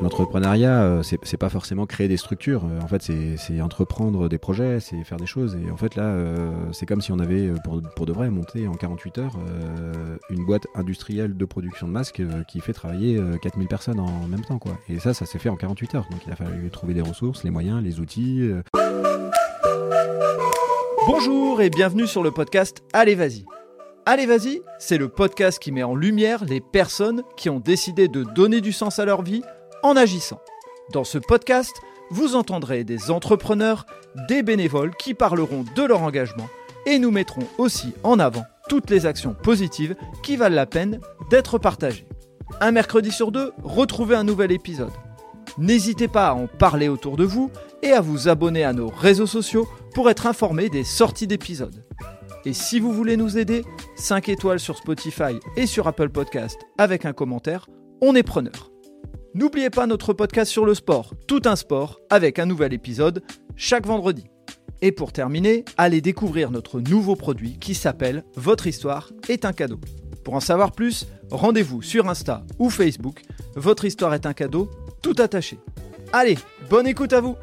L'entrepreneuriat, 0.00 0.82
euh, 0.82 1.02
c'est 1.02 1.36
pas 1.36 1.48
forcément 1.48 1.84
créer 1.84 2.06
des 2.06 2.16
structures. 2.16 2.64
Euh, 2.64 2.80
En 2.80 2.86
fait, 2.86 3.02
c'est 3.36 3.60
entreprendre 3.60 4.28
des 4.28 4.38
projets, 4.38 4.78
c'est 4.78 5.02
faire 5.02 5.18
des 5.18 5.26
choses. 5.26 5.56
Et 5.56 5.70
en 5.70 5.76
fait, 5.76 5.96
là, 5.96 6.04
euh, 6.04 6.52
c'est 6.72 6.86
comme 6.86 7.00
si 7.00 7.10
on 7.10 7.18
avait, 7.18 7.50
pour, 7.64 7.82
pour 7.96 8.06
de 8.06 8.12
vrai, 8.12 8.30
monté 8.30 8.68
en 8.68 8.74
48 8.74 9.18
heures 9.18 9.36
une 10.30 10.44
boîte 10.44 10.66
industrielle 10.74 11.36
de 11.36 11.44
production 11.44 11.88
de 11.88 11.92
masques 11.92 12.22
qui 12.46 12.60
fait 12.60 12.72
travailler 12.72 13.16
euh, 13.16 13.36
4000 13.38 13.66
personnes 13.66 13.98
en 13.98 14.28
même 14.28 14.42
temps. 14.42 14.58
Quoi. 14.58 14.78
Et 14.88 15.00
ça, 15.00 15.14
ça 15.14 15.26
s'est 15.26 15.38
fait 15.38 15.48
en 15.48 15.56
48 15.56 15.94
heures. 15.96 16.06
Donc, 16.10 16.20
il 16.26 16.32
a 16.32 16.36
fallu 16.36 16.70
trouver 16.70 16.94
des 16.94 17.02
ressources, 17.02 17.42
les 17.42 17.50
moyens, 17.50 17.82
les 17.82 17.98
outils. 17.98 18.48
Bonjour 21.06 21.60
et 21.60 21.70
bienvenue 21.70 22.06
sur 22.06 22.22
le 22.22 22.30
podcast 22.30 22.84
Allez 22.92 23.14
Vas-y. 23.16 23.44
Allez 24.06 24.26
Vas-y, 24.26 24.62
c'est 24.78 24.96
le 24.96 25.08
podcast 25.08 25.58
qui 25.58 25.72
met 25.72 25.82
en 25.82 25.94
lumière 25.94 26.44
les 26.44 26.60
personnes 26.60 27.22
qui 27.36 27.50
ont 27.50 27.60
décidé 27.60 28.08
de 28.08 28.22
donner 28.22 28.60
du 28.60 28.72
sens 28.72 28.98
à 28.98 29.04
leur 29.04 29.22
vie 29.22 29.42
en 29.82 29.96
agissant. 29.96 30.40
Dans 30.92 31.04
ce 31.04 31.18
podcast, 31.18 31.76
vous 32.10 32.36
entendrez 32.36 32.84
des 32.84 33.10
entrepreneurs, 33.10 33.86
des 34.28 34.42
bénévoles 34.42 34.94
qui 34.96 35.14
parleront 35.14 35.64
de 35.74 35.82
leur 35.82 36.02
engagement 36.02 36.48
et 36.86 36.98
nous 36.98 37.10
mettrons 37.10 37.46
aussi 37.58 37.92
en 38.02 38.18
avant 38.18 38.44
toutes 38.68 38.90
les 38.90 39.06
actions 39.06 39.34
positives 39.34 39.96
qui 40.22 40.36
valent 40.36 40.56
la 40.56 40.66
peine 40.66 41.00
d'être 41.30 41.58
partagées. 41.58 42.06
Un 42.60 42.70
mercredi 42.70 43.10
sur 43.10 43.30
deux, 43.30 43.52
retrouvez 43.62 44.16
un 44.16 44.24
nouvel 44.24 44.52
épisode. 44.52 44.92
N'hésitez 45.58 46.08
pas 46.08 46.28
à 46.28 46.34
en 46.34 46.46
parler 46.46 46.88
autour 46.88 47.16
de 47.16 47.24
vous 47.24 47.50
et 47.82 47.92
à 47.92 48.00
vous 48.00 48.28
abonner 48.28 48.64
à 48.64 48.72
nos 48.72 48.88
réseaux 48.88 49.26
sociaux 49.26 49.68
pour 49.94 50.08
être 50.08 50.26
informé 50.26 50.68
des 50.68 50.84
sorties 50.84 51.26
d'épisodes. 51.26 51.84
Et 52.44 52.52
si 52.52 52.80
vous 52.80 52.92
voulez 52.92 53.16
nous 53.16 53.36
aider, 53.36 53.64
5 53.96 54.28
étoiles 54.28 54.60
sur 54.60 54.78
Spotify 54.78 55.38
et 55.56 55.66
sur 55.66 55.86
Apple 55.86 56.08
Podcast 56.08 56.58
avec 56.78 57.04
un 57.04 57.12
commentaire, 57.12 57.66
on 58.00 58.14
est 58.14 58.22
preneur. 58.22 58.70
N'oubliez 59.38 59.70
pas 59.70 59.86
notre 59.86 60.14
podcast 60.14 60.50
sur 60.50 60.64
le 60.64 60.74
sport, 60.74 61.14
tout 61.28 61.42
un 61.44 61.54
sport, 61.54 62.00
avec 62.10 62.40
un 62.40 62.46
nouvel 62.46 62.74
épisode 62.74 63.22
chaque 63.54 63.86
vendredi. 63.86 64.24
Et 64.82 64.90
pour 64.90 65.12
terminer, 65.12 65.64
allez 65.76 66.00
découvrir 66.00 66.50
notre 66.50 66.80
nouveau 66.80 67.14
produit 67.14 67.56
qui 67.60 67.76
s'appelle 67.76 68.24
Votre 68.34 68.66
histoire 68.66 69.12
est 69.28 69.44
un 69.44 69.52
cadeau. 69.52 69.78
Pour 70.24 70.34
en 70.34 70.40
savoir 70.40 70.72
plus, 70.72 71.06
rendez-vous 71.30 71.82
sur 71.82 72.08
Insta 72.08 72.44
ou 72.58 72.68
Facebook. 72.68 73.22
Votre 73.54 73.84
histoire 73.84 74.12
est 74.12 74.26
un 74.26 74.32
cadeau, 74.32 74.72
tout 75.02 75.14
attaché. 75.18 75.60
Allez, 76.12 76.36
bonne 76.68 76.88
écoute 76.88 77.12
à 77.12 77.20
vous 77.20 77.36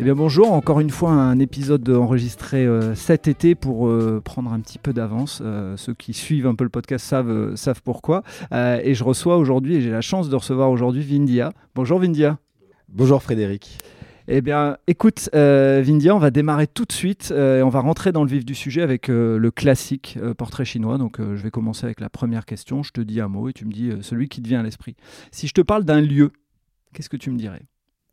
eh 0.00 0.04
bien 0.04 0.14
bonjour, 0.14 0.52
encore 0.52 0.80
une 0.80 0.90
fois 0.90 1.10
un 1.10 1.38
épisode 1.38 1.88
enregistré 1.90 2.64
euh, 2.64 2.94
cet 2.94 3.28
été 3.28 3.54
pour 3.54 3.88
euh, 3.88 4.20
prendre 4.24 4.52
un 4.52 4.60
petit 4.60 4.78
peu 4.78 4.92
d'avance. 4.92 5.40
Euh, 5.44 5.76
ceux 5.76 5.94
qui 5.94 6.14
suivent 6.14 6.46
un 6.46 6.54
peu 6.54 6.64
le 6.64 6.70
podcast 6.70 7.04
savent, 7.04 7.54
savent 7.56 7.82
pourquoi. 7.82 8.22
Et 8.52 8.94
je 8.94 9.04
reçois 9.04 9.36
aujourd'hui, 9.36 9.76
et 9.76 9.80
j'ai 9.80 9.90
la 9.90 10.00
chance 10.00 10.28
de 10.28 10.36
recevoir 10.36 10.70
aujourd'hui 10.70 11.02
Vindia. 11.02 11.52
Bonjour 11.74 11.98
Vindia. 11.98 12.38
Bonjour 12.88 13.22
Frédéric. 13.22 13.78
Eh 14.30 14.42
bien, 14.42 14.76
écoute, 14.86 15.30
euh, 15.34 15.82
Vindia, 15.82 16.14
on 16.14 16.18
va 16.18 16.30
démarrer 16.30 16.66
tout 16.66 16.84
de 16.84 16.92
suite 16.92 17.30
euh, 17.32 17.60
et 17.60 17.62
on 17.62 17.70
va 17.70 17.80
rentrer 17.80 18.12
dans 18.12 18.24
le 18.24 18.28
vif 18.28 18.44
du 18.44 18.54
sujet 18.54 18.82
avec 18.82 19.08
euh, 19.08 19.38
le 19.38 19.50
classique 19.50 20.18
portrait 20.36 20.66
chinois. 20.66 20.98
Donc, 20.98 21.18
je 21.18 21.42
vais 21.42 21.50
commencer 21.50 21.86
avec 21.86 21.98
la 21.98 22.10
première 22.10 22.44
question. 22.44 22.82
Je 22.82 22.92
te 22.92 23.00
dis 23.00 23.22
un 23.22 23.28
mot 23.28 23.48
et 23.48 23.54
tu 23.54 23.64
me 23.64 23.72
dis 23.72 23.90
celui 24.02 24.28
qui 24.28 24.42
te 24.42 24.48
vient 24.48 24.60
à 24.60 24.62
l'esprit. 24.62 24.96
Si 25.32 25.46
je 25.46 25.54
te 25.54 25.62
parle 25.62 25.84
d'un 25.84 26.02
lieu, 26.02 26.30
qu'est-ce 26.92 27.08
que 27.08 27.16
tu 27.16 27.30
me 27.30 27.38
dirais? 27.38 27.62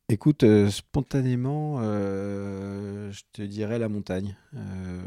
Écoute, 0.08 0.44
euh, 0.44 0.70
spontanément, 0.70 1.78
euh, 1.80 3.12
je 3.12 3.22
te 3.34 3.42
dirais 3.42 3.80
la 3.80 3.90
montagne. 3.90 4.38
Euh, 4.56 5.02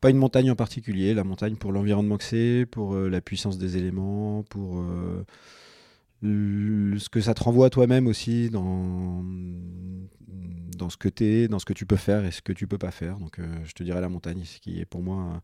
pas 0.00 0.10
une 0.10 0.18
montagne 0.18 0.52
en 0.52 0.54
particulier, 0.54 1.14
la 1.14 1.24
montagne 1.24 1.56
pour 1.56 1.72
l'environnement 1.72 2.16
que 2.16 2.22
c'est, 2.22 2.64
pour 2.70 2.94
la 2.94 3.20
puissance 3.20 3.58
des 3.58 3.76
éléments, 3.76 4.44
pour 4.44 4.84
ce 6.22 7.08
que 7.08 7.20
ça 7.20 7.34
te 7.34 7.42
renvoie 7.42 7.66
à 7.66 7.70
toi-même 7.70 8.06
aussi 8.06 8.50
dans, 8.50 9.24
ce 10.88 10.96
que 10.96 11.08
tu 11.08 11.24
es, 11.24 11.48
dans 11.48 11.58
ce 11.58 11.64
que 11.64 11.72
tu 11.72 11.86
peux 11.86 11.96
faire 11.96 12.24
et 12.24 12.30
ce 12.30 12.42
que 12.42 12.52
tu 12.52 12.68
peux 12.68 12.78
pas 12.78 12.92
faire. 12.92 13.18
Donc 13.18 13.40
je 13.64 13.72
te 13.72 13.82
dirais 13.82 14.00
la 14.00 14.08
montagne, 14.08 14.44
ce 14.44 14.60
qui 14.60 14.80
est 14.80 14.84
pour 14.84 15.02
moi 15.02 15.42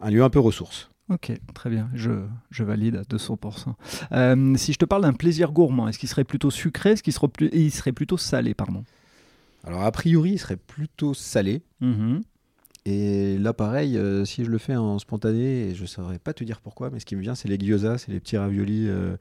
un 0.00 0.10
lieu 0.10 0.22
un 0.22 0.30
peu 0.30 0.40
ressource. 0.40 0.90
Ok, 1.08 1.32
très 1.54 1.70
bien, 1.70 1.88
je, 1.94 2.10
je 2.50 2.64
valide 2.64 2.96
à 2.96 3.02
200%. 3.04 3.76
Euh, 4.12 4.56
si 4.56 4.72
je 4.72 4.78
te 4.78 4.84
parle 4.84 5.02
d'un 5.02 5.12
plaisir 5.12 5.52
gourmand, 5.52 5.86
est-ce 5.86 5.98
qu'il 6.00 6.08
serait 6.08 6.24
plutôt 6.24 6.50
sucré, 6.50 6.90
est-ce 6.92 7.02
qu'il 7.02 7.12
serait, 7.12 7.28
plus- 7.28 7.50
il 7.52 7.70
serait 7.70 7.92
plutôt 7.92 8.16
salé, 8.16 8.54
pardon? 8.54 8.84
Alors 9.64 9.82
a 9.82 9.92
priori, 9.92 10.32
il 10.32 10.38
serait 10.38 10.56
plutôt 10.56 11.14
salé. 11.14 11.62
Mhm. 11.80 12.22
Et 12.86 13.38
là, 13.38 13.52
pareil, 13.52 13.96
euh, 13.96 14.24
si 14.24 14.44
je 14.44 14.50
le 14.50 14.58
fais 14.58 14.76
en 14.76 14.98
spontané, 14.98 15.68
et 15.70 15.74
je 15.74 15.86
saurais 15.86 16.18
pas 16.18 16.32
te 16.32 16.44
dire 16.44 16.60
pourquoi, 16.60 16.90
mais 16.90 17.00
ce 17.00 17.06
qui 17.06 17.16
me 17.16 17.20
vient, 17.20 17.34
c'est 17.34 17.48
les 17.48 17.58
gyoza, 17.58 17.98
c'est 17.98 18.10
les 18.12 18.20
petits 18.20 18.36
raviolis. 18.36 18.86
euh, 18.88 19.16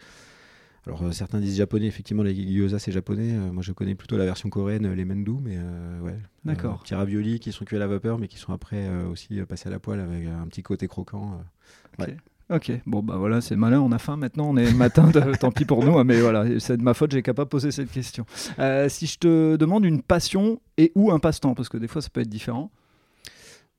alors, 0.87 1.03
euh, 1.03 1.11
certains 1.11 1.39
disent 1.39 1.57
japonais, 1.57 1.87
effectivement, 1.87 2.23
les 2.23 2.33
gyoza, 2.35 2.77
c'est 2.79 2.91
japonais. 2.91 3.33
Euh, 3.33 3.51
moi, 3.51 3.63
je 3.63 3.71
connais 3.71 3.95
plutôt 3.95 4.17
la 4.17 4.25
version 4.25 4.49
coréenne, 4.49 4.91
les 4.93 5.05
mendu, 5.05 5.31
mais 5.41 5.55
euh, 5.57 5.99
ouais. 6.01 6.17
D'accord. 6.43 6.75
Euh, 6.75 6.83
petits 6.83 6.95
raviolis 6.95 7.39
qui 7.39 7.51
sont 7.51 7.65
cuits 7.65 7.77
à 7.77 7.79
la 7.79 7.87
vapeur, 7.87 8.19
mais 8.19 8.27
qui 8.27 8.37
sont 8.37 8.53
après 8.53 8.87
euh, 8.87 9.07
aussi 9.07 9.39
euh, 9.39 9.45
passés 9.45 9.67
à 9.67 9.71
la 9.71 9.79
poêle 9.79 9.99
avec 9.99 10.25
un 10.27 10.47
petit 10.47 10.61
côté 10.63 10.87
croquant. 10.87 11.39
euh. 11.99 12.05
Ouais. 12.05 12.17
Ok, 12.51 12.71
bon 12.85 13.01
bah 13.01 13.15
voilà, 13.17 13.41
c'est 13.41 13.55
malin, 13.55 13.81
on 13.81 13.91
a 13.91 13.97
faim 13.97 14.17
maintenant, 14.17 14.47
on 14.51 14.55
est 14.55 14.71
matin, 14.71 15.09
de- 15.09 15.35
tant 15.35 15.51
pis 15.51 15.65
pour 15.65 15.83
nous, 15.83 15.97
hein, 15.97 16.03
mais 16.03 16.21
voilà, 16.21 16.59
c'est 16.59 16.77
de 16.77 16.83
ma 16.83 16.93
faute, 16.93 17.11
j'ai 17.11 17.23
qu'à 17.23 17.33
pas 17.33 17.47
poser 17.47 17.71
cette 17.71 17.89
question. 17.89 18.23
Euh, 18.59 18.87
si 18.87 19.07
je 19.07 19.17
te 19.17 19.55
demande 19.55 19.83
une 19.83 20.03
passion 20.03 20.61
et 20.77 20.91
ou 20.93 21.09
un 21.11 21.17
passe-temps, 21.17 21.55
parce 21.55 21.69
que 21.69 21.77
des 21.77 21.87
fois 21.87 22.03
ça 22.03 22.09
peut 22.11 22.21
être 22.21 22.29
différent. 22.29 22.69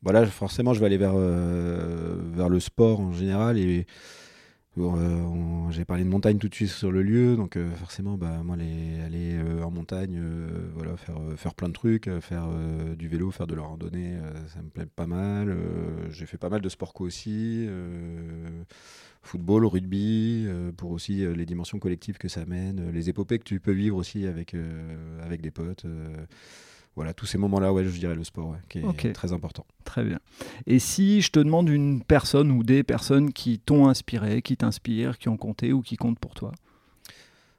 Voilà, 0.02 0.26
forcément, 0.26 0.74
je 0.74 0.80
vais 0.80 0.86
aller 0.86 0.96
vers, 0.98 1.12
euh, 1.14 2.16
vers 2.34 2.48
le 2.48 2.58
sport 2.58 2.98
en 3.00 3.12
général. 3.12 3.56
Et 3.58 3.78
euh, 3.78 3.82
j'ai 5.70 5.84
parlé 5.86 6.04
de 6.04 6.08
montagne 6.08 6.38
tout 6.38 6.48
de 6.48 6.54
suite 6.54 6.68
sur 6.68 6.92
le 6.92 7.02
lieu, 7.02 7.34
donc 7.36 7.56
euh, 7.56 7.70
forcément, 7.76 8.18
bah, 8.18 8.42
moi, 8.44 8.56
aller, 8.56 9.36
euh, 9.38 9.62
en 9.62 9.70
montagne, 9.70 10.18
euh, 10.22 10.68
voilà, 10.74 10.96
faire, 10.98 11.16
euh, 11.18 11.36
faire 11.36 11.54
plein 11.54 11.68
de 11.68 11.72
trucs, 11.72 12.08
euh, 12.08 12.20
faire 12.20 12.46
euh, 12.50 12.94
du 12.94 13.08
vélo, 13.08 13.30
faire 13.30 13.46
de 13.46 13.54
la 13.54 13.62
randonnée, 13.62 14.16
euh, 14.16 14.32
ça 14.48 14.60
me 14.60 14.68
plaît 14.68 14.86
pas 14.86 15.06
mal. 15.06 15.48
Euh, 15.48 16.10
j'ai 16.10 16.26
fait 16.26 16.36
pas 16.36 16.50
mal 16.50 16.60
de 16.60 16.68
sport 16.68 16.92
co 16.92 17.04
aussi, 17.06 17.64
euh, 17.68 18.62
football, 19.22 19.64
rugby, 19.64 20.44
euh, 20.46 20.72
pour 20.72 20.90
aussi 20.90 21.24
euh, 21.24 21.34
les 21.34 21.46
dimensions 21.46 21.78
collectives 21.78 22.18
que 22.18 22.28
ça 22.28 22.42
amène, 22.42 22.80
euh, 22.80 22.92
les 22.92 23.08
épopées 23.08 23.38
que 23.38 23.44
tu 23.44 23.60
peux 23.60 23.72
vivre 23.72 23.96
aussi 23.96 24.26
avec, 24.26 24.54
euh, 24.54 25.24
avec 25.24 25.40
des 25.40 25.50
potes. 25.50 25.86
Voilà, 26.96 27.12
tous 27.12 27.26
ces 27.26 27.36
moments-là, 27.36 27.74
ouais, 27.74 27.84
je 27.84 27.90
dirais 27.90 28.14
le 28.14 28.24
sport, 28.24 28.48
ouais, 28.48 28.58
qui 28.70 28.78
est 28.78 29.12
très 29.12 29.34
important. 29.34 29.66
Très 29.84 30.02
bien. 30.02 30.18
Et 30.66 30.78
si 30.78 31.20
je 31.20 31.30
te 31.30 31.38
demande 31.38 31.68
une 31.68 32.02
personne 32.02 32.50
ou 32.50 32.62
des 32.62 32.82
personnes 32.82 33.32
qui 33.34 33.58
t'ont 33.58 33.86
inspiré, 33.86 34.40
qui 34.40 34.56
t'inspirent, 34.56 35.18
qui 35.18 35.28
ont 35.28 35.36
compté 35.36 35.74
ou 35.74 35.82
qui 35.82 35.96
comptent 35.96 36.18
pour 36.18 36.32
toi? 36.32 36.52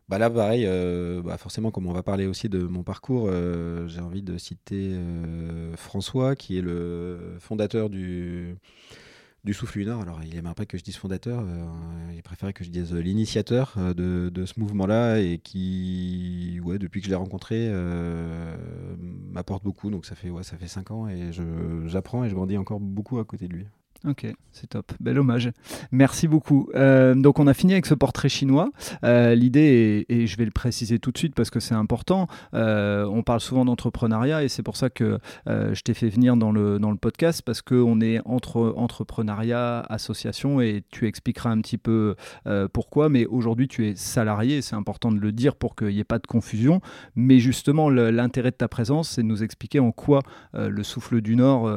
Bah 0.09 0.17
là, 0.17 0.29
pareil, 0.29 0.63
euh, 0.65 1.21
bah 1.21 1.37
forcément, 1.37 1.69
comme 1.69 1.85
on 1.85 1.91
va 1.91 2.01
parler 2.01 2.25
aussi 2.25 2.49
de 2.49 2.59
mon 2.59 2.81
parcours, 2.81 3.27
euh, 3.29 3.87
j'ai 3.87 3.99
envie 3.99 4.23
de 4.23 4.37
citer 4.37 4.93
euh, 4.93 5.75
François, 5.75 6.35
qui 6.35 6.57
est 6.57 6.61
le 6.61 7.35
fondateur 7.39 7.89
du, 7.89 8.55
du 9.47 9.53
Souffle 9.53 9.79
Lunar. 9.79 10.01
Alors, 10.01 10.19
il 10.23 10.35
aimerait 10.35 10.53
pas 10.53 10.65
que 10.65 10.77
je 10.77 10.83
dise 10.83 10.97
fondateur, 10.97 11.39
euh, 11.39 11.65
il 12.13 12.21
préférait 12.21 12.51
que 12.51 12.65
je 12.65 12.69
dise 12.69 12.93
l'initiateur 12.93 13.75
euh, 13.77 14.29
de, 14.29 14.45
ce 14.45 14.59
mouvement-là 14.59 15.19
et 15.19 15.37
qui, 15.37 16.59
ouais, 16.65 16.77
depuis 16.77 16.99
que 16.99 17.05
je 17.05 17.09
l'ai 17.09 17.15
rencontré, 17.15 17.55
euh, 17.71 18.57
m'apporte 19.31 19.63
beaucoup. 19.63 19.89
Donc, 19.89 20.05
ça 20.05 20.15
fait, 20.15 20.29
ouais, 20.29 20.43
ça 20.43 20.57
fait 20.57 20.67
cinq 20.67 20.91
ans 20.91 21.07
et 21.07 21.31
j'apprends 21.85 22.25
et 22.25 22.29
je 22.29 22.35
grandis 22.35 22.57
encore 22.57 22.81
beaucoup 22.81 23.19
à 23.19 23.25
côté 23.25 23.47
de 23.47 23.53
lui. 23.53 23.65
Ok, 24.05 24.27
c'est 24.51 24.67
top. 24.67 24.93
Bel 24.99 25.17
hommage. 25.17 25.51
Merci 25.91 26.27
beaucoup. 26.27 26.69
Euh, 26.75 27.15
donc, 27.15 27.39
on 27.39 27.47
a 27.47 27.53
fini 27.53 27.73
avec 27.73 27.85
ce 27.85 27.95
portrait 27.95 28.29
chinois. 28.29 28.69
Euh, 29.03 29.33
L'idée, 29.33 30.05
et 30.07 30.27
je 30.27 30.37
vais 30.37 30.45
le 30.45 30.51
préciser 30.51 30.99
tout 30.99 31.11
de 31.11 31.17
suite 31.17 31.33
parce 31.33 31.49
que 31.49 31.59
c'est 31.59 31.73
important, 31.73 32.27
euh, 32.53 33.05
on 33.05 33.23
parle 33.23 33.39
souvent 33.39 33.65
d'entrepreneuriat 33.65 34.43
et 34.43 34.49
c'est 34.49 34.63
pour 34.63 34.77
ça 34.77 34.89
que 34.89 35.19
je 35.47 35.81
t'ai 35.81 35.93
fait 35.93 36.09
venir 36.09 36.37
dans 36.37 36.51
le, 36.51 36.79
dans 36.79 36.91
le 36.91 36.97
podcast 36.97 37.41
parce 37.41 37.61
qu'on 37.61 38.01
est 38.01 38.19
entre 38.25 38.73
entrepreneuriat, 38.77 39.79
association 39.89 40.61
et 40.61 40.83
tu 40.91 41.07
expliqueras 41.07 41.49
un 41.49 41.61
petit 41.61 41.77
peu 41.77 42.15
pourquoi. 42.73 43.09
Mais 43.09 43.25
aujourd'hui, 43.25 43.67
tu 43.67 43.87
es 43.87 43.95
salarié, 43.95 44.61
c'est 44.61 44.75
important 44.75 45.11
de 45.11 45.19
le 45.19 45.31
dire 45.31 45.55
pour 45.55 45.75
qu'il 45.75 45.89
n'y 45.89 45.99
ait 45.99 46.03
pas 46.03 46.19
de 46.19 46.27
confusion. 46.27 46.81
Mais 47.15 47.39
justement, 47.39 47.89
l'intérêt 47.89 48.51
de 48.51 48.55
ta 48.55 48.67
présence, 48.67 49.09
c'est 49.09 49.23
de 49.23 49.27
nous 49.27 49.43
expliquer 49.43 49.79
en 49.79 49.91
quoi 49.91 50.21
le 50.53 50.83
Souffle 50.83 51.21
du 51.21 51.35
Nord, 51.35 51.71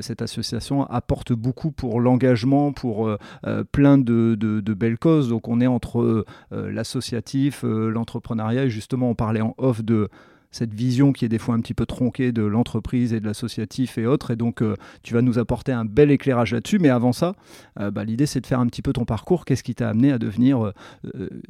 cette 0.00 0.22
association, 0.22 0.84
apporte 0.86 1.33
beaucoup 1.34 1.70
pour 1.70 2.00
l'engagement, 2.00 2.72
pour 2.72 3.08
euh, 3.08 3.18
euh, 3.46 3.64
plein 3.64 3.98
de, 3.98 4.34
belles 4.74 4.98
causes. 4.98 5.28
Donc 5.28 5.48
on 5.48 5.60
est 5.60 5.66
entre 5.66 6.00
euh, 6.02 6.24
l'associatif, 6.70 7.64
l'entrepreneuriat, 7.64 8.64
et 8.64 8.70
justement 8.70 9.10
on 9.10 9.14
parlait 9.14 9.40
en 9.40 9.54
off 9.58 9.82
de 9.82 10.08
cette 10.50 10.72
vision 10.72 11.12
qui 11.12 11.24
est 11.24 11.28
des 11.28 11.38
fois 11.38 11.56
un 11.56 11.60
petit 11.60 11.74
peu 11.74 11.84
tronquée 11.84 12.30
de 12.30 12.44
l'entreprise 12.44 13.12
et 13.12 13.18
de 13.18 13.26
l'associatif 13.26 13.98
et 13.98 14.06
autres. 14.06 14.30
Et 14.30 14.36
donc, 14.36 14.62
tu 15.02 15.12
vas 15.12 15.20
nous 15.20 15.40
apporter 15.40 15.72
un 15.72 15.84
bel 15.84 16.12
éclairage 16.12 16.52
là-dessus. 16.52 16.78
Mais 16.78 16.90
avant 16.90 17.12
ça, 17.12 17.34
bah, 17.76 18.04
l'idée, 18.04 18.26
c'est 18.26 18.40
de 18.40 18.46
faire 18.46 18.60
un 18.60 18.68
petit 18.68 18.80
peu 18.80 18.92
ton 18.92 19.04
parcours. 19.04 19.46
Qu'est-ce 19.46 19.64
qui 19.64 19.74
t'a 19.74 19.88
amené 19.88 20.12
à 20.12 20.18
devenir 20.20 20.72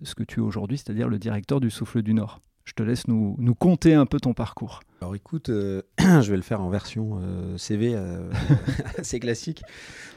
ce 0.03 0.15
que 0.15 0.23
tu 0.23 0.41
es 0.41 0.43
aujourd'hui, 0.43 0.79
c'est-à-dire 0.79 1.11
le 1.11 1.19
directeur 1.19 1.61
du 1.61 1.69
Souffle 1.69 2.01
du 2.01 2.15
Nord? 2.15 2.41
Je 2.65 2.73
te 2.73 2.83
laisse 2.83 3.07
nous, 3.07 3.37
nous 3.39 3.55
un 3.93 4.07
peu 4.07 4.19
ton 4.19 4.33
parcours. 4.33 4.81
Alors 5.05 5.17
écoute, 5.17 5.51
euh, 5.51 5.83
je 5.99 6.31
vais 6.31 6.37
le 6.37 6.43
faire 6.43 6.63
en 6.63 6.71
version 6.71 7.21
euh, 7.21 7.59
CV 7.59 7.93
euh, 7.95 8.23
assez 8.99 9.21
classique. 9.21 9.63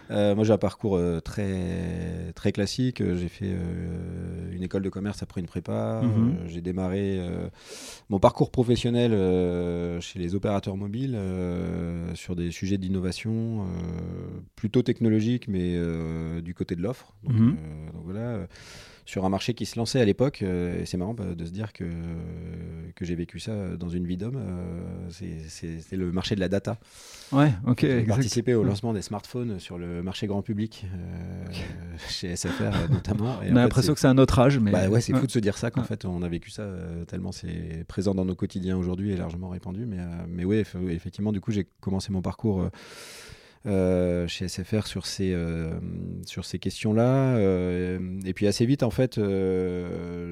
Moi 0.10 0.46
j'ai 0.46 0.54
un 0.54 0.58
parcours 0.58 0.98
très, 1.26 2.32
très 2.34 2.54
classique. 2.54 3.04
J'ai 3.04 3.28
fait 3.28 3.54
une 4.54 4.64
école 4.64 4.82
de 4.82 4.88
commerce 4.88 5.22
après 5.22 5.42
une 5.42 5.48
prépa. 5.48 6.00
Mhm. 6.02 6.48
J'ai 6.48 6.62
démarré 6.62 7.20
mon 8.08 8.18
parcours 8.18 8.50
professionnel 8.50 9.12
chez 10.00 10.18
les 10.20 10.34
opérateurs 10.34 10.78
mobiles 10.78 11.20
sur 12.14 12.38
des 12.38 12.52
sujets 12.52 12.78
d'innovation 12.78 13.66
plutôt 14.56 14.82
technologiques, 14.82 15.50
mais 15.50 15.78
du 16.42 16.54
côté 16.54 16.78
de 16.78 16.82
l'offre. 16.82 17.14
Donc, 17.26 17.36
Mhm. 17.36 17.58
donc 17.94 18.04
voilà, 18.06 18.48
sur 19.08 19.24
un 19.24 19.30
marché 19.30 19.54
qui 19.54 19.66
se 19.66 19.80
lançait 19.80 20.02
à 20.02 20.06
l'époque. 20.06 20.42
euh, 20.44 20.82
et 20.82 20.86
c'est 20.86 20.98
marrant 20.98 21.14
bah, 21.14 21.34
de 21.34 21.46
se 21.46 21.52
dire 21.52 21.72
que, 21.72 21.86
que 22.94 23.06
j'ai 23.06 23.16
vécu 23.16 23.40
ça 23.40 23.78
dans 23.78 23.88
une 23.88 24.06
vie 24.06 24.18
d'homme. 24.18 24.36
euh, 24.38 25.08
c'est 25.48 25.96
le 25.96 26.12
marché 26.12 26.36
de 26.36 26.42
la 26.42 26.50
data. 26.50 26.78
Ouais, 27.32 27.52
ok. 27.66 27.80
J'ai 27.82 28.04
participé 28.04 28.54
au 28.54 28.62
Ouais. 28.64 28.68
lancement 28.68 28.94
des 28.94 29.02
smartphones 29.02 29.60
sur 29.60 29.78
le 29.78 30.04
marché 30.04 30.28
grand 30.28 30.42
public, 30.42 30.86
euh, 30.94 31.46
chez 32.10 32.36
SFR 32.36 32.64
euh, 32.64 32.88
notamment. 32.90 33.42
Et 33.42 33.52
On 33.52 33.56
a 33.56 33.62
l'impression 33.62 33.94
que 33.94 34.00
c'est 34.02 34.08
un 34.08 34.18
autre 34.18 34.38
âge, 34.40 34.60
mais. 34.60 34.72
bah 34.72 34.90
ouais, 34.90 35.00
c'est 35.02 35.14
Ouais. 35.14 35.20
fou 35.22 35.26
de 35.26 35.32
se 35.32 35.40
dire 35.40 35.58
ça 35.58 35.72
qu'en 35.72 35.82
Ouais. 35.82 35.88
fait 35.88 36.04
on 36.06 36.22
a 36.22 36.28
vécu 36.28 36.52
ça 36.52 36.64
euh, 36.64 37.06
tellement 37.06 37.32
c'est 37.32 37.86
présent 37.88 38.14
dans 38.14 38.26
nos 38.26 38.36
quotidiens 38.36 38.76
aujourd'hui 38.78 39.12
et 39.12 39.16
largement 39.16 39.48
répandu. 39.50 39.86
Mais, 39.86 40.00
euh, 40.00 40.06
mais 40.28 40.44
oui, 40.44 40.58
eff- 40.62 40.90
effectivement, 40.90 41.32
du 41.32 41.40
coup, 41.40 41.52
j'ai 41.52 41.66
commencé 41.80 42.12
mon 42.12 42.22
parcours 42.22 42.70
euh, 43.66 44.28
chez 44.28 44.48
SFR 44.48 44.88
sur 44.88 45.06
ces, 45.06 45.34
euh, 45.34 45.72
sur 46.26 46.46
ces 46.46 46.60
questions-là. 46.60 47.36
euh, 47.38 48.20
et 48.26 48.34
puis 48.34 48.48
assez 48.48 48.66
vite, 48.66 48.84
en 48.84 48.92
fait, 48.92 49.20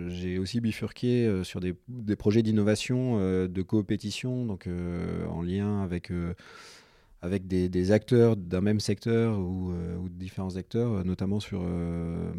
j'ai 0.10 0.38
aussi 0.40 0.62
bifurqué 0.62 1.42
sur 1.44 1.60
des, 1.60 1.76
des 1.88 2.16
projets 2.16 2.44
d'innovation, 2.44 3.18
de 3.20 3.62
coopétition, 3.62 4.46
donc 4.46 4.68
en 5.30 5.42
lien 5.42 5.82
avec. 5.84 6.12
avec 7.22 7.48
des, 7.48 7.70
des 7.70 7.92
acteurs 7.92 8.36
d'un 8.36 8.62
même 8.62 8.80
secteur 8.80 9.40
ou, 9.40 9.72
euh, 9.72 9.96
ou 9.98 10.10
de 10.10 10.14
différents 10.16 10.58
acteurs, 10.58 11.04
notamment 11.06 11.40
sur. 11.40 11.62
euh, 11.64 12.32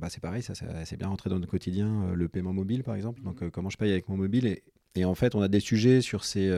bah 0.00 0.08
c'est 0.10 0.20
pareil, 0.20 0.42
ça, 0.42 0.54
ça 0.54 0.66
c'est 0.84 0.96
bien 0.96 1.08
rentré 1.08 1.30
dans 1.30 1.38
notre 1.38 1.50
quotidien, 1.50 2.02
euh, 2.10 2.14
le 2.14 2.28
paiement 2.28 2.52
mobile 2.52 2.82
par 2.82 2.96
exemple. 2.96 3.22
Donc, 3.22 3.42
euh, 3.42 3.50
comment 3.50 3.70
je 3.70 3.76
paye 3.76 3.92
avec 3.92 4.08
mon 4.08 4.16
mobile. 4.16 4.46
Et, 4.46 4.62
et 4.96 5.04
en 5.04 5.14
fait, 5.14 5.34
on 5.36 5.42
a 5.42 5.48
des 5.48 5.60
sujets 5.60 6.00
sur 6.00 6.24
ces. 6.24 6.50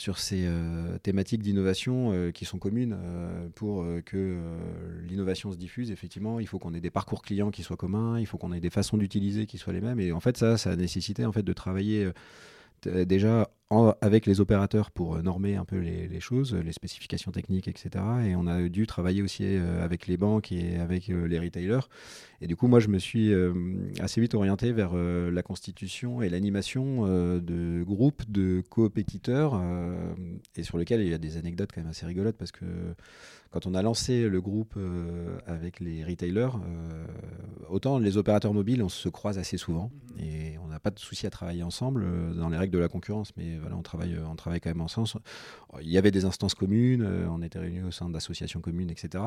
Sur 0.00 0.18
ces 0.18 0.46
euh, 0.46 0.96
thématiques 1.02 1.42
d'innovation 1.42 2.12
euh, 2.12 2.30
qui 2.30 2.46
sont 2.46 2.58
communes 2.58 2.96
euh, 2.98 3.48
pour 3.54 3.86
que 4.06 4.38
l'innovation 5.06 5.52
se 5.52 5.58
diffuse. 5.58 5.90
Effectivement, 5.90 6.40
il 6.40 6.46
faut 6.46 6.58
qu'on 6.58 6.72
ait 6.72 6.80
des 6.80 6.90
parcours 6.90 7.20
clients 7.20 7.50
qui 7.50 7.62
soient 7.62 7.76
communs, 7.76 8.18
il 8.18 8.24
faut 8.24 8.38
qu'on 8.38 8.52
ait 8.54 8.60
des 8.60 8.70
façons 8.70 8.96
d'utiliser 8.96 9.44
qui 9.44 9.58
soient 9.58 9.74
les 9.74 9.82
mêmes. 9.82 10.00
Et 10.00 10.12
en 10.12 10.20
fait, 10.20 10.38
ça, 10.38 10.56
ça 10.56 10.70
a 10.70 10.76
nécessité 10.76 11.22
de 11.22 11.52
travailler 11.52 12.10
déjà 12.88 13.50
en- 13.70 13.94
avec 14.00 14.26
les 14.26 14.40
opérateurs 14.40 14.90
pour 14.90 15.14
euh, 15.16 15.22
normer 15.22 15.54
un 15.56 15.64
peu 15.64 15.76
les, 15.78 16.08
les 16.08 16.20
choses, 16.20 16.54
les 16.54 16.72
spécifications 16.72 17.30
techniques, 17.30 17.68
etc. 17.68 18.04
Et 18.26 18.34
on 18.34 18.46
a 18.48 18.68
dû 18.68 18.86
travailler 18.86 19.22
aussi 19.22 19.44
euh, 19.44 19.84
avec 19.84 20.06
les 20.08 20.16
banques 20.16 20.50
et 20.50 20.76
avec 20.78 21.08
euh, 21.08 21.26
les 21.28 21.38
retailers. 21.38 21.80
Et 22.40 22.46
du 22.48 22.56
coup, 22.56 22.66
moi, 22.66 22.80
je 22.80 22.88
me 22.88 22.98
suis 22.98 23.32
euh, 23.32 23.52
assez 24.00 24.20
vite 24.20 24.34
orienté 24.34 24.72
vers 24.72 24.90
euh, 24.94 25.30
la 25.30 25.42
constitution 25.42 26.22
et 26.22 26.28
l'animation 26.28 27.06
euh, 27.06 27.40
de 27.40 27.84
groupes 27.84 28.28
de 28.30 28.62
coopétiteurs 28.70 29.52
euh, 29.54 30.14
et 30.56 30.62
sur 30.64 30.78
lesquels 30.78 31.02
il 31.02 31.08
y 31.08 31.14
a 31.14 31.18
des 31.18 31.36
anecdotes 31.36 31.70
quand 31.72 31.80
même 31.80 31.90
assez 31.90 32.06
rigolotes 32.06 32.36
parce 32.36 32.52
que 32.52 32.64
quand 33.50 33.66
on 33.66 33.74
a 33.74 33.82
lancé 33.82 34.28
le 34.28 34.40
groupe 34.40 34.74
euh, 34.76 35.38
avec 35.46 35.80
les 35.80 36.04
retailers, 36.04 36.50
euh, 36.64 37.04
autant 37.68 37.98
les 37.98 38.16
opérateurs 38.16 38.54
mobiles, 38.54 38.82
on 38.82 38.88
se 38.88 39.08
croise 39.08 39.38
assez 39.38 39.56
souvent 39.56 39.90
et 40.18 40.56
on 40.58 40.68
n'a 40.68 40.78
pas 40.78 40.90
de 40.90 40.98
souci 41.00 41.26
à 41.26 41.30
travailler 41.30 41.64
ensemble 41.64 42.04
euh, 42.04 42.32
dans 42.32 42.48
les 42.48 42.56
règles 42.56 42.72
de 42.72 42.78
la 42.78 42.88
concurrence, 42.88 43.32
mais 43.36 43.58
voilà, 43.58 43.76
on 43.76 43.82
travaille, 43.82 44.16
on 44.24 44.36
travaille 44.36 44.60
quand 44.60 44.70
même 44.70 44.80
ensemble. 44.80 45.08
Il 45.82 45.90
y 45.90 45.98
avait 45.98 46.12
des 46.12 46.24
instances 46.24 46.54
communes, 46.54 47.04
on 47.28 47.42
était 47.42 47.58
réunis 47.58 47.82
au 47.82 47.90
sein 47.90 48.08
d'associations 48.08 48.60
communes, 48.60 48.90
etc. 48.90 49.24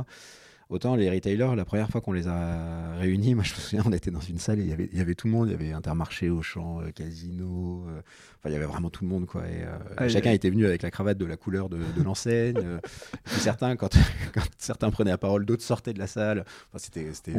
Autant 0.73 0.95
les 0.95 1.07
retailers, 1.07 1.55
la 1.55 1.65
première 1.65 1.87
fois 1.87 2.01
qu'on 2.01 2.13
les 2.13 2.27
a 2.27 2.95
réunis, 2.97 3.35
moi 3.35 3.43
je 3.43 3.53
me 3.53 3.59
souviens, 3.59 3.83
on 3.85 3.91
était 3.93 4.09
dans 4.09 4.19
une 4.19 4.39
salle 4.39 4.59
et 4.59 4.63
il 4.63 4.69
y 4.69 4.73
avait, 4.73 4.89
il 4.91 4.97
y 4.97 5.01
avait 5.01 5.13
tout 5.13 5.27
le 5.27 5.33
monde, 5.33 5.47
il 5.47 5.51
y 5.51 5.53
avait 5.53 5.71
Intermarché, 5.71 6.31
Auchan, 6.31 6.81
euh, 6.81 6.89
Casino, 6.89 7.85
euh, 7.89 7.99
enfin 8.39 8.49
il 8.49 8.53
y 8.53 8.55
avait 8.55 8.65
vraiment 8.65 8.89
tout 8.89 9.03
le 9.03 9.09
monde 9.11 9.27
quoi. 9.27 9.43
Et, 9.47 9.61
euh, 9.61 9.77
Ah, 9.97 10.09
chacun 10.09 10.31
était 10.31 10.49
venu 10.49 10.65
avec 10.65 10.81
la 10.81 10.89
cravate 10.89 11.19
de 11.19 11.25
la 11.25 11.37
couleur 11.37 11.69
de, 11.69 11.77
de 11.77 12.01
l'enseigne. 12.03 12.57
euh, 12.63 12.79
certains, 13.27 13.75
quand, 13.75 13.89
quand 14.33 14.41
certains 14.57 14.89
prenaient 14.89 15.11
la 15.11 15.19
parole, 15.19 15.45
d'autres 15.45 15.61
sortaient 15.61 15.93
de 15.93 15.99
la 15.99 16.07
salle. 16.07 16.39
Enfin, 16.69 16.79
c'était, 16.79 17.13
c'était, 17.13 17.33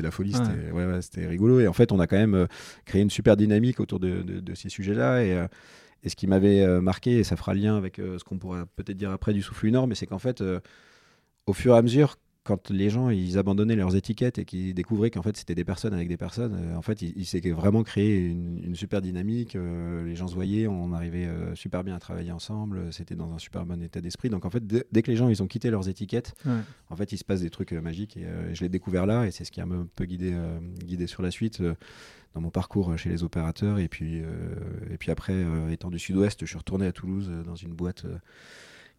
la 0.00 0.10
folie, 0.10 0.32
c'était, 0.32 0.70
ouais, 0.70 0.86
ouais, 0.86 1.02
c'était 1.02 1.26
rigolo. 1.26 1.60
Et 1.60 1.68
en 1.68 1.74
fait, 1.74 1.92
on 1.92 2.00
a 2.00 2.06
quand 2.06 2.16
même 2.16 2.46
créé 2.86 3.02
une 3.02 3.10
super 3.10 3.36
dynamique 3.36 3.80
autour 3.80 4.00
de, 4.00 4.22
de- 4.22 4.40
de 4.40 4.54
ces 4.54 4.70
sujets-là. 4.70 5.22
Et, 5.24 5.46
et 6.04 6.08
ce 6.08 6.16
qui 6.16 6.26
m'avait 6.26 6.66
marqué, 6.80 7.18
et 7.18 7.24
ça 7.24 7.36
fera 7.36 7.52
lien 7.52 7.76
avec 7.76 7.96
ce 7.98 8.24
qu'on 8.24 8.38
pourra 8.38 8.64
peut-être 8.76 8.96
dire 8.96 9.10
après 9.10 9.34
du 9.34 9.42
souffle 9.42 9.68
nord, 9.68 9.86
mais 9.86 9.94
c'est 9.94 10.06
qu'en 10.06 10.18
fait, 10.18 10.42
au 11.46 11.52
fur 11.52 11.74
et 11.74 11.78
à 11.78 11.82
mesure, 11.82 12.16
quand 12.44 12.70
les 12.70 12.90
gens 12.90 13.08
ils 13.10 13.38
abandonnaient 13.38 13.76
leurs 13.76 13.94
étiquettes 13.94 14.38
et 14.38 14.44
qu'ils 14.44 14.74
découvraient 14.74 15.10
qu'en 15.10 15.22
fait 15.22 15.36
c'était 15.36 15.54
des 15.54 15.64
personnes 15.64 15.94
avec 15.94 16.08
des 16.08 16.16
personnes, 16.16 16.54
euh, 16.54 16.76
en 16.76 16.82
fait 16.82 17.00
il, 17.00 17.12
il 17.16 17.24
s'est 17.24 17.40
vraiment 17.52 17.84
créé 17.84 18.18
une, 18.26 18.60
une 18.64 18.74
super 18.74 19.00
dynamique. 19.00 19.54
euh, 19.54 20.04
les 20.04 20.16
gens 20.16 20.26
se 20.26 20.34
voyaient, 20.34 20.66
on 20.66 20.92
arrivait 20.92 21.26
euh, 21.26 21.54
super 21.54 21.84
bien 21.84 21.94
à 21.94 21.98
travailler 22.00 22.32
ensemble, 22.32 22.92
c'était 22.92 23.14
dans 23.14 23.32
un 23.32 23.38
super 23.38 23.64
bon 23.64 23.80
état 23.80 24.00
d'esprit. 24.00 24.28
Donc 24.28 24.44
en 24.44 24.50
fait, 24.50 24.66
dès, 24.66 25.02
que 25.02 25.10
les 25.10 25.16
gens 25.16 25.28
ils 25.28 25.42
ont 25.42 25.46
quitté 25.46 25.70
leurs 25.70 25.88
étiquettes, 25.88 26.34
Ouais. 26.44 26.52
en 26.90 26.96
fait 26.96 27.12
il 27.12 27.18
se 27.18 27.24
passe 27.24 27.42
des 27.42 27.50
trucs 27.50 27.72
magiques 27.72 28.16
et 28.16 28.26
je 28.54 28.60
l'ai 28.62 28.68
découvert 28.68 29.06
là 29.06 29.24
et 29.26 29.30
c'est 29.30 29.44
ce 29.44 29.52
qui 29.52 29.60
a 29.60 29.64
un 29.64 29.86
peu 29.94 30.04
guidé, 30.04 30.36
guidé 30.84 31.06
sur 31.06 31.22
la 31.22 31.30
suite. 31.30 31.62
dans 32.34 32.40
mon 32.40 32.50
parcours 32.50 32.96
chez 32.98 33.10
les 33.10 33.22
opérateurs 33.22 33.78
et 33.78 33.88
puis, 33.88 34.16
et 34.90 34.96
puis 34.98 35.10
après 35.10 35.44
étant 35.70 35.90
du 35.90 35.98
sud-ouest 35.98 36.40
je 36.40 36.46
suis 36.46 36.56
retourné 36.56 36.86
à 36.86 36.92
Toulouse 36.92 37.30
dans 37.44 37.56
une 37.56 37.74
boîte 37.74 38.06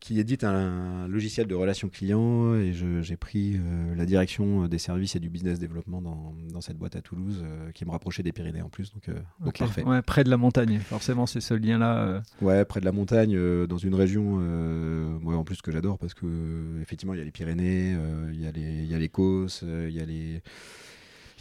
qui 0.03 0.19
édite 0.19 0.43
un, 0.43 1.07
logiciel 1.07 1.47
de 1.47 1.55
relations 1.55 1.87
clients 1.87 2.55
et 2.55 2.73
j'ai 2.73 3.15
pris 3.15 3.55
euh, 3.55 3.95
la 3.95 4.05
direction 4.05 4.67
des 4.67 4.77
services 4.77 5.15
et 5.15 5.19
du 5.21 5.29
business 5.29 5.59
développement 5.59 6.01
dans, 6.01 6.35
dans 6.51 6.59
cette 6.59 6.77
boîte 6.77 6.97
à 6.97 7.01
Toulouse 7.01 7.41
euh, 7.41 7.71
qui 7.71 7.85
me 7.85 7.91
rapprochait 7.91 8.21
des 8.21 8.33
Pyrénées 8.33 8.61
en 8.61 8.67
plus. 8.67 8.91
Donc, 8.91 9.07
euh, 9.07 9.13
parfait. 9.57 9.83
Ouais, 9.83 10.01
près 10.01 10.25
de 10.25 10.29
la 10.29 10.35
montagne, 10.35 10.79
forcément, 10.79 11.25
c'est 11.25 11.39
ce 11.39 11.53
lien-là. 11.53 11.99
euh, 11.99 12.21
Ouais, 12.41 12.65
près 12.65 12.81
de 12.81 12.85
la 12.85 12.91
montagne, 12.91 13.33
euh, 13.33 13.65
dans 13.65 13.77
une 13.77 13.95
région, 13.95 14.39
euh, 14.41 15.17
moi 15.21 15.37
en 15.37 15.45
plus 15.45 15.61
que 15.61 15.71
j'adore 15.71 15.97
parce 15.97 16.13
que 16.13 16.25
euh, 16.25 16.81
effectivement 16.81 17.13
il 17.13 17.19
y 17.19 17.21
a 17.21 17.25
les 17.25 17.31
Pyrénées, 17.31 17.95
euh, 17.95 18.29
il 18.33 18.41
y 18.41 18.45
a 18.45 18.51
les, 18.51 18.83
il 18.83 18.91
y 18.91 18.93
a 18.95 18.99
les 18.99 19.07
Causses, 19.09 19.61
euh, 19.63 19.87
il 19.89 19.95
y 19.95 20.01
a 20.01 20.05
les, 20.05 20.41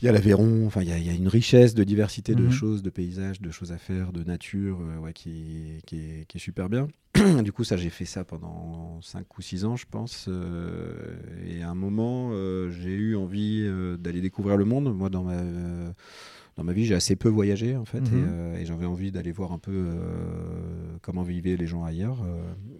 il 0.03 0.07
y 0.07 0.09
a 0.09 0.13
l'Aveyron. 0.13 0.67
Enfin, 0.67 0.83
il 0.83 0.89
y, 0.89 0.93
a- 0.93 0.99
il 0.99 1.07
y 1.07 1.11
a 1.11 1.15
une 1.15 1.29
richesse 1.29 1.75
de 1.75 1.85
diversité 1.85 2.35
de 2.35 2.43
Mhm. 2.45 2.51
choses, 2.51 2.83
de 2.83 2.91
paysages, 2.91 3.41
de 3.41 3.51
choses 3.53 3.71
à 3.73 3.79
faire, 3.79 4.13
de 4.13 4.25
nature, 4.25 4.79
euh, 4.81 4.99
ouais, 4.99 5.13
qui, 5.13 5.79
qui, 5.87 5.97
est, 5.97 6.25
qui 6.27 6.37
est 6.39 6.41
super 6.41 6.69
bien. 6.69 6.89
du 7.45 7.53
coup, 7.53 7.63
ça, 7.65 7.77
j'ai 7.77 7.91
fait 7.91 8.05
ça 8.05 8.25
pendant 8.25 9.01
5 9.03 9.39
ou 9.39 9.43
6 9.43 9.65
ans, 9.65 9.77
je 9.77 9.87
pense. 9.91 10.27
euh, 10.29 11.15
et 11.47 11.63
à 11.63 11.71
un 11.71 11.75
moment, 11.75 12.31
euh, 12.33 12.71
j'ai 12.71 12.91
eu 12.95 13.17
envie 13.17 13.65
d'aller 13.99 14.21
découvrir 14.21 14.57
le 14.57 14.65
monde. 14.65 14.95
Moi, 14.95 15.09
dans 15.09 15.23
ma 15.23 15.41
dans 16.59 16.65
ma 16.65 16.75
vie, 16.75 16.85
j'ai 16.85 16.95
assez 16.95 17.17
peu 17.17 17.31
voyagé 17.31 17.77
en 17.79 17.87
fait, 17.87 18.01
Mhm. 18.03 18.55
et, 18.57 18.61
et 18.61 18.67
j'avais 18.67 18.85
envie 18.85 19.11
d'aller 19.11 19.33
voir 19.33 19.53
un 19.53 19.59
peu 19.59 19.87
comment 21.01 21.23
vivaient 21.23 21.57
les 21.57 21.67
gens 21.67 21.83
ailleurs. 21.85 22.19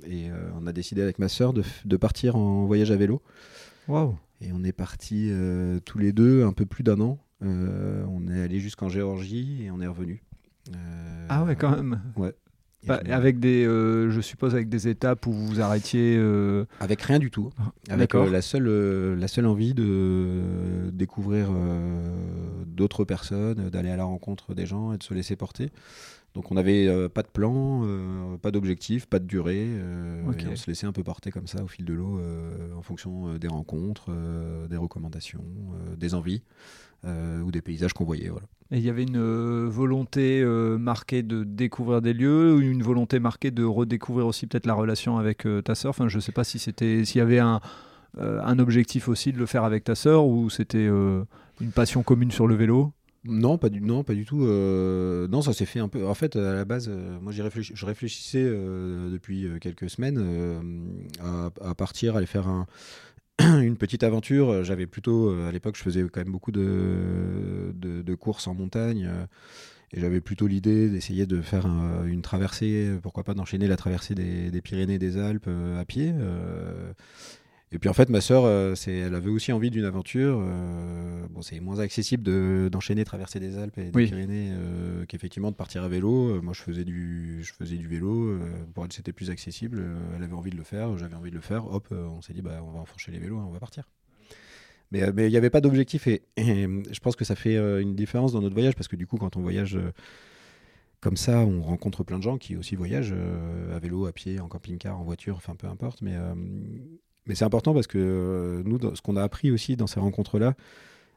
et 0.07 0.27
on 0.61 0.67
a 0.67 0.73
décidé 0.73 1.01
avec 1.01 1.19
ma 1.19 1.29
sœur 1.29 1.53
de, 1.55 1.63
de 1.85 1.97
partir 1.97 2.37
en 2.37 2.67
voyage 2.67 2.91
à 2.91 2.97
vélo. 2.97 3.23
Waouh. 3.89 4.17
Et 4.43 4.53
on 4.53 4.65
est 4.65 4.73
partis 4.73 5.29
euh, 5.31 5.79
tous 5.85 5.99
les 5.99 6.13
deux 6.13 6.45
un 6.45 6.53
peu 6.53 6.67
plus 6.67 6.83
d'un 6.83 7.01
an. 7.01 7.19
Euh, 7.43 8.05
on 8.09 8.29
est 8.29 8.41
allé 8.43 8.59
jusqu'en 8.61 8.89
Géorgie 8.89 9.63
et 9.65 9.71
on 9.71 9.81
est 9.81 9.87
revenu. 9.87 10.23
Euh, 10.75 11.27
Ah 11.29 11.45
ouais, 11.45 11.57
quand 11.57 11.71
même. 11.71 12.01
et 12.19 12.87
Bah, 12.89 13.01
avec 13.11 13.39
des, 13.39 13.65
je 13.65 14.21
suppose 14.21 14.55
avec 14.55 14.69
des 14.69 14.89
étapes 14.89 15.27
où 15.27 15.33
vous 15.33 15.47
vous 15.47 15.61
arrêtiez. 15.61 16.21
Avec 16.81 17.03
rien 17.03 17.19
du 17.21 17.31
tout. 17.31 17.51
Avec 17.89 18.11
D'accord. 18.11 18.27
euh, 18.27 18.31
la, 18.31 18.43
seule, 18.43 19.19
la 19.19 19.29
seule 19.29 19.47
envie 19.47 19.75
de 19.75 20.91
découvrir 20.93 21.51
d'autres 22.67 23.05
personnes, 23.05 23.71
d'aller 23.71 23.91
à 23.91 23.97
la 23.97 24.05
rencontre 24.05 24.55
des 24.55 24.67
gens 24.67 24.93
et 24.93 24.99
de 24.99 25.03
se 25.03 25.15
laisser 25.15 25.37
porter. 25.37 25.71
Donc 26.35 26.51
on 26.51 26.55
n'avait 26.55 26.87
euh, 26.87 27.09
pas 27.11 27.23
de 27.23 27.29
plan, 27.29 27.83
euh, 27.85 28.37
pas 28.39 28.51
d'objectif, 28.51 29.07
pas 29.07 29.19
de 29.19 29.27
durée. 29.27 29.67
euh, 29.67 30.33
et 30.33 30.47
on 30.49 30.57
se 30.57 30.67
laissait 30.67 30.87
un 30.87 30.93
peu 30.93 31.03
porter 31.03 31.31
comme 31.31 31.47
ça 31.47 31.63
au 31.63 31.67
fil 31.67 31.85
de 31.85 31.93
l'eau 31.93 32.19
en 32.77 32.83
fonction 32.83 33.35
des 33.35 33.49
rencontres, 33.49 34.11
des 34.69 34.77
recommandations, 34.77 35.45
des 35.97 36.15
envies 36.15 36.43
ou 37.05 37.51
des 37.51 37.61
paysages 37.61 37.93
qu'on 37.93 38.05
voyait. 38.05 38.29
Voilà. 38.29 38.47
Et 38.71 38.79
il 38.79 38.85
y 38.85 38.89
avait 38.89 39.03
une 39.03 39.69
volonté 39.69 40.43
marquée 40.79 41.23
de 41.23 41.45
découvrir 41.45 42.01
des 42.01 42.15
lieux, 42.15 42.55
ou 42.55 42.61
une 42.61 42.83
volonté 42.83 43.21
marquée 43.21 43.51
de 43.51 43.65
redécouvrir 43.65 44.27
aussi 44.27 44.47
peut-être 44.47 44.67
la 44.67 44.75
relation 44.75 45.19
avec 45.19 45.47
ta 45.65 45.75
sœur? 45.75 45.91
Enfin, 45.91 46.09
je 46.09 46.17
ne 46.17 46.23
sais 46.23 46.33
pas 46.33 46.45
si 46.45 46.59
c'était, 46.59 47.05
s'il 47.05 47.19
y 47.19 47.23
avait 47.23 47.41
un, 47.41 47.61
un 48.19 48.59
objectif 48.59 49.09
aussi 49.09 49.33
de 49.33 49.39
le 49.39 49.47
faire 49.47 49.65
avec 49.65 49.85
ta 49.85 49.95
sœur, 49.95 50.27
ou 50.27 50.49
c'était 50.49 50.87
une 50.87 51.73
passion 51.75 52.03
commune 52.03 52.31
sur 52.31 52.47
le 52.47 52.55
vélo? 52.55 52.93
Non, 53.25 53.57
pas 53.57 53.69
du, 53.69 53.81
non, 53.81 54.03
pas 54.03 54.15
du 54.15 54.25
tout. 54.25 54.45
euh, 54.45 55.29
non, 55.29 55.43
ça 55.43 55.53
s'est 55.53 55.65
fait 55.67 55.79
un 55.79 55.89
peu. 55.89 56.05
En 56.07 56.15
fait, 56.15 56.35
à 56.35 56.55
la 56.55 56.65
base, 56.65 56.89
euh, 56.89 57.21
moi, 57.21 57.31
je 57.33 57.85
réfléchissais 57.87 58.43
euh, 58.45 59.11
depuis 59.11 59.47
quelques 59.61 59.89
semaines 59.89 60.19
à, 61.21 61.51
à 61.61 61.75
partir, 61.77 62.17
aller 62.17 62.27
faire 62.27 62.49
un- 62.49 62.67
une 63.63 63.77
petite 63.77 64.03
aventure. 64.03 64.65
J'avais 64.65 64.87
plutôt, 64.87 65.31
à 65.31 65.53
l'époque, 65.53 65.77
je 65.77 65.83
faisais 65.83 66.03
quand 66.13 66.21
même 66.21 66.33
beaucoup 66.33 66.51
de, 66.53 68.15
courses 68.17 68.49
en 68.49 68.55
montagne. 68.55 69.09
et 69.93 70.01
j'avais 70.01 70.21
plutôt 70.21 70.49
l'idée 70.49 70.89
d'essayer 70.89 71.27
de 71.27 71.43
faire 71.43 71.67
un- 71.67 72.05
une 72.07 72.23
traversée, 72.23 72.91
pourquoi 73.03 73.23
pas 73.25 73.35
d'enchaîner 73.35 73.69
la 73.69 73.77
traversée 73.77 74.15
des, 74.17 74.61
Pyrénées 74.63 74.99
des 74.99 75.17
Alpes 75.19 75.49
à 75.79 75.85
pied. 75.85 76.13
Et 77.73 77.79
puis 77.79 77.89
en 77.89 77.95
fait, 77.95 78.11
ma 78.11 78.21
sœur, 78.21 78.45
euh, 78.45 78.75
c'est, 78.75 78.93
elle 78.93 79.15
avait 79.15 79.31
aussi 79.31 79.51
envie 79.51 79.71
d'une 79.71 79.85
aventure. 79.85 80.39
Euh, 80.41 81.27
bon, 81.31 81.41
c'est 81.41 81.59
moins 81.61 81.79
accessible 81.79 82.23
de, 82.23 82.69
d'enchaîner, 82.71 83.05
traverser 83.05 83.41
des 83.41 83.57
Alpes 83.57 83.79
et 83.79 83.85
des 83.85 83.91
Oui. 83.95 84.07
Pyrénées 84.07 84.51
euh, 84.53 85.07
qu'effectivement 85.07 85.51
de 85.51 85.57
partir 85.57 85.83
à 85.83 85.89
vélo. 85.89 86.41
Moi, 86.43 86.53
je 86.53 86.61
faisais 86.61 86.85
du, 86.85 87.43
je 87.43 87.53
faisais 87.53 87.77
du 87.77 87.89
vélo. 87.89 88.29
euh, 88.29 88.41
pour 88.75 88.85
elle, 88.85 88.93
c'était 88.93 89.13
plus 89.13 89.31
accessible. 89.31 89.85
Elle 90.15 90.23
avait 90.23 90.35
envie 90.35 90.51
de 90.51 90.57
le 90.57 90.65
faire, 90.65 90.97
j'avais 90.99 91.15
envie 91.17 91.31
de 91.31 91.37
le 91.37 91.41
faire. 91.41 91.67
Hop, 91.67 91.89
on 91.91 92.21
s'est 92.21 92.35
dit, 92.35 92.43
bah, 92.43 92.61
on 92.63 92.73
va 92.73 92.81
enfourcher 92.81 93.11
les 93.11 93.19
vélos, 93.19 93.39
on 93.39 93.51
va 93.51 93.59
partir. 93.59 93.89
Mais 94.91 95.11
mais 95.15 95.27
il 95.27 95.31
n'y 95.31 95.39
avait 95.39 95.49
pas 95.49 95.63
d'objectif 95.63 96.07
et, 96.07 96.23
et, 96.37 96.69
je 96.91 97.01
pense 97.01 97.17
que 97.17 97.25
ça 97.25 97.35
fait 97.35 97.57
une 97.81 97.97
différence 97.97 98.33
dans 98.33 98.43
notre 98.43 98.55
voyage 98.55 98.75
parce 98.75 98.89
que 98.89 98.97
du 98.97 99.07
coup, 99.07 99.17
quand 99.17 99.39
on 99.39 99.41
voyage 99.41 99.79
comme 101.03 101.17
ça, 101.17 101.41
on 101.41 101.63
rencontre 101.63 102.05
plein 102.05 102.17
de 102.19 102.23
gens 102.23 102.39
qui 102.39 102.57
aussi 102.57 102.77
voyagent 102.77 103.13
euh, 103.15 103.77
à 103.77 103.81
vélo, 103.81 104.07
à 104.07 104.13
pied, 104.13 104.39
en 104.39 104.47
camping-car, 104.47 104.99
en 104.99 105.03
voiture, 105.03 105.37
enfin 105.37 105.57
peu 105.57 105.67
importe. 105.67 106.01
Mais, 106.01 106.15
euh, 106.15 106.33
mais 107.27 107.35
c'est 107.35 107.45
important 107.45 107.75
parce 107.75 107.87
que 107.87 107.99
euh, 107.99 108.63
nous, 108.65 108.79
dans- 108.79 108.95
ce 108.95 109.03
qu'on 109.03 109.17
a 109.17 109.23
appris 109.23 109.51
aussi 109.51 109.77
dans 109.77 109.87
ces 109.87 110.01
rencontres-là, 110.01 110.55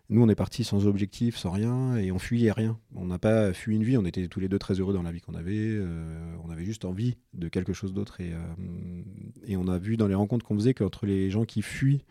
nous, 0.09 0.21
on 0.21 0.29
est 0.29 0.35
partis 0.35 0.63
sans 0.63 0.85
objectif, 0.85 1.35
sans 1.35 1.49
rien, 1.49 1.95
et 1.97 2.11
on 2.11 2.19
fuyait 2.19 2.51
rien. 2.51 2.77
On 2.95 3.05
n'a 3.07 3.17
pas 3.17 3.53
fui 3.53 3.75
une 3.75 3.83
vie, 3.83 3.97
on 3.97 4.05
était 4.05 4.27
tous 4.27 4.39
les 4.39 4.47
deux 4.47 4.59
très 4.59 4.75
heureux 4.79 4.93
dans 4.93 5.01
la 5.01 5.11
vie 5.11 5.19
qu'on 5.19 5.33
avait. 5.33 5.53
euh, 5.57 6.35
on 6.43 6.51
avait 6.51 6.63
juste 6.65 6.85
envie 6.85 7.17
de 7.33 7.47
quelque 7.47 7.73
chose 7.73 7.91
d'autre. 7.91 8.21
Et, 8.21 8.31
euh, 8.31 9.01
et 9.47 9.57
on 9.57 9.67
a 9.67 9.79
vu 9.79 9.97
dans 9.97 10.07
les 10.07 10.13
rencontres 10.13 10.45
qu'on 10.45 10.53
faisait 10.55 10.75
qu'entre 10.75 11.07
les 11.07 11.31
gens 11.31 11.45
qui 11.45 11.63
fuient, 11.63 12.03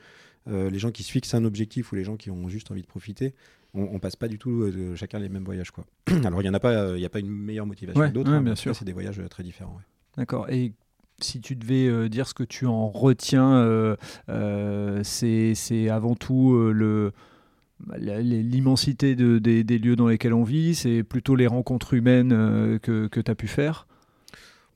euh, 0.49 0.71
les 0.71 0.79
gens 0.81 0.91
qui 0.91 1.05
se 1.05 1.13
fixent 1.13 1.35
un 1.35 1.45
objectif 1.45 1.93
ou 1.93 1.95
les 1.95 2.03
gens 2.03 2.17
qui 2.17 2.31
ont 2.33 2.49
juste 2.49 2.71
envie 2.73 2.83
de 2.83 2.87
profiter, 2.89 3.33
on, 3.75 3.83
on 3.93 3.99
passe 4.01 4.17
pas 4.17 4.27
du 4.27 4.39
tout 4.39 4.65
chacun 4.97 5.21
les 5.21 5.29
mêmes 5.29 5.45
voyages. 5.45 5.71
Quoi. 5.71 5.87
Alors, 6.25 6.41
il 6.41 6.45
n'y 6.45 6.51
en 6.51 6.55
a 6.55 6.61
pas, 6.61 6.99
y 6.99 7.05
a 7.05 7.09
pas 7.09 7.21
une 7.21 7.31
meilleure 7.31 7.67
motivation 7.67 8.01
Ouais, 8.01 8.09
que 8.09 8.15
d'autres. 8.15 8.31
ouais, 8.31 8.39
hein, 8.39 8.43
bien 8.43 8.57
sûr. 8.57 8.75
C'est 8.75 8.85
des 8.85 8.93
voyages 8.93 9.21
très 9.31 9.45
différents. 9.45 9.75
ouais. 9.77 9.83
D'accord. 10.17 10.49
Et 10.51 10.73
si 11.21 11.41
tu 11.41 11.57
devais 11.57 11.87
euh, 11.89 12.09
dire 12.09 12.27
ce 12.29 12.35
que 12.35 12.43
tu 12.45 12.67
en 12.67 12.89
retiens, 12.89 13.55
euh, 13.55 13.97
euh, 14.29 15.01
c'est 15.05 15.89
avant 15.89 16.15
tout 16.15 16.55
euh, 16.55 16.73
le 16.73 17.13
les- 17.99 18.23
l'immensité 18.43 19.15
de- 19.15 19.39
des, 19.39 19.65
des 19.65 19.79
lieux 19.79 19.97
dans 19.97 20.09
lesquels 20.09 20.33
on 20.33 20.45
vit, 20.45 20.75
c'est 20.75 21.03
plutôt 21.03 21.35
les 21.37 21.47
rencontres 21.47 21.95
humaines 21.95 22.31
que, 22.81 23.09
que 23.09 23.21
tu 23.21 23.31
as 23.31 23.35
pu 23.35 23.49
faire? 23.49 23.87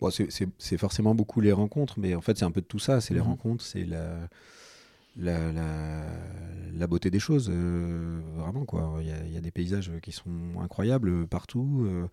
Bon, 0.00 0.10
c'est- 0.10 0.76
forcément 0.76 1.14
beaucoup 1.14 1.40
les 1.40 1.52
rencontres, 1.52 1.94
mais 1.98 2.14
en 2.14 2.20
fait, 2.20 2.36
c'est 2.38 2.44
un 2.44 2.50
peu 2.50 2.60
de 2.60 2.66
tout 2.66 2.78
ça. 2.78 3.00
C'est 3.00 3.14
les 3.14 3.20
Mhm. 3.20 3.26
rencontres, 3.26 3.64
c'est 3.64 3.84
la, 3.84 4.28
la, 5.16 5.52
la, 5.52 6.04
la 6.76 6.86
beauté 6.86 7.10
des 7.10 7.18
choses, 7.18 7.50
euh, 7.52 8.20
vraiment. 8.36 8.64
quoi. 8.64 8.98
Il 9.00 9.08
y, 9.08 9.12
a, 9.12 9.16
il 9.26 9.32
y 9.32 9.36
a 9.36 9.40
des 9.40 9.50
paysages 9.50 9.90
qui 10.02 10.12
sont 10.12 10.30
incroyables 10.62 11.26
partout. 11.26 11.84
euh, 11.86 12.06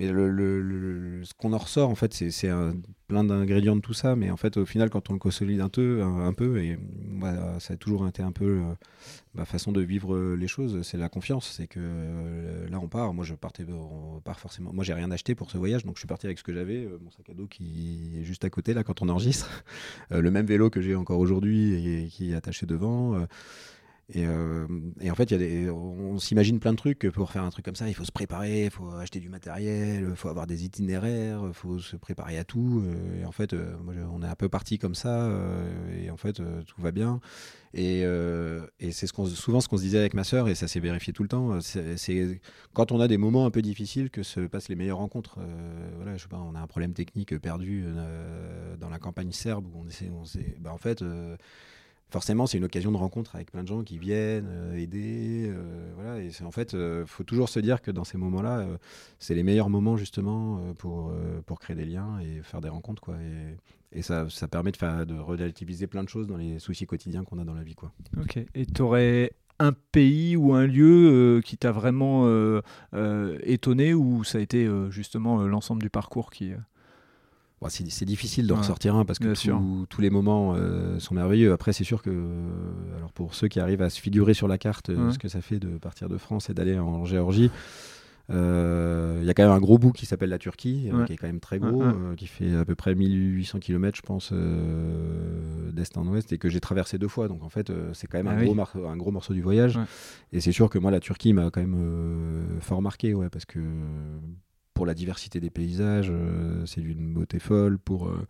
mais 0.00 0.10
le, 0.10 1.20
ce 1.24 1.34
qu'on 1.34 1.52
en 1.52 1.58
ressort, 1.58 1.90
en 1.90 1.94
fait, 1.94 2.14
c'est- 2.14 2.48
plein 3.06 3.24
d'ingrédients 3.24 3.74
de 3.76 3.80
tout 3.80 3.92
ça. 3.92 4.16
Mais 4.16 4.30
en 4.30 4.36
fait, 4.36 4.56
au 4.56 4.64
final, 4.64 4.88
quand 4.88 5.10
on 5.10 5.12
le 5.12 5.18
consolide 5.18 5.60
un 5.60 5.68
peu, 5.68 6.00
un, 6.02 6.32
peu 6.32 6.62
et 6.62 6.78
ça 7.58 7.74
a 7.74 7.76
toujours 7.76 8.06
été 8.08 8.22
un 8.22 8.32
peu 8.32 8.44
euh, 8.62 8.74
ma 9.34 9.44
façon 9.44 9.72
de 9.72 9.80
vivre 9.80 10.14
euh, 10.14 10.36
les 10.36 10.46
choses, 10.48 10.80
c'est 10.82 10.96
la 10.96 11.08
confiance. 11.08 11.52
C'est 11.56 11.66
que 11.66 11.80
euh, 11.82 12.68
là, 12.70 12.78
on 12.80 12.88
part. 12.88 13.12
Moi, 13.12 13.24
je 13.24 13.34
partais, 13.34 13.66
forcément. 14.36 14.72
Moi, 14.72 14.84
j'ai 14.84 14.94
rien 14.94 15.10
acheté 15.10 15.34
pour 15.34 15.50
ce 15.50 15.58
voyage, 15.58 15.84
donc 15.84 15.96
je 15.96 16.00
suis 16.00 16.08
parti 16.08 16.26
avec 16.26 16.38
ce 16.38 16.44
que 16.44 16.54
j'avais, 16.54 16.88
mon 17.02 17.10
sac 17.10 17.28
à 17.28 17.34
dos 17.34 17.46
qui 17.46 18.12
est 18.20 18.24
juste 18.24 18.44
à 18.44 18.50
côté 18.50 18.72
là 18.74 18.84
quand 18.84 19.02
on 19.02 19.08
enregistre, 19.08 19.64
le 20.10 20.30
même 20.30 20.46
vélo 20.46 20.70
que 20.70 20.80
j'ai 20.80 20.94
encore 20.94 21.18
aujourd'hui 21.18 22.04
et 22.04 22.06
qui 22.06 22.30
est 22.30 22.34
attaché 22.34 22.64
devant. 22.64 23.26
Euh, 24.16 24.66
et, 25.00 25.10
en 25.10 25.14
fait, 25.14 25.32
on 25.70 26.18
s'imagine 26.18 26.58
plein 26.58 26.72
de 26.72 26.76
trucs 26.76 27.08
pour 27.10 27.30
faire 27.30 27.44
un 27.44 27.50
truc 27.50 27.64
comme 27.64 27.76
ça. 27.76 27.88
Il 27.88 27.94
faut 27.94 28.04
se 28.04 28.12
préparer, 28.12 28.64
il 28.64 28.70
faut 28.70 28.90
acheter 28.90 29.20
du 29.20 29.28
matériel, 29.28 30.06
il 30.08 30.16
faut 30.16 30.28
avoir 30.28 30.46
des 30.46 30.64
itinéraires, 30.64 31.42
il 31.46 31.54
faut 31.54 31.78
se 31.78 31.96
préparer 31.96 32.38
à 32.38 32.44
tout. 32.44 32.82
euh, 32.84 33.22
et 33.22 33.24
en 33.24 33.32
fait, 33.32 33.52
euh, 33.52 33.76
on 34.12 34.22
est 34.22 34.26
un 34.26 34.34
peu 34.34 34.48
parti 34.48 34.78
comme 34.78 34.94
ça. 34.94 35.30
et 35.96 36.10
en 36.10 36.16
fait, 36.16 36.42
tout 36.66 36.80
va 36.80 36.90
bien. 36.92 37.20
Et, 37.72 38.04
c'est 38.90 39.06
souvent 39.06 39.60
ce 39.60 39.68
qu'on 39.68 39.76
se 39.76 39.82
disait 39.82 39.98
avec 39.98 40.14
ma 40.14 40.24
sœur, 40.24 40.48
et 40.48 40.54
ça 40.54 40.66
s'est 40.66 40.80
vérifié 40.80 41.12
tout 41.12 41.22
le 41.22 41.28
temps. 41.28 41.60
C'est, 41.60 42.40
quand 42.72 42.92
on 42.92 43.00
a 43.00 43.08
des 43.08 43.18
moments 43.18 43.46
un 43.46 43.50
peu 43.50 43.62
difficiles 43.62 44.10
que 44.10 44.22
se 44.22 44.40
passent 44.40 44.68
les 44.68 44.76
meilleures 44.76 44.98
rencontres. 44.98 45.38
Euh, 45.38 45.90
voilà, 45.96 46.18
sais 46.18 46.28
pas, 46.28 46.38
on 46.38 46.54
a 46.54 46.60
un 46.60 46.66
problème 46.66 46.94
technique 46.94 47.38
perdu 47.38 47.84
dans 48.80 48.88
la 48.88 48.98
campagne 48.98 49.32
serbe 49.32 49.66
où 49.66 49.82
on 49.82 49.88
essaie, 49.88 50.10
on 50.10 50.24
sait, 50.24 50.56
bah, 50.60 50.72
en 50.72 50.78
fait. 50.78 51.04
Euh, 52.10 52.12
forcément, 52.12 52.46
c'est 52.46 52.58
une 52.58 52.64
occasion 52.64 52.92
de 52.92 52.96
rencontre 52.96 53.34
avec 53.36 53.50
plein 53.50 53.62
de 53.62 53.68
gens 53.68 53.82
qui 53.82 53.98
viennent 53.98 54.48
euh, 54.48 54.76
aider. 54.76 55.46
euh, 55.48 55.92
voilà, 55.94 56.20
et 56.20 56.30
en 56.44 56.50
fait, 56.50 56.72
il 56.72 57.04
faut 57.06 57.24
toujours 57.24 57.48
se 57.48 57.60
dire 57.60 57.82
que 57.82 57.90
dans 57.90 58.04
ces 58.04 58.18
moments-là, 58.18 58.60
euh, 58.60 58.76
c'est 59.18 59.34
les 59.34 59.42
meilleurs 59.42 59.70
moments 59.70 59.96
justement 59.96 60.58
euh, 60.58 60.74
pour, 60.74 61.10
euh, 61.10 61.40
pour 61.46 61.60
créer 61.60 61.76
des 61.76 61.84
liens 61.84 62.18
et 62.20 62.42
faire 62.42 62.60
des 62.60 62.68
rencontres. 62.68 63.02
Quoi, 63.02 63.16
et 63.92 64.02
ça, 64.02 64.28
ça 64.30 64.46
permet 64.48 64.70
de, 64.72 64.76
faire, 64.76 65.06
de 65.06 65.18
relativiser 65.18 65.86
plein 65.86 66.04
de 66.04 66.08
choses 66.08 66.26
dans 66.26 66.36
les 66.36 66.58
soucis 66.58 66.86
quotidiens 66.86 67.24
qu'on 67.24 67.38
a 67.38 67.44
dans 67.44 67.54
la 67.54 67.62
vie. 67.64 67.74
Quoi. 67.74 67.92
Ok. 68.20 68.38
Et 68.54 68.66
tu 68.66 68.82
aurais 68.82 69.32
un 69.58 69.72
pays 69.72 70.36
ou 70.36 70.54
un 70.54 70.66
lieu 70.66 71.10
euh, 71.10 71.40
qui 71.42 71.58
t'a 71.58 71.72
vraiment 71.72 72.26
euh, 72.26 72.62
euh, 72.94 73.38
étonné 73.42 73.92
ou 73.92 74.24
ça 74.24 74.38
a 74.38 74.40
été 74.40 74.64
euh, 74.64 74.90
justement 74.90 75.42
euh, 75.42 75.48
l'ensemble 75.48 75.82
du 75.82 75.90
parcours 75.90 76.30
qui. 76.30 76.52
Bon, 77.62 77.68
c'est, 77.68 78.04
difficile 78.06 78.46
d'en 78.46 78.54
Ouais, 78.54 78.60
ressortir 78.62 78.96
un 78.96 79.04
parce 79.04 79.18
que 79.18 79.34
tout- 79.34 79.86
tous 79.90 80.00
les 80.00 80.08
moments 80.08 80.54
euh, 80.56 80.98
sont 80.98 81.14
merveilleux. 81.14 81.52
Après, 81.52 81.74
c'est 81.74 81.84
sûr 81.84 82.00
que 82.02 82.08
euh, 82.08 82.96
alors 82.96 83.12
pour 83.12 83.34
ceux 83.34 83.48
qui 83.48 83.60
arrivent 83.60 83.82
à 83.82 83.90
se 83.90 84.00
figurer 84.00 84.32
sur 84.32 84.48
la 84.48 84.56
carte 84.56 84.88
euh, 84.88 85.08
Ouais. 85.08 85.12
ce 85.12 85.18
que 85.18 85.28
ça 85.28 85.42
fait 85.42 85.58
de 85.58 85.76
partir 85.76 86.08
de 86.08 86.16
France 86.16 86.48
et 86.48 86.54
d'aller 86.54 86.78
en 86.78 87.04
Géorgie, 87.04 87.50
euh, 88.30 89.18
il 89.20 89.26
y 89.26 89.30
a 89.30 89.34
quand 89.34 89.42
même 89.42 89.52
un 89.52 89.60
gros 89.60 89.76
bout 89.76 89.92
qui 89.92 90.06
s'appelle 90.06 90.30
la 90.30 90.38
Turquie, 90.38 90.88
euh, 90.90 91.04
qui 91.04 91.12
est 91.12 91.16
quand 91.18 91.26
même 91.26 91.40
très 91.40 91.58
gros, 91.58 91.82
Ouais, 91.82 91.86
ouais. 91.88 91.92
euh, 92.12 92.14
qui 92.14 92.28
fait 92.28 92.54
à 92.56 92.64
peu 92.64 92.74
près 92.74 92.94
1800 92.94 93.58
km, 93.58 93.94
je 93.94 94.02
pense, 94.02 94.32
d'est 94.32 95.98
en 95.98 96.06
ouest, 96.06 96.32
et 96.32 96.38
que 96.38 96.48
j'ai 96.48 96.60
traversé 96.60 96.96
deux 96.96 97.08
fois. 97.08 97.28
Donc 97.28 97.42
en 97.42 97.50
fait, 97.50 97.70
c'est 97.92 98.06
quand 98.06 98.16
même 98.16 98.28
Ah 98.28 98.36
un, 98.36 98.38
oui. 98.38 98.44
gros 98.46 98.54
mar- 98.54 98.72
un 98.88 98.96
gros 98.96 99.10
morceau 99.10 99.34
du 99.34 99.42
voyage. 99.42 99.78
Et 100.32 100.40
c'est 100.40 100.52
sûr 100.52 100.70
que 100.70 100.78
moi, 100.78 100.90
la 100.90 101.00
Turquie 101.00 101.34
m'a 101.34 101.50
quand 101.50 101.60
même 101.60 102.56
fort 102.60 102.80
marqué, 102.80 103.12
ouais, 103.12 103.28
parce 103.28 103.44
que 103.44 103.58
pour 104.80 104.86
la 104.86 104.94
diversité 104.94 105.40
des 105.40 105.50
paysages, 105.50 106.08
euh, 106.10 106.64
c'est 106.64 106.80
d'une 106.80 107.12
beauté 107.12 107.38
folle. 107.38 107.78
Pour, 107.78 108.08
euh, 108.08 108.26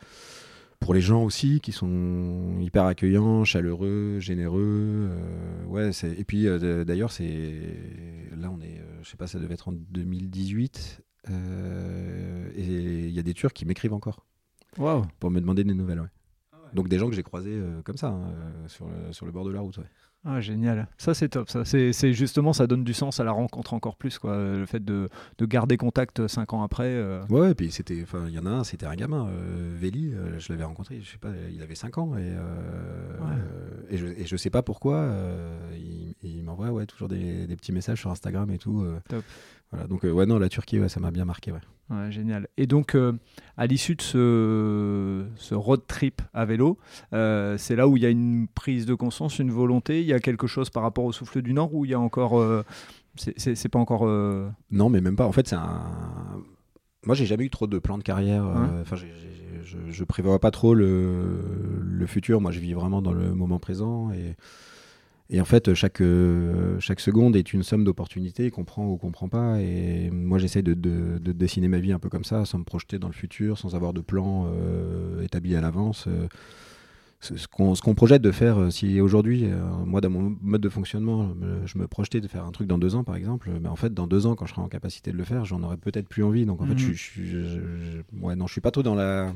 pour 0.80 0.94
les 0.94 1.00
gens 1.00 1.22
aussi, 1.22 1.60
qui 1.60 1.70
sont 1.70 2.58
hyper 2.60 2.86
accueillants, 2.86 3.44
chaleureux, 3.44 4.18
généreux. 4.18 5.08
euh, 5.12 5.64
ouais, 5.66 5.92
c'est- 5.92 6.18
et 6.18 6.24
puis 6.24 6.48
euh, 6.48 6.82
d'ailleurs, 6.84 7.12
c'est 7.12 7.62
là, 8.36 8.50
on 8.50 8.60
est, 8.62 8.80
euh, 8.80 8.98
je 9.04 9.10
sais 9.10 9.16
pas, 9.16 9.28
ça 9.28 9.38
devait 9.38 9.54
être 9.54 9.68
en 9.68 9.72
2018. 9.72 11.02
euh, 11.28 12.50
et 12.56 13.06
il 13.06 13.10
y 13.12 13.18
a 13.20 13.22
des 13.22 13.34
Turcs 13.34 13.52
qui 13.52 13.64
m'écrivent 13.64 13.92
encore 13.92 14.26
Waouh. 14.76 15.04
pour 15.20 15.30
me 15.30 15.40
demander 15.40 15.62
des 15.62 15.74
nouvelles. 15.74 16.00
ouais. 16.00 16.08
Donc 16.74 16.88
des 16.88 16.98
gens 16.98 17.08
que 17.08 17.14
j'ai 17.14 17.22
croisés 17.22 17.54
euh, 17.54 17.80
comme 17.82 17.96
ça, 17.96 18.08
hein, 18.08 18.32
sur, 18.66 18.88
le, 18.88 19.12
sur 19.12 19.24
le 19.26 19.30
bord 19.30 19.44
de 19.44 19.52
la 19.52 19.60
route. 19.60 19.76
ouais. 19.78 19.84
Ah, 20.22 20.38
génial. 20.40 20.86
Ça, 20.98 21.14
c'est 21.14 21.30
top. 21.30 21.48
Ça, 21.48 21.64
c'est 21.64 22.12
justement, 22.12 22.52
ça 22.52 22.66
donne 22.66 22.84
du 22.84 22.92
sens 22.92 23.20
à 23.20 23.24
la 23.24 23.32
rencontre 23.32 23.72
encore 23.72 23.96
plus, 23.96 24.18
quoi. 24.18 24.36
Le 24.36 24.66
fait 24.66 24.84
de, 24.84 25.08
de 25.38 25.46
garder 25.46 25.78
contact 25.78 26.26
cinq 26.28 26.52
ans 26.52 26.62
après. 26.62 26.84
euh, 26.88 27.22
Ouais, 27.30 27.40
ouais, 27.40 27.54
puis 27.54 27.70
c'était, 27.70 28.00
enfin, 28.02 28.24
il 28.28 28.34
y 28.34 28.38
en 28.38 28.44
a 28.44 28.50
un, 28.50 28.64
c'était 28.64 28.84
un 28.84 28.94
gamin, 28.96 29.28
euh, 29.28 29.74
Véli, 29.78 30.12
euh, 30.12 30.38
je 30.38 30.52
l'avais 30.52 30.64
rencontré, 30.64 31.00
je 31.00 31.10
sais 31.10 31.16
pas, 31.18 31.30
il 31.50 31.62
avait 31.62 31.74
5 31.74 31.96
ans 31.96 32.16
et, 32.18 32.20
euh, 32.20 33.18
Ouais. 33.18 33.26
euh, 33.30 33.70
et, 33.88 33.96
je, 33.96 34.06
et 34.08 34.26
je 34.26 34.36
sais 34.36 34.50
pas 34.50 34.62
pourquoi, 34.62 34.96
euh, 34.96 35.58
il, 35.78 36.14
il 36.22 36.44
m'envoie 36.44 36.68
ouais, 36.70 36.84
toujours 36.84 37.08
des, 37.08 37.46
des 37.46 37.56
petits 37.56 37.72
messages 37.72 38.00
sur 38.00 38.10
Instagram 38.10 38.50
et 38.50 38.58
tout. 38.58 38.82
euh, 38.82 39.00
Top. 39.08 39.24
Voilà, 39.72 39.86
donc 39.86 40.04
euh, 40.04 40.10
ouais, 40.10 40.26
non, 40.26 40.38
la 40.38 40.48
Turquie, 40.48 40.80
ouais, 40.80 40.88
ça 40.88 40.98
m'a 41.00 41.10
bien 41.10 41.24
marqué, 41.24 41.52
ouais. 41.52 41.60
Ouais, 41.90 42.10
génial. 42.12 42.46
Et 42.56 42.66
donc, 42.66 42.94
euh, 42.94 43.12
à 43.56 43.66
l'issue 43.66 43.94
de 43.96 44.02
ce, 44.02 45.24
ce 45.36 45.54
road 45.54 45.82
trip 45.88 46.22
à 46.32 46.44
vélo, 46.44 46.78
euh, 47.12 47.56
c'est 47.58 47.74
là 47.76 47.88
où 47.88 47.96
il 47.96 48.02
y 48.02 48.06
a 48.06 48.10
une 48.10 48.46
prise 48.48 48.86
de 48.86 48.94
conscience, 48.94 49.38
une 49.40 49.50
volonté. 49.50 50.00
Il 50.00 50.06
y 50.06 50.12
a 50.12 50.20
quelque 50.20 50.46
chose 50.46 50.70
par 50.70 50.82
rapport 50.84 51.04
au 51.04 51.12
souffle 51.12 51.42
du 51.42 51.52
Nord 51.52 51.74
où 51.74 51.84
il 51.84 51.90
y 51.90 51.94
a 51.94 52.00
encore. 52.00 52.38
euh, 52.40 52.62
c'est- 53.16 53.68
pas 53.68 53.78
encore. 53.80 54.06
Non, 54.70 54.88
mais 54.88 55.00
même 55.00 55.16
pas. 55.16 55.26
En 55.26 55.32
fait, 55.32 55.48
c'est 55.48 55.56
un. 55.56 55.82
Moi, 57.06 57.14
j'ai 57.16 57.26
jamais 57.26 57.44
eu 57.44 57.50
trop 57.50 57.66
de 57.66 57.78
plans 57.78 57.98
de 57.98 58.02
carrière. 58.04 58.44
Ouais. 58.44 58.80
Enfin, 58.82 58.96
je, 58.96 59.06
je 59.88 60.04
prévois 60.04 60.38
pas 60.38 60.50
trop 60.52 60.74
le, 60.74 61.40
le 61.82 62.06
futur. 62.06 62.40
Moi, 62.40 62.50
je 62.52 62.60
vis 62.60 62.72
vraiment 62.72 63.02
dans 63.02 63.12
le 63.12 63.34
moment 63.34 63.58
présent. 63.58 64.10
Et, 64.12 64.36
et 65.30 65.40
en 65.40 65.44
fait, 65.44 65.74
chaque, 65.74 66.00
euh, 66.00 66.78
chaque 66.80 67.00
seconde 67.00 67.36
est 67.36 67.52
une 67.52 67.62
somme 67.62 67.84
d'opportunités 67.84 68.50
qu'on 68.50 68.64
prend 68.64 68.86
ou 68.88 68.96
qu'on 68.96 69.12
prend 69.12 69.28
pas. 69.28 69.60
Et 69.60 70.10
moi, 70.10 70.38
j'essaie 70.38 70.62
de, 70.62 70.74
de- 70.74 71.18
de 71.18 71.32
dessiner 71.32 71.68
ma 71.68 71.78
vie 71.78 71.92
un 71.92 71.98
peu 72.00 72.08
comme 72.08 72.24
ça, 72.24 72.44
sans 72.44 72.58
me 72.58 72.64
projeter 72.64 72.98
dans 72.98 73.06
le 73.08 73.12
futur, 73.14 73.56
sans 73.58 73.74
avoir 73.76 73.92
de 73.92 74.00
plan 74.00 74.46
euh, 74.48 75.22
établi 75.22 75.54
à 75.56 75.60
l'avance. 75.60 76.06
Euh, 76.08 76.26
ce 77.22 77.46
qu'on 77.46 77.94
projette 77.94 78.22
de 78.22 78.30
faire, 78.32 78.72
si 78.72 78.98
aujourd'hui, 78.98 79.44
moi 79.84 80.00
dans 80.00 80.08
mon 80.08 80.34
mode 80.40 80.62
de 80.62 80.70
fonctionnement, 80.70 81.28
je 81.28 81.34
me, 81.34 81.66
je 81.66 81.78
me 81.78 81.86
projetais 81.86 82.22
de 82.22 82.26
faire 82.28 82.46
un 82.46 82.50
truc 82.50 82.66
dans 82.66 82.78
deux 82.78 82.94
ans 82.94 83.04
par 83.04 83.14
exemple, 83.14 83.50
mais 83.60 83.68
en 83.68 83.76
fait 83.76 83.92
dans 83.92 84.06
deux 84.06 84.24
ans 84.24 84.34
quand 84.36 84.46
je 84.46 84.52
serai 84.54 84.62
en 84.62 84.68
capacité 84.70 85.12
de 85.12 85.18
le 85.18 85.24
faire, 85.24 85.44
j'en 85.44 85.62
aurais 85.62 85.76
peut-être 85.76 86.08
plus 86.08 86.24
envie. 86.24 86.46
Donc 86.46 86.62
en 86.62 86.66
fait, 86.66 86.72
Mhm. 86.72 86.78
je, 86.78 86.92
je, 86.94 87.22
je- 87.24 87.44
je- 87.44 88.24
ouais, 88.24 88.36
non, 88.36 88.46
je 88.46 88.52
suis 88.52 88.62
pas 88.62 88.70
trop 88.70 88.82
dans 88.82 88.94
la 88.94 89.34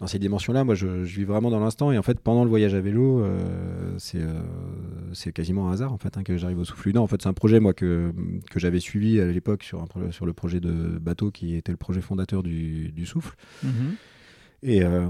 dans 0.00 0.06
ces 0.06 0.18
dimensions-là. 0.18 0.64
Moi, 0.64 0.74
je, 0.74 1.04
je 1.04 1.16
vis 1.16 1.24
vraiment 1.24 1.50
dans 1.50 1.60
l'instant. 1.60 1.90
Et 1.92 1.98
en 1.98 2.02
fait, 2.02 2.20
pendant 2.20 2.44
le 2.44 2.50
voyage 2.50 2.74
à 2.74 2.80
vélo, 2.80 3.20
euh, 3.20 3.94
c'est 3.98 4.20
euh, 4.20 5.30
quasiment 5.32 5.68
un 5.68 5.72
hasard 5.72 5.92
en 5.92 5.98
fait 5.98 6.16
hein, 6.16 6.22
que 6.22 6.36
j'arrive 6.36 6.58
au 6.58 6.64
souffle 6.64 6.96
En 6.98 7.06
fait, 7.06 7.22
c'est 7.22 7.28
un 7.28 7.32
projet 7.32 7.60
moi 7.60 7.72
que 7.72 8.12
que 8.50 8.60
j'avais 8.60 8.80
suivi 8.80 9.20
à 9.20 9.26
l'époque 9.26 9.62
sur 9.62 9.82
un 9.82 10.10
sur 10.10 10.26
le 10.26 10.32
projet 10.32 10.60
de 10.60 10.98
bateau 10.98 11.30
qui 11.30 11.54
était 11.56 11.72
le 11.72 11.78
projet 11.78 12.00
fondateur 12.00 12.42
du, 12.42 12.90
du 12.92 13.06
souffle. 13.06 13.36
mhm. 13.62 13.94
Et, 14.62 14.82
euh, 14.82 15.08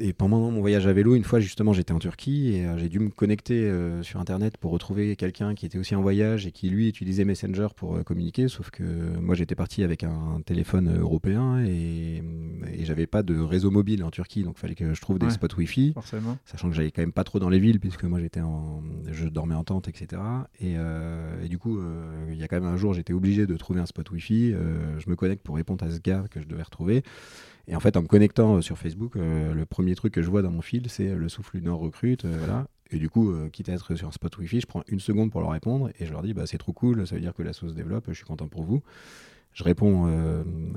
et, 0.00 0.14
pendant 0.14 0.50
mon 0.50 0.60
voyage 0.60 0.86
à 0.86 0.92
vélo, 0.94 1.14
une 1.14 1.24
fois 1.24 1.40
justement, 1.40 1.74
j'étais 1.74 1.92
en 1.92 1.98
Turquie 1.98 2.54
et 2.54 2.66
euh, 2.66 2.78
j'ai 2.78 2.88
dû 2.88 3.00
me 3.00 3.10
connecter 3.10 3.60
euh, 3.60 4.02
sur 4.02 4.18
Internet 4.18 4.56
pour 4.56 4.70
retrouver 4.70 5.14
quelqu'un 5.14 5.54
qui 5.54 5.66
était 5.66 5.76
aussi 5.76 5.94
en 5.94 6.00
voyage 6.00 6.46
et 6.46 6.52
qui 6.52 6.70
lui 6.70 6.88
utilisait 6.88 7.26
Messenger 7.26 7.68
pour 7.76 8.02
communiquer. 8.04 8.48
Sauf 8.48 8.70
que 8.70 8.82
moi, 9.20 9.34
j'étais 9.34 9.54
parti 9.54 9.82
avec 9.82 10.04
un, 10.04 10.40
téléphone 10.46 10.98
européen 10.98 11.64
et, 11.64 12.22
et 12.72 12.84
j'avais 12.84 13.06
pas 13.06 13.22
de 13.22 13.38
réseau 13.38 13.70
mobile 13.70 14.04
en 14.04 14.10
Turquie, 14.10 14.42
donc 14.42 14.54
il 14.56 14.60
fallait 14.60 14.74
que 14.74 14.94
je 14.94 15.00
trouve 15.00 15.18
des 15.18 15.30
spots 15.30 15.56
Wi-Fi. 15.56 15.92
Forcément. 15.92 16.38
Sachant 16.44 16.70
que 16.70 16.74
j'allais 16.76 16.90
quand 16.90 17.02
même 17.02 17.12
pas 17.12 17.24
trop 17.24 17.38
dans 17.38 17.48
les 17.48 17.58
villes 17.58 17.80
puisque 17.80 18.04
moi 18.04 18.20
j'étais 18.20 18.40
en, 18.40 18.82
je 19.10 19.28
dormais 19.28 19.54
en 19.54 19.64
tente, 19.64 19.88
etc. 19.88 20.22
Et, 20.60 20.74
et 21.42 21.48
du 21.48 21.58
coup, 21.58 21.78
il 22.30 22.36
y 22.36 22.42
a 22.42 22.48
quand 22.48 22.56
même 22.56 22.70
un 22.70 22.76
jour, 22.76 22.94
j'étais 22.94 23.12
obligé 23.12 23.46
de 23.46 23.56
trouver 23.56 23.80
un 23.80 23.86
spot 23.86 24.10
Wi-Fi. 24.10 24.54
je 24.98 25.10
me 25.10 25.16
connecte 25.16 25.42
pour 25.42 25.56
répondre 25.56 25.84
à 25.84 25.90
ce 25.90 25.98
gars 25.98 26.24
que 26.30 26.40
je 26.40 26.46
devais 26.46 26.62
retrouver. 26.62 27.02
Et 27.68 27.74
en 27.74 27.80
fait, 27.80 27.96
en 27.96 28.02
me 28.02 28.06
connectant 28.06 28.56
euh, 28.56 28.60
sur 28.60 28.78
Facebook, 28.78 29.16
euh, 29.16 29.52
le 29.52 29.66
premier 29.66 29.94
truc 29.94 30.14
que 30.14 30.22
je 30.22 30.30
vois 30.30 30.42
dans 30.42 30.50
mon 30.50 30.62
fil, 30.62 30.88
c'est 30.88 31.08
euh, 31.08 31.16
le 31.16 31.28
souffle 31.28 31.58
Nord 31.58 31.80
recrute. 31.80 32.26
Et 32.92 32.98
du 32.98 33.10
coup, 33.10 33.34
quitte 33.50 33.68
à 33.68 33.72
être 33.72 33.96
sur 33.96 34.06
un 34.06 34.12
spot 34.12 34.38
Wi-Fi, 34.38 34.60
je 34.60 34.66
prends 34.66 34.84
une 34.86 35.00
seconde 35.00 35.32
pour 35.32 35.40
leur 35.40 35.50
répondre 35.50 35.90
et 35.98 36.06
je 36.06 36.12
leur 36.12 36.22
dis 36.22 36.34
bah, 36.34 36.46
c'est 36.46 36.58
trop 36.58 36.72
cool, 36.72 37.04
ça 37.04 37.16
veut 37.16 37.20
dire 37.20 37.34
que 37.34 37.42
la 37.42 37.52
sauce 37.52 37.74
développe, 37.74 38.04
je 38.06 38.12
suis 38.12 38.24
content 38.24 38.46
pour 38.46 38.62
vous. 38.62 38.80
Je 39.52 39.64
réponds 39.64 40.06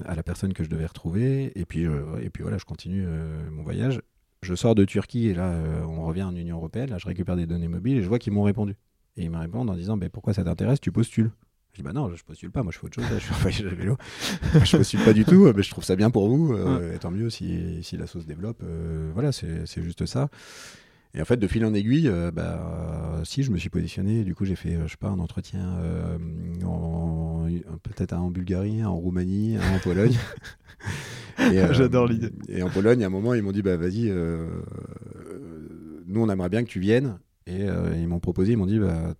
à 0.06 0.16
la 0.16 0.24
personne 0.24 0.54
que 0.54 0.64
je 0.64 0.70
devais 0.70 0.88
retrouver 0.88 1.52
et 1.54 1.66
puis, 1.66 1.84
et 1.84 2.30
puis 2.32 2.42
voilà, 2.42 2.58
je 2.58 2.66
continue 2.66 3.06
mon 3.52 3.62
voyage. 3.62 4.02
Je 4.42 4.56
sors 4.56 4.74
de 4.74 4.86
Turquie 4.86 5.28
et 5.28 5.36
là, 5.36 5.56
on 5.88 6.04
revient 6.04 6.24
en 6.24 6.36
Union 6.36 6.58
Européenne. 6.58 6.90
Là, 6.90 6.98
je 6.98 7.06
récupère 7.06 7.36
des 7.36 7.46
données 7.46 7.68
mobiles 7.68 7.98
et 8.00 8.02
je 8.02 8.08
vois 8.08 8.18
qu'ils 8.18 8.34
m'ont 8.34 8.42
répondu. 8.42 8.76
Et 9.16 9.26
ils 9.26 9.30
me 9.30 9.38
répondent 9.38 9.70
en 9.70 9.76
disant 9.76 9.96
bah, 9.96 10.10
pourquoi 10.10 10.34
ça 10.34 10.44
t'intéresse, 10.44 10.82
tu 10.82 10.92
postules. 10.92 11.30
Je 11.74 11.78
dis 11.78 11.84
bah 11.84 11.94
non, 11.94 12.12
je 12.16 12.24
postule 12.24 12.52
pas, 12.52 12.64
moi 12.64 12.72
je 12.72 12.80
fais 12.80 12.86
autre 12.86 12.96
chose, 12.96 13.06
je 13.14 13.20
suis 13.20 13.34
en 13.34 13.38
voyage 13.38 13.66
à 13.66 13.76
vélo. 13.76 13.98
je 14.64 14.78
postule 14.78 15.02
pas 15.02 15.14
du 15.14 15.24
tout, 15.24 15.52
mais 15.56 15.62
je 15.62 15.70
trouve 15.70 15.84
ça 15.84 15.96
bien 15.96 16.10
pour 16.10 16.28
vous, 16.28 16.54
euh, 16.54 16.96
et 16.96 17.00
tant 17.00 17.12
mieux 17.12 17.30
si, 17.30 17.84
si, 17.84 17.96
la 17.96 18.08
sauce 18.08 18.26
développe. 18.26 18.62
Euh, 18.64 19.12
voilà, 19.14 19.32
c'est 19.32 19.84
juste 19.84 20.06
ça. 20.06 20.30
Et 21.14 21.22
en 21.22 21.26
fait, 21.26 21.38
de 21.38 21.48
fil 21.48 21.66
en 21.66 21.74
aiguille, 21.74 22.08
euh, 22.08 22.32
bah, 22.32 23.22
si 23.24 23.44
je 23.44 23.52
me 23.52 23.58
suis 23.58 23.70
positionné, 23.70 24.24
du 24.24 24.34
coup 24.36 24.46
j'ai 24.46 24.56
fait, 24.56 24.78
je 24.86 24.92
sais 24.92 24.98
pas, 24.98 25.10
un 25.10 25.20
entretien 25.20 25.78
peut-être 27.84 28.14
en 28.14 28.32
Bulgarie, 28.32 28.84
en 28.84 28.96
Roumanie, 28.96 29.58
en 29.58 29.80
Pologne. 29.80 30.16
J'adore 31.38 32.08
l'idée. 32.08 32.32
Et 32.48 32.64
en 32.64 32.70
Pologne, 32.70 33.04
à 33.04 33.08
un 33.08 33.12
moment, 33.12 33.34
ils 33.36 33.44
m'ont 33.44 33.52
dit 33.52 33.62
bah 33.62 33.78
vas-y, 33.78 34.12
nous 36.08 36.22
on 36.22 36.30
aimerait 36.30 36.50
bien 36.50 36.64
que 36.64 36.70
tu 36.70 36.80
viennes. 36.80 37.20
Et 37.50 37.68
euh, 37.68 37.96
ils 37.98 38.08
m'ont 38.08 38.20
proposé, 38.20 38.54
ils 38.54 38.58
m'ont 38.58 38.68
dit 38.68 38.78
bah, 38.78 39.16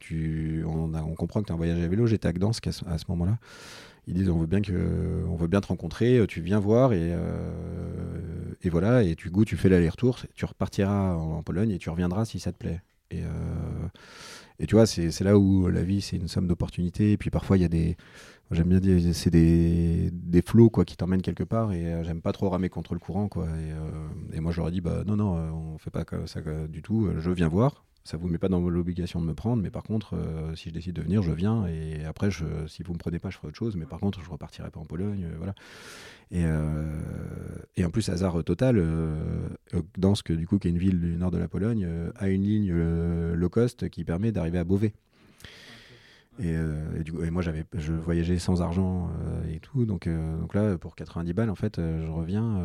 on, 0.66 1.16
comprend 1.16 1.42
que 1.42 1.48
tu 1.48 1.52
es 1.52 1.54
en 1.54 1.58
voyage 1.58 1.84
à 1.84 1.88
vélo. 1.88 2.06
J'étais 2.06 2.28
à 2.28 2.34
Gdansk 2.34 2.68
à 2.68 2.72
ce, 2.72 3.06
moment-là. 3.10 3.40
Ils 4.08 4.14
disent 4.14 4.30
on 4.30 4.38
veut 4.38 4.46
bien 4.46 4.62
que 4.62 5.26
on 5.28 5.36
veut 5.36 5.48
bien 5.48 5.62
te 5.62 5.68
rencontrer, 5.68 6.24
tu 6.28 6.42
viens 6.42 6.60
voir 6.60 6.94
et, 6.94 7.12
euh, 7.12 8.54
et 8.62 8.70
voilà 8.70 9.04
et 9.04 9.16
tu 9.16 9.30
goûtes, 9.30 9.48
tu 9.48 9.58
fais 9.58 9.70
l'aller-retour, 9.70 10.20
tu 10.36 10.46
repartiras 10.46 11.16
en, 11.16 11.42
Pologne 11.42 11.72
et 11.72 11.80
tu 11.80 11.90
reviendras 11.90 12.26
si 12.26 12.40
ça 12.40 12.52
te 12.52 12.58
plaît. 12.58 12.82
Et, 13.12 13.24
euh, 13.24 14.66
tu 14.68 14.76
vois 14.76 14.86
c'est 14.86 15.22
là 15.22 15.38
où 15.38 15.68
la 15.70 15.82
vie 15.84 16.02
c'est 16.02 16.18
une 16.18 16.28
somme 16.28 16.46
d'opportunités 16.48 17.14
et 17.14 17.18
puis 17.18 17.30
parfois 17.30 17.58
il 17.58 17.62
y 17.62 17.66
a 17.66 17.70
des 17.70 17.96
j'aime 18.52 18.68
bien 18.68 18.80
dire 18.80 19.16
c'est 19.16 19.30
des, 19.30 20.12
flots 20.46 20.70
quoi 20.70 20.84
qui 20.86 20.98
t'emmènent 20.98 21.22
quelque 21.22 21.46
part 21.46 21.72
et 21.72 22.04
j'aime 22.04 22.22
pas 22.22 22.34
trop 22.34 22.50
ramer 22.50 22.68
contre 22.70 22.94
le 22.94 23.00
courant 23.00 23.30
quoi 23.30 23.48
et, 23.48 24.36
et 24.36 24.40
moi 24.42 24.52
j'aurais 24.52 24.72
dit 24.72 24.82
bah 24.82 25.04
non 25.08 25.16
non 25.16 25.32
on 25.32 25.78
fait 25.78 25.92
pas 25.92 26.04
ça 26.26 26.42
du 26.68 26.82
tout 26.82 27.10
je 27.18 27.32
viens 27.32 27.48
voir 27.48 27.86
ça 28.04 28.18
vous 28.18 28.28
met 28.28 28.38
pas 28.38 28.50
dans 28.50 28.60
l'obligation 28.60 29.22
de 29.22 29.26
me 29.26 29.34
prendre, 29.34 29.62
mais 29.62 29.70
par 29.70 29.84
contre, 29.84 30.16
euh, 30.16 30.56
si 30.56 30.70
je 30.70 30.74
décide 30.74 30.96
de 30.96 31.02
venir, 31.02 31.22
je 31.22 31.32
viens. 31.32 31.68
Et 31.68 32.06
après, 32.06 32.30
si 32.68 32.84
vous 32.84 32.94
me 32.94 32.98
prenez 32.98 33.20
pas, 33.20 33.30
je 33.30 33.38
ferai 33.38 33.50
autre 33.50 33.58
chose. 33.58 33.76
Mais 33.76 33.86
par 33.86 34.00
contre, 34.00 34.22
je 34.24 34.30
repartirai 34.30 34.70
pas 34.72 34.80
en 34.80 34.86
Pologne, 34.86 35.26
euh, 35.26 35.36
voilà. 35.38 35.54
Et, 36.32 36.44
euh, 36.46 36.86
et, 37.76 37.84
en 37.84 37.90
plus, 37.90 38.08
hasard 38.10 38.44
total, 38.44 38.84
Gdansk, 39.98 40.32
du 40.32 40.48
coup, 40.48 40.60
qui 40.60 40.68
est 40.68 40.72
une 40.72 40.78
ville 40.78 41.00
du 41.00 41.18
nord 41.18 41.32
de 41.32 41.38
la 41.38 41.48
Pologne, 41.48 41.88
a 42.16 42.30
une 42.30 42.44
ligne 42.44 42.74
low 43.34 43.50
cost 43.50 43.90
qui 43.90 44.04
permet 44.04 44.32
d'arriver 44.32 44.60
à 44.60 44.64
Beauvais. 44.64 44.94
Euh, 46.42 47.00
et, 47.00 47.04
du 47.04 47.12
coup, 47.12 47.24
et 47.24 47.32
moi, 47.32 47.42
j'avais, 47.42 47.66
je 47.74 47.94
voyageais 47.94 48.40
sans 48.40 48.62
argent 48.62 49.10
euh, 49.26 49.54
et 49.54 49.60
tout. 49.60 49.86
Donc, 49.86 50.08
euh, 50.08 50.38
donc 50.40 50.54
là, 50.54 50.78
pour 50.78 50.96
90 50.96 51.34
balles, 51.34 51.50
en 51.50 51.56
fait, 51.56 51.78
je 51.78 52.10
reviens, 52.10 52.62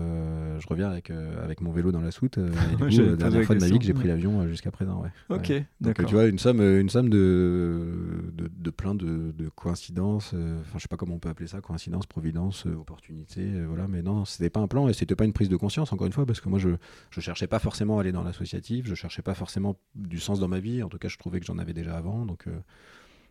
je 0.59 0.67
reviens 0.67 0.91
avec, 0.91 1.11
avec 1.11 1.61
mon 1.61 1.73
vélo 1.73 1.93
dans 1.93 2.01
la 2.01 2.11
soute. 2.11 2.39
et 2.39 2.41
du 2.89 2.97
coup, 2.97 3.03
la 3.03 3.17
dernière 3.17 3.45
fois 3.45 3.55
de 3.57 3.61
ma 3.61 3.67
vie 3.67 3.79
que 3.79 3.85
j'ai 3.85 3.95
pris 3.95 4.09
l'avion 4.09 4.47
jusqu'à 4.49 4.71
présent. 4.71 5.03
Ouais. 5.03 5.37
Ok, 5.37 5.53
Donc, 5.81 6.05
tu 6.07 6.15
vois, 6.15 6.27
une 6.27 6.39
somme, 6.39 6.61
une 6.61 6.89
somme 6.89 7.09
de, 7.09 8.33
de, 8.33 8.51
de 8.55 8.71
plein 8.71 8.95
de, 8.95 9.33
de 9.37 9.49
coïncidences. 9.49 10.35
Enfin, 10.35 10.77
je 10.77 10.83
sais 10.83 10.89
pas 10.89 10.97
comment 10.97 11.15
on 11.15 11.21
peut 11.21 11.29
appeler 11.29 11.49
ça, 11.49 11.61
coïncidence, 11.61 12.07
providence, 12.07 12.67
opportunité. 12.67 13.49
voilà, 13.67 13.89
mais 13.89 14.03
non, 14.03 14.25
c'était 14.25 14.51
pas 14.51 14.61
un 14.61 14.69
plan 14.69 14.89
et 14.89 14.93
c'était 14.93 15.17
pas 15.17 15.25
une 15.25 15.33
prise 15.33 15.49
de 15.49 15.57
conscience, 15.57 15.93
encore 15.93 16.07
une 16.07 16.13
fois, 16.13 16.27
parce 16.27 16.41
que 16.41 16.49
moi, 16.49 16.59
je, 16.59 16.71
je 17.11 17.21
cherchais 17.21 17.47
pas 17.47 17.59
forcément 17.59 17.99
à 17.99 18.03
aller 18.03 18.13
dans 18.13 18.23
l'associatif, 18.23 18.87
je 18.87 18.95
cherchais 18.95 19.23
pas 19.23 19.35
forcément 19.35 19.77
du 19.95 20.21
sens 20.21 20.39
dans 20.39 20.49
ma 20.49 20.61
vie. 20.61 20.83
En 20.83 20.89
tout 20.89 20.99
cas, 20.99 21.09
je 21.09 21.19
trouvais 21.19 21.41
que 21.41 21.47
j'en 21.47 21.59
avais 21.59 21.73
déjà 21.73 21.97
avant. 21.97 22.25
Donc, 22.25 22.47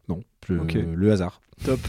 non, 0.09 0.21
le 0.49 1.11
hasard. 1.11 1.41
Top. 1.63 1.79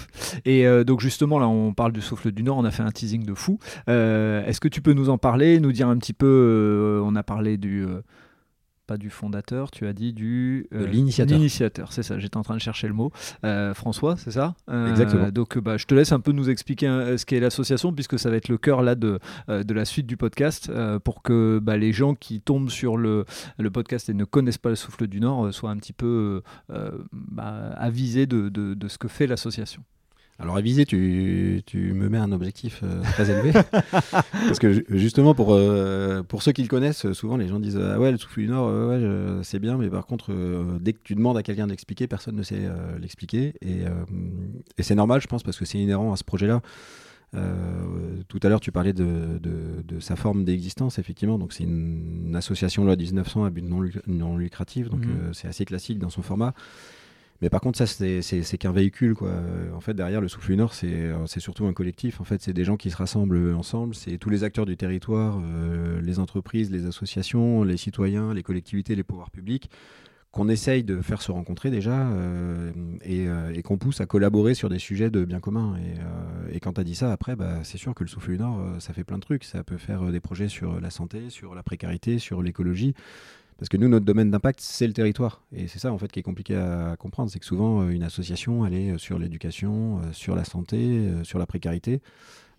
Et 0.44 0.66
euh, 0.66 0.84
donc 0.84 1.00
justement, 1.00 1.38
là, 1.38 1.48
on 1.48 1.72
parle 1.72 1.92
du 1.92 2.00
souffle 2.00 2.30
du 2.30 2.42
Nord, 2.42 2.58
on 2.58 2.64
a 2.64 2.70
fait 2.70 2.82
un 2.82 2.90
teasing 2.90 3.24
de 3.24 3.34
fou. 3.34 3.58
Euh, 3.88 4.44
est-ce 4.46 4.60
que 4.60 4.68
tu 4.68 4.80
peux 4.80 4.92
nous 4.92 5.08
en 5.08 5.18
parler, 5.18 5.58
nous 5.58 5.72
dire 5.72 5.88
un 5.88 5.96
petit 5.96 6.12
peu, 6.12 6.26
euh, 6.26 7.02
on 7.04 7.16
a 7.16 7.22
parlé 7.22 7.56
du 7.56 7.86
pas 8.86 8.96
du 8.96 9.10
fondateur, 9.10 9.70
tu 9.70 9.86
as 9.86 9.92
dit 9.92 10.12
du 10.12 10.66
euh, 10.72 10.86
l'initiateur. 10.86 11.36
L'initiateur, 11.36 11.92
c'est 11.92 12.02
ça. 12.02 12.18
J'étais 12.18 12.36
en 12.36 12.42
train 12.42 12.56
de 12.56 12.60
chercher 12.60 12.86
le 12.86 12.94
mot. 12.94 13.10
Euh, 13.44 13.74
François, 13.74 14.16
c'est 14.16 14.30
ça? 14.30 14.54
Euh, 14.68 14.90
Exactement. 14.90 15.30
Donc, 15.30 15.58
bah, 15.58 15.76
je 15.76 15.86
te 15.86 15.94
laisse 15.94 16.12
un 16.12 16.20
peu 16.20 16.32
nous 16.32 16.50
expliquer 16.50 16.86
ce 17.16 17.24
qu'est 17.24 17.40
l'association, 17.40 17.92
puisque 17.92 18.18
ça 18.18 18.30
va 18.30 18.36
être 18.36 18.48
le 18.48 18.58
cœur 18.58 18.82
là 18.82 18.94
de, 18.94 19.18
de 19.48 19.74
la 19.74 19.84
suite 19.84 20.06
du 20.06 20.16
podcast, 20.16 20.70
pour 21.04 21.22
que 21.22 21.58
bah, 21.62 21.76
les 21.76 21.92
gens 21.92 22.14
qui 22.14 22.40
tombent 22.40 22.70
sur 22.70 22.96
le, 22.96 23.24
le, 23.58 23.70
podcast 23.70 24.08
et 24.08 24.14
ne 24.14 24.24
connaissent 24.24 24.58
pas 24.58 24.70
le 24.70 24.76
Souffle 24.76 25.06
du 25.06 25.20
Nord 25.20 25.52
soient 25.52 25.70
un 25.70 25.76
petit 25.76 25.92
peu 25.92 26.42
bah, 27.12 27.70
avisés 27.76 28.26
de, 28.26 28.48
de, 28.48 28.74
de 28.74 28.88
ce 28.88 28.98
que 28.98 29.08
fait 29.08 29.26
l'association. 29.26 29.82
Alors 30.40 30.56
à 30.56 30.60
viser, 30.60 30.84
tu, 30.84 31.62
tu, 31.64 31.92
me 31.92 32.08
mets 32.08 32.18
un 32.18 32.32
objectif 32.32 32.80
euh, 32.82 33.02
très 33.02 33.30
élevé. 33.30 33.52
Parce 34.10 34.58
que 34.58 34.84
justement, 34.88 35.32
pour, 35.32 35.54
euh, 35.54 36.24
pour 36.24 36.42
ceux 36.42 36.50
qui 36.50 36.62
le 36.62 36.68
connaissent, 36.68 37.12
souvent 37.12 37.36
les 37.36 37.46
gens 37.46 37.60
disent 37.60 37.78
Ah 37.78 38.00
ouais, 38.00 38.10
le 38.10 38.18
souffle 38.18 38.40
du 38.40 38.48
Nord, 38.48 38.68
ouais, 38.88 39.00
c'est 39.44 39.60
bien, 39.60 39.78
mais 39.78 39.88
par 39.88 40.06
contre, 40.06 40.32
euh, 40.32 40.78
dès 40.80 40.92
que 40.92 40.98
tu 41.04 41.14
demandes 41.14 41.38
à 41.38 41.44
quelqu'un 41.44 41.68
d'expliquer, 41.68 42.08
personne 42.08 42.34
ne 42.34 42.42
sait 42.42 42.68
l'expliquer. 43.00 43.54
Et, 43.62 43.82
et 44.76 44.82
c'est 44.82 44.96
normal, 44.96 45.20
je 45.20 45.28
pense, 45.28 45.44
parce 45.44 45.56
que 45.56 45.64
c'est 45.64 45.78
inhérent 45.78 46.12
à 46.12 46.16
ce 46.16 46.24
projet-là. 46.24 46.62
tout 48.26 48.40
à 48.42 48.48
l'heure, 48.48 48.60
tu 48.60 48.72
parlais 48.72 48.92
de, 48.92 49.38
de, 49.40 49.82
de 49.86 50.00
sa 50.00 50.16
forme 50.16 50.44
d'existence, 50.44 50.98
effectivement. 50.98 51.38
Donc, 51.38 51.52
c'est 51.52 51.64
une, 51.64 52.34
association 52.34 52.84
loi 52.84 52.96
1900 52.96 53.44
à 53.44 53.50
but 53.50 53.62
non, 53.62 53.88
non 54.08 54.36
lucratif. 54.36 54.88
Donc, 54.90 55.06
mmh. 55.06 55.32
c'est 55.32 55.46
assez 55.46 55.64
classique 55.64 56.00
dans 56.00 56.10
son 56.10 56.22
format. 56.22 56.54
Mais 57.42 57.50
par 57.50 57.60
contre, 57.60 57.78
ça, 57.78 57.86
c'est 57.86 58.58
qu'un 58.58 58.72
véhicule. 58.72 59.14
Quoi. 59.14 59.32
En 59.74 59.80
fait, 59.80 59.94
derrière 59.94 60.20
le 60.20 60.28
Souffle 60.28 60.54
Nord, 60.54 60.72
euh, 60.84 61.26
c'est 61.26 61.40
surtout 61.40 61.66
un 61.66 61.72
collectif. 61.72 62.20
En 62.20 62.24
fait, 62.24 62.40
c'est 62.40 62.52
des 62.52 62.64
gens 62.64 62.76
qui 62.76 62.90
se 62.90 62.96
rassemblent 62.96 63.54
ensemble. 63.54 63.94
C'est 63.94 64.18
tous 64.18 64.30
les 64.30 64.44
acteurs 64.44 64.66
du 64.66 64.76
territoire, 64.76 65.40
euh, 65.42 66.00
les 66.00 66.18
entreprises, 66.18 66.70
les 66.70 66.86
associations, 66.86 67.64
les 67.64 67.76
citoyens, 67.76 68.32
les 68.34 68.42
collectivités, 68.42 68.94
les 68.94 69.02
pouvoirs 69.02 69.30
publics, 69.30 69.68
qu'on 70.30 70.48
essaye 70.48 70.84
de 70.84 71.00
faire 71.00 71.22
se 71.22 71.32
rencontrer 71.32 71.70
déjà 71.70 72.08
euh, 72.08 72.72
et, 73.02 73.62
qu'on 73.62 73.78
pousse 73.78 74.00
à 74.00 74.06
collaborer 74.06 74.54
sur 74.54 74.68
des 74.68 74.78
sujets 74.78 75.10
de 75.10 75.24
bien 75.24 75.40
commun. 75.40 75.76
Et, 76.52 76.60
quand 76.60 76.74
tu 76.74 76.80
as 76.80 76.84
dit 76.84 76.94
ça, 76.94 77.12
après, 77.12 77.36
bah, 77.36 77.58
c'est 77.64 77.78
sûr 77.78 77.94
que 77.94 78.04
le 78.04 78.08
Souffle 78.08 78.36
Nord, 78.36 78.80
ça 78.80 78.92
fait 78.92 79.04
plein 79.04 79.18
de 79.18 79.22
trucs. 79.22 79.44
Ça 79.44 79.64
peut 79.64 79.76
faire 79.76 80.10
des 80.12 80.20
projets 80.20 80.48
sur 80.48 80.80
la 80.80 80.90
santé, 80.90 81.30
sur 81.30 81.54
la 81.54 81.62
précarité, 81.64 82.18
sur 82.18 82.42
l'écologie. 82.42 82.94
Parce 83.58 83.68
que 83.68 83.76
nous, 83.76 83.88
notre 83.88 84.04
domaine 84.04 84.30
d'impact, 84.30 84.60
c'est 84.60 84.86
le 84.86 84.92
territoire. 84.92 85.42
Et 85.52 85.68
c'est 85.68 85.78
ça, 85.78 85.92
en 85.92 85.98
fait, 85.98 86.10
qui 86.10 86.18
est 86.18 86.24
compliqué 86.24 86.56
à 86.56 86.96
comprendre. 86.98 87.30
C'est 87.30 87.38
que 87.38 87.46
souvent, 87.46 87.82
euh, 87.82 87.90
une 87.90 88.02
association, 88.02 88.66
elle 88.66 88.74
est 88.74 88.90
euh, 88.90 88.98
sur 88.98 89.18
l'éducation, 89.18 89.98
euh, 89.98 90.12
sur 90.12 90.34
la 90.34 90.44
santé, 90.44 91.08
sur 91.22 91.38
la 91.38 91.46
précarité. 91.46 92.00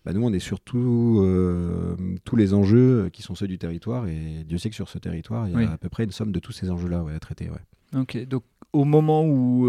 Bah, 0.04 0.12
nous, 0.12 0.24
on 0.24 0.32
est 0.32 0.38
sur 0.38 0.60
tous 0.60 2.36
les 2.36 2.54
enjeux 2.54 3.10
qui 3.12 3.22
sont 3.22 3.34
ceux 3.34 3.48
du 3.48 3.58
territoire. 3.58 4.06
Et 4.06 4.44
Dieu 4.46 4.56
sait 4.56 4.70
que 4.70 4.76
sur 4.76 4.88
ce 4.88 4.98
territoire, 4.98 5.48
il 5.48 5.60
y 5.60 5.64
a 5.64 5.72
à 5.72 5.78
peu 5.78 5.88
près 5.88 6.04
une 6.04 6.12
somme 6.12 6.32
de 6.32 6.38
tous 6.38 6.52
ces 6.52 6.70
enjeux-là 6.70 7.04
à 7.14 7.18
traiter. 7.18 7.50
Ok, 7.94 8.16
donc 8.26 8.44
au 8.72 8.84
moment 8.84 9.24
où 9.24 9.66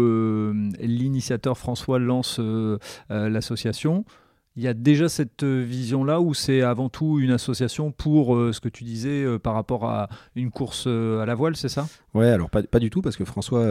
l'initiateur 0.78 1.58
François 1.58 1.98
lance 1.98 2.40
l'association, 3.10 4.04
il 4.58 4.64
y 4.64 4.66
a 4.66 4.74
déjà 4.74 5.08
cette 5.08 5.44
euh, 5.44 5.62
vision-là 5.62 6.20
où 6.20 6.34
c'est 6.34 6.62
avant 6.62 6.88
tout 6.88 7.20
une 7.20 7.30
association 7.30 7.92
pour 7.92 8.34
euh, 8.34 8.52
ce 8.52 8.58
que 8.58 8.68
tu 8.68 8.82
disais 8.82 9.22
euh, 9.22 9.38
par 9.38 9.54
rapport 9.54 9.88
à 9.88 10.08
une 10.34 10.50
course 10.50 10.88
à 10.88 11.24
la 11.24 11.34
voile, 11.36 11.54
c'est 11.54 11.68
ça? 11.68 11.86
Ouais, 12.12 12.28
alors 12.28 12.50
pas, 12.50 12.64
pas, 12.64 12.80
du 12.80 12.90
tout, 12.90 13.00
parce 13.00 13.16
que 13.16 13.24
François, 13.24 13.64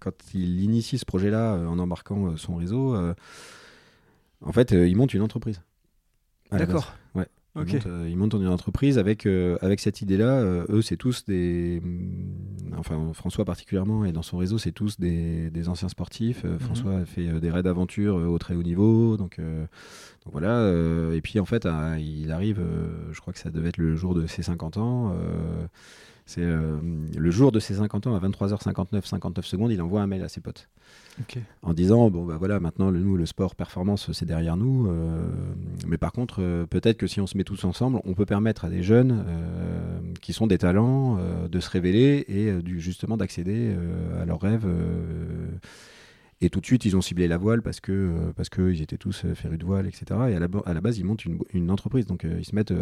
quand 0.00 0.10
il 0.34 0.64
initie 0.64 0.98
ce 0.98 1.04
projet-là 1.04 1.54
en 1.68 1.78
embarquant 1.78 2.36
son 2.36 2.56
réseau, 2.56 2.96
en 4.44 4.52
fait, 4.52 4.72
il 4.72 4.96
monte 4.96 5.14
une 5.14 5.22
entreprise. 5.22 5.62
D'accord. 6.50 6.92
Ouais. 7.14 7.28
Ils, 7.56 8.16
montent, 8.16 8.32
dans 8.32 8.40
une 8.40 8.48
entreprise 8.48 8.98
avec, 8.98 9.26
avec 9.26 9.80
cette 9.80 10.02
idée-là. 10.02 10.42
eux, 10.68 10.82
c'est 10.82 10.96
tous 10.96 11.24
des. 11.24 11.80
Mm, 11.82 12.74
enfin, 12.78 13.10
François 13.12 13.44
particulièrement, 13.44 14.04
et 14.04 14.12
dans 14.12 14.22
son 14.22 14.38
réseau, 14.38 14.58
c'est 14.58 14.72
tous 14.72 14.98
des, 15.00 15.50
des, 15.50 15.68
anciens 15.68 15.88
sportifs. 15.88 16.44
Mhm. 16.44 16.58
François 16.58 16.98
a 16.98 17.04
fait 17.04 17.40
des 17.40 17.50
raids 17.50 17.62
d'aventure 17.62 18.14
au 18.14 18.38
très 18.38 18.54
haut 18.54 18.62
niveau. 18.62 19.16
Donc, 19.16 19.38
donc 19.38 20.32
voilà. 20.32 20.70
et 21.12 21.20
puis, 21.20 21.40
en 21.40 21.44
fait, 21.44 21.66
il 21.98 22.30
arrive, 22.30 22.62
je 23.10 23.20
crois 23.20 23.32
que 23.32 23.38
ça 23.38 23.50
devait 23.50 23.70
être 23.70 23.78
le 23.78 23.96
jour 23.96 24.14
de 24.14 24.26
ses 24.26 24.42
50 24.42 24.76
ans. 24.76 25.16
C'est 26.26 26.42
euh, 26.42 26.78
le 27.16 27.30
jour 27.30 27.52
de 27.52 27.60
ses 27.60 27.74
50 27.74 28.06
ans, 28.06 28.14
à 28.14 28.20
23h59, 28.20 29.04
59 29.04 29.44
secondes, 29.44 29.72
il 29.72 29.82
envoie 29.82 30.00
un 30.00 30.06
mail 30.06 30.22
à 30.22 30.28
ses 30.28 30.40
potes. 30.40 30.68
En 31.62 31.74
disant, 31.74 32.10
bon, 32.10 32.24
bah 32.24 32.36
voilà, 32.38 32.60
maintenant, 32.60 32.90
le, 32.90 32.98
nous, 33.00 33.16
le 33.16 33.26
sport 33.26 33.54
performance, 33.54 34.10
c'est 34.12 34.24
derrière 34.24 34.56
nous. 34.56 34.88
Euh, 34.88 35.28
mais 35.86 35.98
par 35.98 36.12
contre, 36.12 36.36
euh, 36.40 36.66
peut-être 36.66 36.96
que 36.96 37.06
si 37.06 37.20
on 37.20 37.26
se 37.26 37.36
met 37.36 37.44
tous 37.44 37.64
ensemble, 37.64 38.00
on 38.04 38.14
peut 38.14 38.26
permettre 38.26 38.64
à 38.64 38.70
des 38.70 38.82
jeunes 38.82 39.24
qui 40.20 40.32
sont 40.32 40.46
des 40.46 40.58
talents 40.58 41.18
de 41.50 41.60
se 41.60 41.70
révéler 41.70 42.24
et 42.28 42.52
du, 42.62 42.80
justement 42.80 43.16
d'accéder 43.16 43.74
à 44.20 44.24
leurs 44.24 44.40
rêves 44.40 44.66
et 46.42 46.48
tout 46.48 46.60
de 46.60 46.66
suite, 46.66 46.86
ils 46.86 46.96
ont 46.96 47.02
ciblé 47.02 47.28
la 47.28 47.36
voile 47.36 47.60
parce 47.60 47.80
que 47.80 47.92
euh, 47.92 48.32
parce 48.34 48.48
qu'ils 48.48 48.80
étaient 48.80 48.96
tous 48.96 49.26
euh, 49.26 49.34
férus 49.34 49.58
de 49.58 49.64
voile, 49.64 49.86
etc. 49.86 50.04
Et 50.30 50.34
à 50.34 50.38
la, 50.40 50.48
à 50.64 50.72
la 50.72 50.80
base, 50.80 50.98
ils 50.98 51.04
montent 51.04 51.26
une, 51.26 51.38
une 51.52 51.70
entreprise. 51.70 52.06
Donc, 52.06 52.24
euh, 52.24 52.36
ils 52.38 52.46
se 52.46 52.54
mettent 52.54 52.72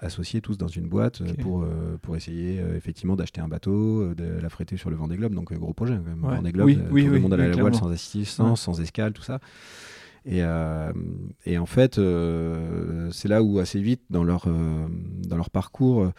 associés 0.00 0.40
tous 0.40 0.56
dans 0.56 0.68
une 0.68 0.88
boîte 0.88 1.22
pour, 1.40 1.66
pour 2.00 2.16
essayer 2.16 2.62
effectivement 2.74 3.14
d'acheter 3.14 3.42
un 3.42 3.48
bateau, 3.48 4.14
de 4.14 4.24
l'affréter 4.40 4.78
sur 4.78 4.88
le 4.88 4.96
Vendée 4.96 5.16
Globe. 5.16 5.34
Donc, 5.34 5.52
gros 5.52 5.74
projet. 5.74 5.96
Quand 5.96 6.08
même. 6.08 6.36
Vendée 6.36 6.52
Globe, 6.52 6.88
tout 6.88 6.96
le 6.96 7.20
monde 7.20 7.34
allait 7.34 7.44
à 7.44 7.48
la 7.48 7.56
voile 7.56 7.74
sans 7.74 7.90
assistance, 7.90 8.62
sans 8.62 8.80
escale, 8.80 9.12
tout 9.12 9.22
ça. 9.22 9.40
Et, 10.24 10.40
et 11.44 11.58
en 11.58 11.66
fait, 11.66 12.00
c'est 13.10 13.28
là 13.28 13.42
où 13.42 13.58
assez 13.58 13.80
vite 13.80 14.02
dans 14.08 14.24
leur, 14.24 14.46
dans 14.46 15.36
leur 15.36 15.50
parcours, 15.50 16.10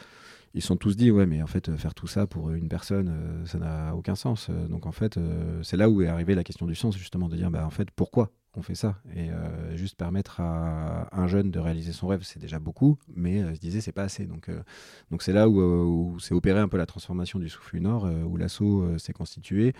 ils 0.53 0.61
sont 0.61 0.77
tous 0.77 0.95
dit 0.95 1.11
ouais 1.11 1.25
mais 1.25 1.41
en 1.41 1.47
fait 1.47 1.75
faire 1.77 1.93
tout 1.93 2.07
ça 2.07 2.27
pour 2.27 2.51
une 2.51 2.69
personne 2.69 3.09
euh, 3.09 3.45
ça 3.45 3.57
n'a 3.57 3.95
aucun 3.95 4.15
sens. 4.15 4.49
Donc 4.69 4.85
en 4.85 4.91
fait 4.91 5.17
euh, 5.17 5.61
c'est 5.63 5.77
là 5.77 5.89
où 5.89 6.01
est 6.01 6.07
arrivée 6.07 6.35
la 6.35 6.43
question 6.43 6.65
du 6.65 6.75
sens 6.75 6.97
justement 6.97 7.27
de 7.29 7.35
dire 7.35 7.51
bah 7.51 7.65
en 7.65 7.69
fait 7.71 7.89
pourquoi? 7.91 8.31
On 8.55 8.61
fait 8.61 8.75
ça. 8.75 8.95
Et 9.15 9.29
euh, 9.31 9.75
juste 9.75 9.97
permettre 9.97 10.39
à 10.39 11.09
un 11.11 11.27
jeune 11.27 11.49
de 11.49 11.59
réaliser 11.59 11.91
son 11.91 12.07
rêve, 12.07 12.21
c'est 12.23 12.39
déjà 12.39 12.59
beaucoup, 12.59 12.97
mais 13.15 13.41
euh, 13.41 13.53
je 13.53 13.59
disais, 13.59 13.81
c'est 13.81 13.91
pas 13.91 14.03
assez. 14.03 14.25
Donc, 14.25 14.49
euh, 14.49 14.61
donc 15.09 15.23
c'est 15.23 15.33
là 15.33 15.49
où, 15.49 15.59
où 15.59 16.19
s'est 16.19 16.35
opéré 16.35 16.59
un 16.59 16.67
peu 16.67 16.77
la 16.77 16.85
transformation 16.85 17.39
du 17.39 17.49
souffle 17.49 17.79
nord, 17.79 18.07
où 18.27 18.37
l'assaut 18.37 18.97
s'est 18.97 19.13
constitué, 19.13 19.73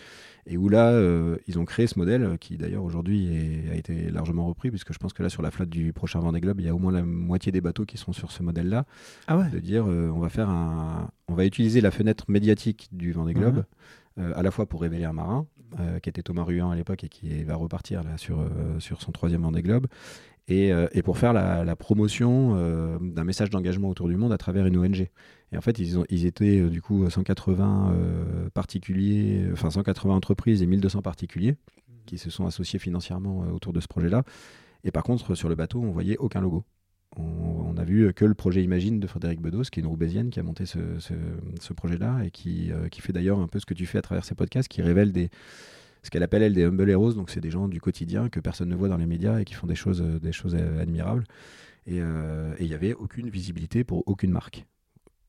et 0.47 0.57
où 0.57 0.69
là, 0.69 0.99
ils 1.47 1.59
ont 1.59 1.65
créé 1.65 1.87
ce 1.87 1.97
modèle 1.99 2.37
qui 2.39 2.57
d'ailleurs 2.57 2.83
aujourd'hui 2.83 3.29
a 3.71 3.75
été 3.75 4.09
largement 4.09 4.45
repris, 4.47 4.69
puisque 4.69 4.93
je 4.93 4.97
pense 4.97 5.13
que 5.13 5.23
là, 5.23 5.29
sur 5.29 5.41
la 5.41 5.51
flotte 5.51 5.69
du 5.69 5.93
prochain 5.93 6.19
Vendée 6.19 6.41
Globe, 6.41 6.59
il 6.59 6.65
y 6.65 6.69
a 6.69 6.75
au 6.75 6.79
moins 6.79 6.91
la 6.91 7.03
moitié 7.03 7.51
des 7.51 7.61
bateaux 7.61 7.85
qui 7.85 7.97
sont 7.97 8.13
sur 8.13 8.31
ce 8.31 8.43
modèle-là. 8.43 8.85
Ah 9.27 9.37
ouais. 9.37 9.49
De 9.49 9.59
dire, 9.59 9.85
on 9.85 10.19
va 10.19 10.29
faire 10.29 10.49
un, 10.49 11.09
on 11.27 11.35
va 11.35 11.45
utiliser 11.45 11.81
la 11.81 11.91
fenêtre 11.91 12.25
médiatique 12.27 12.89
du 12.91 13.11
Vendée 13.11 13.33
Globe. 13.33 13.63
à 14.17 14.41
la 14.43 14.51
fois 14.51 14.67
pour 14.67 14.81
révéler 14.81 15.05
un 15.05 15.13
marin, 15.13 15.47
euh, 15.79 15.99
qui 15.99 16.09
était 16.09 16.21
Thomas 16.21 16.43
Ruan 16.43 16.71
à 16.71 16.75
l'époque 16.75 17.03
et 17.03 17.09
qui 17.09 17.43
va 17.43 17.55
repartir 17.55 18.01
euh, 18.29 18.79
sur 18.79 19.01
son 19.01 19.11
troisième 19.11 19.41
Vendée 19.41 19.61
Globe, 19.61 19.87
et, 20.47 20.73
euh, 20.73 20.87
et 20.91 21.01
pour 21.01 21.17
faire 21.17 21.33
la, 21.33 21.75
promotion 21.75 22.55
d'un 22.99 23.23
message 23.23 23.49
d'engagement 23.49 23.89
autour 23.89 24.07
du 24.07 24.15
monde 24.15 24.31
à 24.31 24.37
travers 24.37 24.65
une 24.65 24.77
ONG. 24.77 25.09
Et 25.51 25.57
en 25.57 25.61
fait, 25.61 25.79
ils, 25.79 26.03
ils 26.09 26.25
étaient 26.25 26.69
du 26.69 26.81
coup 26.81 27.09
180 27.09 27.95
particuliers, 28.53 29.49
enfin 29.53 29.69
180 29.69 30.13
entreprises 30.13 30.61
et 30.61 30.65
1200 30.65 31.01
particuliers 31.01 31.55
qui 32.05 32.17
se 32.17 32.29
sont 32.29 32.45
associés 32.45 32.79
financièrement 32.79 33.45
autour 33.53 33.71
de 33.71 33.79
ce 33.79 33.87
projet-là. 33.87 34.23
Et 34.83 34.91
par 34.91 35.03
contre, 35.03 35.35
sur 35.35 35.47
le 35.47 35.55
bateau, 35.55 35.81
on 35.81 35.91
voyait 35.91 36.17
aucun 36.17 36.41
logo 36.41 36.65
on, 37.17 37.75
a 37.77 37.83
vu 37.83 38.13
que 38.13 38.25
le 38.25 38.33
projet 38.33 38.63
Imagine 38.63 38.99
de 38.99 39.07
Frédéric 39.07 39.41
Bedos, 39.41 39.63
qui 39.63 39.79
est 39.79 39.83
une 39.83 39.89
roubaisienne, 39.89 40.29
qui 40.29 40.39
a 40.39 40.43
monté 40.43 40.65
ce, 40.65 41.73
projet-là 41.73 42.21
et 42.23 42.31
euh, 42.71 42.87
qui, 42.89 43.01
fait 43.01 43.13
d'ailleurs 43.13 43.39
un 43.39 43.47
peu 43.47 43.59
ce 43.59 43.65
que 43.65 43.73
tu 43.73 43.85
fais 43.85 43.97
à 43.97 44.01
travers 44.01 44.25
ces 44.25 44.35
podcasts, 44.35 44.67
qui 44.67 44.81
révèle 44.81 45.11
ce 46.01 46.09
qu'elle 46.09 46.23
appelle 46.23 46.43
elle 46.43 46.53
des 46.53 46.63
humble 46.63 46.89
heroes, 46.89 47.13
donc 47.13 47.29
c'est 47.29 47.39
des 47.39 47.51
gens 47.51 47.67
du 47.67 47.79
quotidien 47.79 48.29
que 48.29 48.39
personne 48.39 48.69
ne 48.69 48.75
voit 48.75 48.89
dans 48.89 48.97
les 48.97 49.05
médias 49.05 49.39
et 49.39 49.45
qui 49.45 49.53
font 49.53 49.67
des 49.67 49.75
choses, 49.75 50.01
des 50.01 50.31
choses 50.31 50.55
admirables. 50.55 51.23
Et 51.85 51.99
euh, 51.99 52.55
il 52.59 52.67
n'y 52.67 52.73
avait 52.73 52.93
aucune 52.93 53.29
visibilité 53.29 53.83
pour 53.83 54.03
aucune 54.07 54.31
marque, 54.31 54.65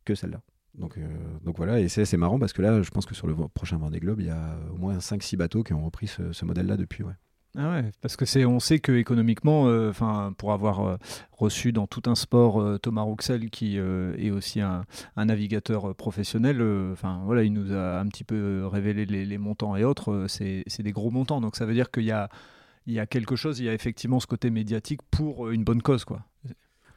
que 0.04 0.14
celle-là. 0.14 0.40
Donc, 0.74 0.98
euh, 0.98 1.06
donc 1.44 1.56
voilà, 1.56 1.80
et 1.80 1.88
c'est 1.88 2.16
marrant 2.16 2.38
parce 2.38 2.52
que 2.52 2.62
là, 2.62 2.82
je 2.82 2.90
pense 2.90 3.06
que 3.06 3.14
sur 3.14 3.26
le 3.26 3.34
prochain 3.48 3.78
Vendée 3.78 4.00
Globe, 4.00 4.20
il 4.20 4.26
y 4.26 4.30
a 4.30 4.58
au 4.72 4.76
moins 4.76 4.98
5-6 4.98 5.36
bateaux 5.36 5.62
qui 5.62 5.72
ont 5.72 5.84
repris 5.84 6.08
ce, 6.08 6.32
ce 6.32 6.44
modèle-là 6.44 6.76
depuis. 6.76 7.04
Ouais. 7.04 7.14
Ah 7.56 7.70
ouais, 7.70 7.92
parce 8.00 8.16
que 8.16 8.24
c'est, 8.24 8.44
on 8.44 8.58
sait 8.58 8.80
que 8.80 8.90
économiquement, 8.90 9.68
euh, 9.68 9.90
enfin, 9.90 10.34
pour 10.36 10.52
avoir 10.52 10.80
euh, 10.80 10.96
reçu 11.30 11.70
dans 11.72 11.86
tout 11.86 12.02
un 12.06 12.16
sport 12.16 12.60
euh, 12.60 12.78
Thomas 12.78 13.02
Rouxel, 13.02 13.48
qui 13.48 13.76
est 13.76 14.30
aussi 14.30 14.60
un, 14.60 14.84
navigateur 15.16 15.94
professionnel, 15.94 16.60
enfin 16.92 17.22
voilà, 17.24 17.44
il 17.44 17.52
nous 17.52 17.72
a 17.72 18.00
un 18.00 18.06
petit 18.08 18.24
peu 18.24 18.66
révélé 18.66 19.06
les, 19.06 19.38
montants 19.38 19.76
et 19.76 19.84
autres. 19.84 20.26
c'est, 20.28 20.64
des 20.80 20.92
gros 20.92 21.10
montants, 21.10 21.40
donc 21.40 21.54
ça 21.54 21.64
veut 21.64 21.74
dire 21.74 21.92
qu'il 21.92 22.04
y 22.04 22.10
a, 22.10 22.28
il 22.86 22.94
y 22.94 22.98
a 22.98 23.06
quelque 23.06 23.36
chose, 23.36 23.60
il 23.60 23.66
y 23.66 23.68
a 23.68 23.74
effectivement 23.74 24.18
ce 24.18 24.26
côté 24.26 24.50
médiatique 24.50 25.00
pour 25.10 25.50
une 25.50 25.62
bonne 25.62 25.82
cause, 25.82 26.04
quoi. 26.04 26.24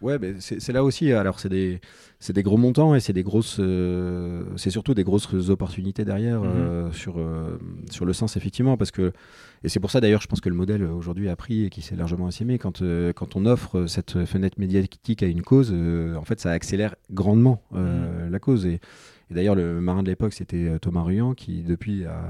Ouais, 0.02 0.20
mais 0.20 0.36
c'est 0.40 0.72
là 0.72 0.84
aussi. 0.84 1.12
Alors, 1.12 1.40
c'est 1.40 1.50
des, 1.50 1.80
des, 2.30 2.44
gros 2.44 2.58
montants 2.58 2.94
et 2.94 3.00
c'est 3.00 3.14
des 3.14 3.24
grosses. 3.24 3.58
Euh, 3.60 4.44
c'est 4.56 4.70
surtout 4.70 4.94
des 4.94 5.04
grosses 5.04 5.50
opportunités 5.50 6.06
derrière 6.06 6.42
mhm. 6.42 6.48
euh, 6.48 6.92
sur, 6.92 7.18
euh, 7.18 7.58
sur 7.90 8.06
le 8.06 8.14
sens, 8.14 8.38
effectivement. 8.38 8.78
Parce 8.78 8.92
que, 8.92 9.12
et 9.64 9.70
c'est 9.70 9.80
pour 9.80 9.90
ça 9.90 10.00
d'ailleurs, 10.00 10.22
je 10.22 10.28
pense 10.28 10.40
que 10.40 10.50
le 10.50 10.56
modèle 10.56 10.84
aujourd'hui 10.84 11.30
a 11.30 11.36
pris 11.36 11.66
et 11.66 11.70
qui 11.72 11.82
s'est 11.82 11.96
largement 11.96 12.28
assimé. 12.28 12.60
Quand, 12.60 12.84
quand 13.16 13.36
on 13.36 13.46
offre 13.48 13.88
cette 13.88 14.26
fenêtre 14.26 14.60
médiatique 14.60 15.24
à 15.24 15.28
une 15.28 15.42
cause, 15.42 15.74
en 15.74 16.24
fait, 16.24 16.40
ça 16.40 16.52
accélère 16.52 16.96
grandement 17.12 17.64
mhm. 17.72 18.30
la 18.30 18.40
cause. 18.40 18.68
Et, 18.68 18.80
et 19.30 19.34
d'ailleurs, 19.34 19.56
le 19.56 19.82
marin 19.82 20.04
de 20.04 20.08
l'époque, 20.08 20.34
c'était 20.34 20.80
Thomas 20.80 21.02
Ruyant, 21.02 21.34
qui 21.34 21.64
depuis 21.64 22.06
a, 22.06 22.24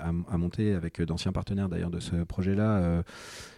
a, 0.00 0.08
a 0.08 0.36
monté 0.36 0.74
avec 0.74 1.00
d'anciens 1.00 1.32
partenaires 1.32 1.68
d'ailleurs 1.68 1.90
de 1.90 2.00
ce 2.00 2.16
projet-là 2.24 3.02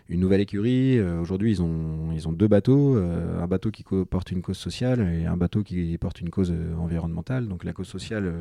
une 0.08 0.20
nouvelle 0.20 0.40
écurie. 0.40 0.98
Euh, 0.98 1.20
aujourd'hui, 1.20 1.50
ils 1.50 1.62
ont, 1.62 2.12
ils 2.12 2.28
ont 2.28 2.32
deux 2.32 2.48
bateaux, 2.48 2.96
euh, 2.96 3.42
un 3.42 3.46
bateau 3.46 3.70
qui 3.70 3.84
porte 4.08 4.30
une 4.30 4.42
cause 4.42 4.58
sociale 4.58 5.00
et 5.00 5.26
un 5.26 5.36
bateau 5.36 5.62
qui 5.62 5.96
porte 5.98 6.20
une 6.20 6.30
cause 6.30 6.52
euh, 6.52 6.74
environnementale. 6.76 7.48
Donc 7.48 7.64
la 7.64 7.72
cause 7.72 7.88
sociale, 7.88 8.32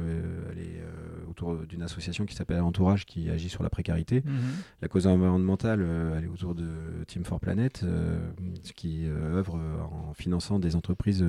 elle 0.51 0.59
est 0.59 0.81
autour 1.29 1.55
d'une 1.65 1.81
association 1.83 2.25
qui 2.25 2.35
s'appelle 2.35 2.61
Entourage, 2.61 3.05
qui 3.05 3.29
agit 3.29 3.49
sur 3.49 3.63
la 3.63 3.69
précarité. 3.69 4.23
Mhm. 4.25 4.33
La 4.81 4.87
cause 4.87 5.07
environnementale, 5.07 5.85
elle 6.17 6.25
est 6.25 6.27
autour 6.27 6.55
de 6.55 6.67
Team 7.07 7.23
for 7.23 7.39
Planet, 7.39 7.85
qui 8.75 9.07
œuvre 9.07 9.59
en 9.91 10.13
finançant 10.13 10.59
des 10.59 10.75
entreprises 10.75 11.25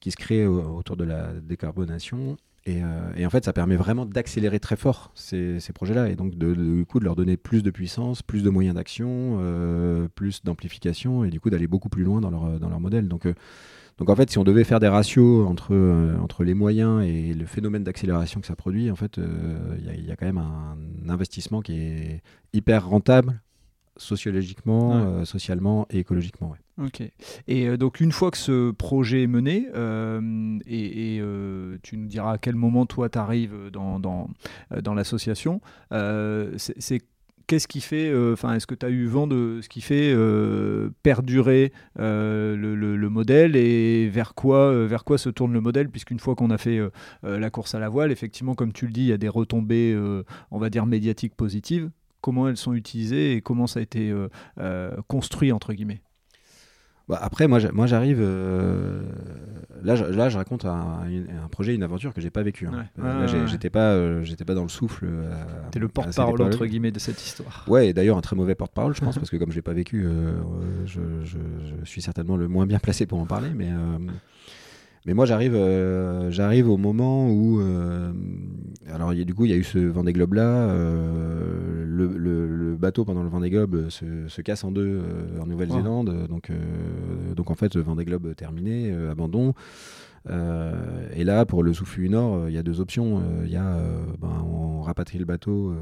qui 0.00 0.10
se 0.10 0.16
créent 0.16 0.46
autour 0.46 0.96
de 0.96 1.04
la 1.04 1.32
décarbonation. 1.32 2.36
Euh, 2.68 3.12
et, 3.16 3.24
en 3.24 3.30
fait, 3.30 3.44
ça 3.44 3.52
permet 3.52 3.76
vraiment 3.76 4.06
d'accélérer 4.06 4.58
très 4.60 4.76
fort 4.76 5.12
ces, 5.14 5.60
projets-là 5.74 6.08
et 6.08 6.16
donc 6.16 6.36
de, 6.36 6.54
de, 6.54 6.82
coup, 6.84 6.98
de 6.98 7.04
leur 7.04 7.16
donner 7.16 7.36
plus 7.36 7.62
de 7.62 7.70
puissance, 7.70 8.22
plus 8.22 8.42
de 8.42 8.50
moyens 8.50 8.74
d'action, 8.74 9.38
euh, 9.40 10.08
plus 10.14 10.42
d'amplification 10.42 11.24
et 11.24 11.30
du 11.30 11.40
coup 11.40 11.50
d'aller 11.50 11.68
beaucoup 11.68 11.88
plus 11.88 12.02
loin 12.02 12.20
dans 12.20 12.30
leur, 12.30 12.80
modèle. 12.80 13.08
Donc, 13.08 13.26
euh, 13.26 13.34
donc 13.98 14.10
en 14.10 14.16
fait, 14.16 14.30
si 14.30 14.38
on 14.38 14.44
devait 14.44 14.64
faire 14.64 14.80
des 14.80 14.88
ratios 14.88 15.46
entre, 15.46 15.74
entre 16.20 16.44
les 16.44 16.54
moyens 16.54 17.02
et 17.02 17.32
le 17.32 17.46
phénomène 17.46 17.84
d'accélération 17.84 18.40
que 18.40 18.46
ça 18.46 18.56
produit, 18.56 18.90
en 18.90 18.96
fait, 18.96 19.18
il 19.18 20.06
y, 20.06 20.10
a 20.10 20.16
quand 20.16 20.26
même 20.26 20.38
un 20.38 20.76
investissement 21.08 21.62
qui 21.62 21.78
est 21.78 22.22
hyper 22.52 22.86
rentable 22.86 23.40
sociologiquement, 23.96 24.94
euh, 24.94 25.24
socialement 25.24 25.86
et 25.90 25.98
écologiquement. 25.98 26.54
Ok. 26.78 27.02
Et 27.48 27.68
euh, 27.68 27.76
donc 27.76 28.00
une 28.00 28.12
fois 28.12 28.30
que 28.30 28.36
ce 28.36 28.70
projet 28.70 29.22
est 29.22 29.26
mené, 29.26 29.68
euh, 29.74 30.58
et, 30.66 31.20
tu 31.82 31.96
nous 31.96 32.06
diras 32.06 32.32
à 32.32 32.38
quel 32.38 32.54
moment 32.54 32.86
toi 32.86 33.08
tu 33.08 33.18
arrives 33.18 33.70
dans, 33.72 33.98
dans, 33.98 34.28
dans 34.82 34.94
l'association, 34.94 35.60
c'est 35.90 37.00
qu'est-ce 37.46 37.68
qui 37.68 37.80
fait, 37.80 38.12
enfin, 38.32 38.54
est-ce 38.54 38.66
que 38.66 38.74
tu 38.74 38.84
as 38.84 38.90
eu 38.90 39.06
vent 39.06 39.26
de 39.26 39.60
ce 39.62 39.68
qui 39.68 39.80
fait 39.80 40.14
perdurer 41.02 41.72
le, 41.96 42.74
le, 42.74 43.08
modèle 43.08 43.56
et 43.56 44.08
vers 44.08 44.34
quoi, 44.34 44.86
vers 44.86 45.04
quoi 45.04 45.18
se 45.18 45.28
tourne 45.28 45.52
le 45.52 45.60
modèle? 45.60 45.88
Puisqu'une 45.88 46.18
fois 46.18 46.34
qu'on 46.34 46.50
a 46.50 46.58
fait 46.58 46.80
la 47.22 47.50
course 47.50 47.74
à 47.74 47.78
la 47.78 47.88
voile, 47.88 48.10
effectivement, 48.10 48.54
comme 48.54 48.72
tu 48.72 48.86
le 48.86 48.92
dis, 48.92 49.02
il 49.02 49.08
y 49.08 49.12
a 49.12 49.18
des 49.18 49.28
retombées, 49.28 49.96
on 50.50 50.58
va 50.58 50.70
dire, 50.70 50.86
médiatiques 50.86 51.34
positives 51.34 51.90
comment 52.26 52.48
elles 52.48 52.56
sont 52.56 52.74
utilisées 52.74 53.34
et 53.34 53.40
comment 53.40 53.68
ça 53.68 53.78
a 53.78 53.82
été 53.84 54.10
euh, 54.10 54.28
euh, 54.58 54.90
construit, 55.06 55.52
entre 55.52 55.72
guillemets. 55.72 56.00
Bah 57.08 57.20
après, 57.22 57.46
moi, 57.46 57.60
moi 57.72 57.86
j'arrive. 57.86 58.18
Euh, 58.20 59.00
là, 59.84 59.94
je, 59.94 60.04
là, 60.06 60.28
je 60.28 60.36
raconte 60.36 60.64
un, 60.64 61.06
projet, 61.52 61.76
une 61.76 61.84
aventure 61.84 62.12
que 62.12 62.20
j'ai 62.20 62.30
pas 62.30 62.42
vécu. 62.42 62.66
Hein. 62.66 62.86
j'étais 63.46 63.70
pas, 63.70 64.24
j'étais 64.24 64.44
pas 64.44 64.54
dans 64.54 64.64
le 64.64 64.68
souffle. 64.68 65.06
T'es 65.70 65.78
le 65.78 65.86
porte-parole 65.86 66.42
entre 66.42 66.66
guillemets 66.66 66.90
de 66.90 66.98
cette 66.98 67.24
histoire. 67.24 67.64
Ouais, 67.68 67.90
et 67.90 67.92
d'ailleurs 67.92 68.18
un 68.18 68.22
très 68.22 68.34
mauvais 68.34 68.56
porte-parole, 68.56 68.96
je 68.96 69.02
pense, 69.02 69.14
parce 69.18 69.30
que 69.30 69.36
comme 69.36 69.52
je 69.52 69.54
l'ai 69.54 69.62
pas 69.62 69.72
vécu, 69.72 70.04
je, 70.84 71.00
je, 71.22 71.38
suis 71.84 72.02
certainement 72.02 72.36
le 72.36 72.48
moins 72.48 72.66
bien 72.66 72.80
placé 72.80 73.06
pour 73.06 73.20
en 73.20 73.26
parler. 73.26 73.50
Mais 73.54 73.70
Mais 75.06 75.14
moi, 75.14 75.24
j'arrive, 75.24 75.54
euh, 75.54 76.32
j'arrive 76.32 76.68
au 76.68 76.76
moment 76.76 77.30
où, 77.30 77.60
euh, 77.60 78.12
alors 78.92 79.14
y 79.14 79.20
a, 79.20 79.24
du 79.24 79.34
coup, 79.34 79.44
il 79.44 79.52
y 79.52 79.54
a 79.54 79.56
eu 79.56 79.62
ce 79.62 79.78
Vendée 79.78 80.12
Globe 80.12 80.34
là. 80.34 80.68
Euh, 80.68 81.84
le, 81.86 82.08
le, 82.18 82.76
bateau 82.76 83.06
pendant 83.06 83.22
le 83.22 83.30
Vendée 83.30 83.48
Globe 83.48 83.88
se, 83.88 84.28
se 84.28 84.42
casse 84.42 84.62
en 84.62 84.70
deux 84.70 85.00
en 85.40 85.46
Nouvelle-Zélande. 85.46 86.26
Donc, 86.28 86.52
donc 87.34 87.50
en 87.50 87.54
fait, 87.54 87.74
Vendée 87.78 88.04
Globe 88.04 88.34
terminé, 88.34 88.92
abandon. 89.10 89.54
et 90.28 91.24
là, 91.24 91.46
pour 91.46 91.62
le 91.62 91.72
Soufflu 91.72 92.10
Nord, 92.10 92.50
il 92.50 92.54
y 92.54 92.58
a 92.58 92.62
deux 92.62 92.80
options. 92.80 93.22
Il 93.44 93.50
y 93.50 93.56
a, 93.56 93.78
ben, 94.20 94.44
on 94.44 94.82
rapatrie 94.82 95.18
le 95.18 95.24
bateau, 95.24 95.74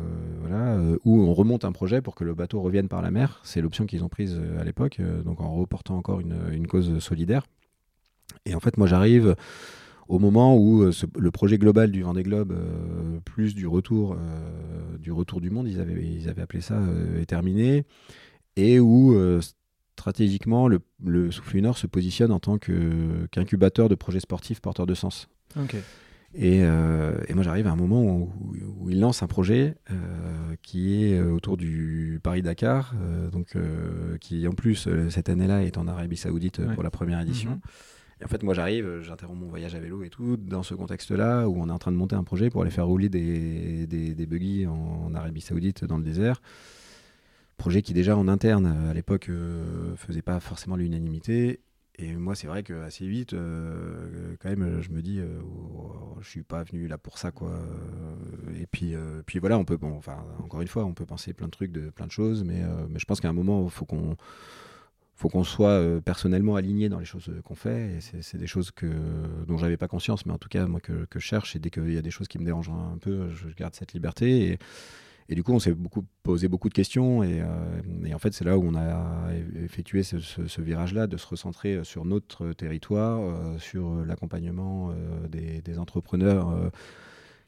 voilà, 0.42 0.78
ou 1.04 1.20
on 1.20 1.34
remonte 1.34 1.64
un 1.64 1.72
projet 1.72 2.00
pour 2.00 2.14
que 2.14 2.22
le 2.22 2.34
bateau 2.34 2.60
revienne 2.60 2.86
par 2.86 3.02
la 3.02 3.10
mer. 3.10 3.40
C'est 3.42 3.60
l'option 3.60 3.84
qu'ils 3.84 4.04
ont 4.04 4.08
prise 4.08 4.40
à 4.60 4.62
l'époque, 4.62 5.00
donc 5.24 5.40
en 5.40 5.52
reportant 5.52 5.96
encore 5.96 6.20
une, 6.20 6.36
une 6.52 6.68
cause 6.68 7.00
solidaire. 7.00 7.44
Et 8.46 8.54
en 8.54 8.60
fait, 8.60 8.76
moi, 8.76 8.86
j'arrive 8.86 9.36
au 10.08 10.18
moment 10.18 10.56
où 10.56 10.82
euh, 10.82 10.92
le 11.18 11.30
projet 11.30 11.58
global 11.58 11.90
du 11.90 12.02
Vendée 12.02 12.22
Globe, 12.22 12.52
euh, 12.52 13.20
plus 13.24 13.54
du 13.54 13.66
retour, 13.66 14.12
euh, 14.12 14.98
du 14.98 15.12
retour 15.12 15.40
du 15.40 15.50
monde, 15.50 15.68
ils 15.68 15.80
avaient, 15.80 16.04
ils 16.04 16.28
avaient 16.28 16.42
appelé 16.42 16.60
ça, 16.60 16.80
est 17.20 17.26
terminé, 17.26 17.84
et 18.56 18.80
où 18.80 19.16
stratégiquement 19.96 20.68
le, 20.68 20.80
le 21.04 21.30
Souffle 21.30 21.58
Nord 21.60 21.78
se 21.78 21.86
positionne 21.86 22.32
en 22.32 22.40
tant 22.40 22.58
qu'incubateur 22.58 23.88
de 23.88 23.94
projets 23.94 24.20
sportifs 24.20 24.60
porteurs 24.60 24.86
de 24.86 24.94
sens. 24.94 25.28
Et, 26.36 26.58
et, 26.58 27.34
moi 27.34 27.44
j'arrive 27.44 27.68
à 27.68 27.70
un 27.70 27.76
moment 27.76 28.02
où, 28.02 28.32
où, 28.80 28.90
il 28.90 28.98
lance 29.00 29.22
un 29.22 29.26
projet 29.26 29.76
qui 30.62 31.04
est 31.04 31.20
autour 31.20 31.56
du 31.56 32.20
Paris-Dakar, 32.22 32.94
donc 33.32 33.56
qui 34.20 34.46
en 34.48 34.52
plus 34.52 34.88
cette 35.10 35.28
année-là 35.28 35.62
est 35.62 35.78
en 35.78 35.86
Arabie 35.86 36.16
Saoudite 36.16 36.60
pour 36.74 36.82
la 36.82 36.90
première 36.90 37.20
édition. 37.20 37.50
Mhm. 37.50 37.60
En 38.24 38.28
fait, 38.28 38.42
moi, 38.42 38.54
j'arrive, 38.54 38.86
euh, 38.86 39.02
j'interromps 39.02 39.38
mon 39.38 39.48
voyage 39.48 39.74
à 39.74 39.80
vélo 39.80 40.02
et 40.02 40.08
tout, 40.08 40.38
dans 40.38 40.62
ce 40.62 40.74
contexte-là, 40.74 41.46
où 41.46 41.60
on 41.60 41.68
est 41.68 41.72
en 41.72 41.78
train 41.78 41.92
de 41.92 41.96
monter 41.96 42.16
un 42.16 42.24
projet 42.24 42.48
pour 42.48 42.62
aller 42.62 42.70
faire 42.70 42.86
rouler 42.86 43.10
des, 43.10 43.86
des, 43.86 44.66
en, 44.66 45.14
Arabie 45.14 45.42
Saoudite 45.42 45.84
dans 45.84 45.98
le 45.98 46.04
désert. 46.04 46.40
Projet 47.58 47.82
qui, 47.82 47.92
déjà 47.92 48.16
en 48.16 48.26
interne, 48.26 48.66
à 48.88 48.94
l'époque, 48.94 49.28
euh, 49.28 49.94
faisait 49.96 50.22
pas 50.22 50.40
forcément 50.40 50.76
l'unanimité. 50.76 51.60
Et 51.96 52.14
moi, 52.14 52.34
c'est 52.34 52.46
vrai 52.46 52.62
que 52.62 52.72
assez 52.82 53.06
vite, 53.06 53.34
euh, 53.34 54.34
quand 54.40 54.48
même, 54.48 54.80
je 54.80 54.90
me 54.90 55.02
dis, 55.02 55.20
oh, 55.44 56.16
je 56.20 56.28
suis 56.28 56.42
pas 56.42 56.64
venu 56.64 56.88
là 56.88 56.96
pour 56.96 57.18
ça, 57.18 57.30
quoi. 57.30 57.52
Et 58.58 58.66
puis, 58.66 58.94
puis 59.26 59.38
voilà, 59.38 59.58
on 59.58 59.64
peut, 59.64 59.76
bon, 59.76 59.92
enfin, 59.96 60.24
encore 60.42 60.62
une 60.62 60.66
fois, 60.66 60.84
on 60.86 60.94
peut 60.94 61.06
penser 61.06 61.34
plein 61.34 61.46
de 61.46 61.52
trucs, 61.52 61.70
de 61.70 61.90
plein 61.90 62.06
de 62.06 62.10
choses, 62.10 62.42
mais, 62.42 62.62
mais 62.88 62.98
je 62.98 63.04
pense 63.04 63.20
qu'à 63.20 63.28
un 63.28 63.34
moment, 63.34 63.64
il 63.64 63.70
faut 63.70 63.84
qu'on 63.84 64.16
faut 65.16 65.28
qu'on 65.28 65.44
soit 65.44 65.68
euh, 65.68 66.00
personnellement 66.00 66.56
aligné 66.56 66.88
dans 66.88 66.98
les 66.98 67.04
choses 67.04 67.28
euh, 67.28 67.40
qu'on 67.42 67.54
fait. 67.54 67.98
C'est 68.20 68.36
des 68.36 68.46
choses 68.46 68.70
que, 68.70 68.86
dont 69.46 69.58
j'avais 69.58 69.76
pas 69.76 69.88
conscience, 69.88 70.26
mais 70.26 70.32
en 70.32 70.38
tout 70.38 70.48
cas, 70.48 70.66
moi, 70.66 70.80
que, 70.80 71.06
je 71.14 71.18
cherche. 71.20 71.54
Et 71.54 71.58
dès 71.58 71.70
qu'il 71.70 71.92
y 71.92 71.98
a 71.98 72.02
des 72.02 72.10
choses 72.10 72.28
qui 72.28 72.38
me 72.38 72.44
dérangent 72.44 72.70
un 72.70 72.98
peu, 72.98 73.30
je 73.30 73.48
garde 73.54 73.74
cette 73.74 73.92
liberté. 73.92 74.58
Et, 75.28 75.34
du 75.34 75.42
coup, 75.42 75.52
on 75.52 75.58
s'est 75.58 75.72
beaucoup, 75.72 76.04
posé 76.22 76.48
beaucoup 76.48 76.68
de 76.68 76.74
questions. 76.74 77.22
Et, 77.22 77.40
euh, 77.40 78.12
en 78.14 78.18
fait, 78.18 78.34
c'est 78.34 78.44
là 78.44 78.58
où 78.58 78.64
on 78.64 78.74
a 78.74 79.30
effectué 79.62 80.02
ce, 80.02 80.60
virage-là, 80.60 81.06
de 81.06 81.16
se 81.16 81.26
recentrer 81.26 81.84
sur 81.84 82.04
notre 82.04 82.52
territoire, 82.52 83.60
sur 83.60 84.04
l'accompagnement 84.04 84.92
des, 85.28 85.78
entrepreneurs 85.78 86.70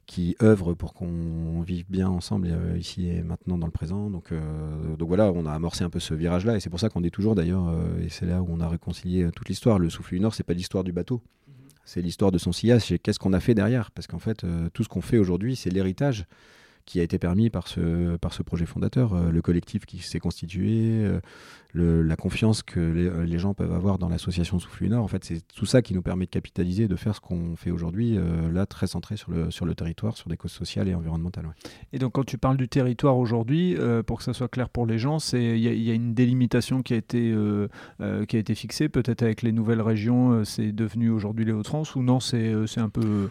qui 0.07 0.37
œuvrent 0.40 0.75
pour 0.75 0.95
qu'on 0.95 1.61
vive 1.62 1.85
bien 1.88 2.09
ensemble 2.09 2.49
euh, 2.51 2.79
ici 2.79 3.09
et 3.09 3.23
maintenant 3.23 3.59
dans 3.59 3.66
le 3.66 3.73
présent. 3.73 4.09
Donc, 4.09 4.31
euh, 4.31 4.97
donc 4.97 5.09
voilà, 5.09 5.33
on 5.33 5.47
a 5.47 5.53
amorcé 5.53 5.83
un 5.83 5.90
peu 5.90 5.99
ce 5.99 6.14
virage-là 6.14 6.57
et 6.57 6.61
c'est 6.61 6.71
pour 6.71 6.81
ça 6.81 6.88
qu'on 6.88 7.01
dit 7.01 7.11
toujours 7.11 7.35
d'ailleurs, 7.35 7.69
euh, 7.69 8.05
et 8.05 8.09
c'est 8.09 8.27
là 8.27 8.40
où 8.40 8.47
on 8.49 8.61
a 8.61 8.69
réconcilié 8.69 9.29
toute 9.35 9.49
l'histoire. 9.49 9.79
Le 9.79 9.90
souffle 9.90 10.14
du 10.14 10.21
Nord, 10.21 10.35
c'est 10.35 10.45
pas 10.45 10.55
l'histoire 10.55 10.85
du 10.85 10.92
bateau, 10.92 11.23
mhm. 11.49 11.55
c'est 11.85 12.03
l'histoire 12.03 12.31
de 12.31 12.38
son 12.38 12.53
sillage 12.53 12.92
et 12.92 12.99
qu'est-ce 12.99 13.19
qu'on 13.19 13.33
a 13.33 13.40
fait 13.40 13.55
derrière. 13.55 13.90
Parce 13.90 14.07
qu'en 14.07 14.21
fait, 14.21 14.47
tout 14.73 14.85
ce 14.85 14.88
qu'on 14.88 15.03
fait 15.03 15.19
aujourd'hui, 15.19 15.57
c'est 15.57 15.71
l'héritage 15.71 16.27
qui 16.87 17.01
a 17.01 17.03
été 17.03 17.18
permis 17.18 17.51
par 17.51 17.66
ce, 17.66 18.16
par 18.16 18.33
ce 18.33 18.42
projet 18.42 18.64
fondateur, 18.64 19.12
euh, 19.12 19.31
le 19.31 19.42
collectif 19.42 19.85
qui 19.87 19.99
s'est 19.99 20.20
constitué, 20.20 21.05
euh, 21.05 21.20
la 21.75 22.16
confiance 22.16 22.62
que 22.62 22.81
les, 22.81 23.27
les, 23.27 23.38
gens 23.38 23.53
peuvent 23.53 23.72
avoir 23.72 23.99
dans 23.99 24.09
l'association 24.09 24.59
Souffle 24.59 24.87
Nord. 24.87 25.05
En 25.05 25.09
fait, 25.09 25.25
c'est 25.25 25.46
tout 25.49 25.66
ça 25.66 25.83
qui 25.83 25.92
nous 25.92 26.01
permet 26.01 26.25
de 26.25 26.31
capitaliser, 26.31 26.88
de 26.88 26.96
faire 26.96 27.14
ce 27.14 27.20
qu'on 27.20 27.55
fait 27.57 27.72
aujourd'hui, 27.72 28.16
euh, 28.16 28.51
là, 28.51 28.64
très 28.64 28.87
centré 28.87 29.16
sur 29.16 29.33
le, 29.33 29.51
sur 29.51 29.66
le 29.66 29.75
territoire, 29.75 30.16
sur 30.16 30.31
des 30.31 30.37
causes 30.37 30.53
sociales 30.53 30.88
et 30.88 30.94
environnementales. 30.94 31.51
Et 31.92 31.99
donc, 31.99 32.12
quand 32.12 32.25
tu 32.25 32.38
parles 32.38 32.57
du 32.57 32.68
territoire 32.68 33.18
aujourd'hui, 33.18 33.77
pour 34.07 34.18
que 34.18 34.25
ça 34.25 34.33
soit 34.33 34.49
clair 34.49 34.70
pour 34.70 34.87
les 34.87 34.99
gens, 34.99 35.18
il 35.35 35.59
y, 35.59 35.68
y, 35.68 35.90
a 35.90 35.94
une 35.94 36.14
délimitation 36.14 36.83
qui 36.83 36.94
a 36.94 36.96
été, 36.96 37.35
qui 38.29 38.37
a 38.37 38.38
été 38.38 38.55
fixée, 38.55 38.88
peut-être 38.88 39.22
avec 39.22 39.42
les 39.42 39.53
nouvelles 39.53 39.83
régions, 39.83 40.44
c'est 40.44 40.72
devenu 40.72 41.11
aujourd'hui 41.11 41.44
les 41.44 41.53
Hauts-de-France, 41.53 41.94
ou 41.96 42.03
non, 42.03 42.20
c'est 42.20 42.55
un 42.79 42.88
peu... 42.88 43.29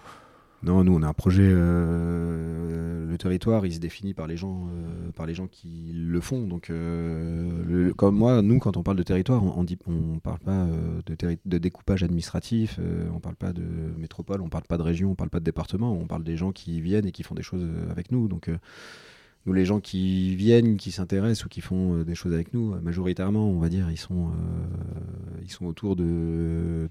Non, 0.66 0.84
nous 0.84 0.96
on 0.96 1.04
a 1.04 1.08
un 1.08 1.14
projet. 1.14 1.44
Euh, 1.46 3.06
le 3.06 3.18
territoire, 3.20 3.68
il 3.68 3.74
se 3.74 3.80
définit 3.80 4.16
par 4.16 4.26
les 4.26 4.36
gens, 4.36 4.68
euh, 4.68 5.12
par 5.12 5.28
les 5.28 5.36
gens 5.36 5.46
qui 5.48 5.92
le 5.94 6.20
font. 6.20 6.48
Donc, 6.48 6.72
euh, 6.72 7.94
comme 7.94 8.16
moi, 8.16 8.42
nous, 8.42 8.58
quand 8.58 8.76
on 8.76 8.82
parle 8.82 8.98
de 8.98 9.04
territoire, 9.04 9.44
on, 9.44 9.64
ne 9.64 10.20
parle 10.20 10.40
pas 10.40 10.68
de, 11.06 11.58
découpage 11.60 12.02
administratif, 12.02 12.80
on 13.14 13.20
parle 13.20 13.36
pas 13.36 13.54
de 13.54 13.64
métropole, 13.98 14.42
on 14.42 14.50
parle 14.50 14.64
pas 14.64 14.78
de 14.78 14.82
région, 14.82 15.12
on 15.12 15.16
parle 15.16 15.30
pas 15.30 15.40
de 15.40 15.46
département. 15.46 15.94
On 15.94 16.08
parle 16.08 16.24
des 16.24 16.36
gens 16.36 16.52
qui 16.52 16.82
viennent 16.82 17.06
et 17.06 17.12
qui 17.12 17.22
font 17.22 17.36
des 17.36 17.44
choses 17.44 17.68
avec 17.92 18.12
nous. 18.12 18.28
Donc 18.28 18.50
nous, 19.46 19.54
les 19.54 19.66
gens 19.66 19.80
qui 19.80 20.36
viennent, 20.36 20.78
qui 20.78 20.92
s'intéressent 20.92 21.46
ou 21.46 21.50
qui 21.50 21.62
font 21.62 22.02
des 22.02 22.16
choses 22.16 22.34
avec 22.34 22.56
nous, 22.56 22.74
majoritairement, 22.82 23.48
on 23.48 23.60
va 23.60 23.70
dire, 23.70 23.92
ils 23.92 23.98
sont, 23.98 24.32
autour 25.62 25.96
de 25.96 26.90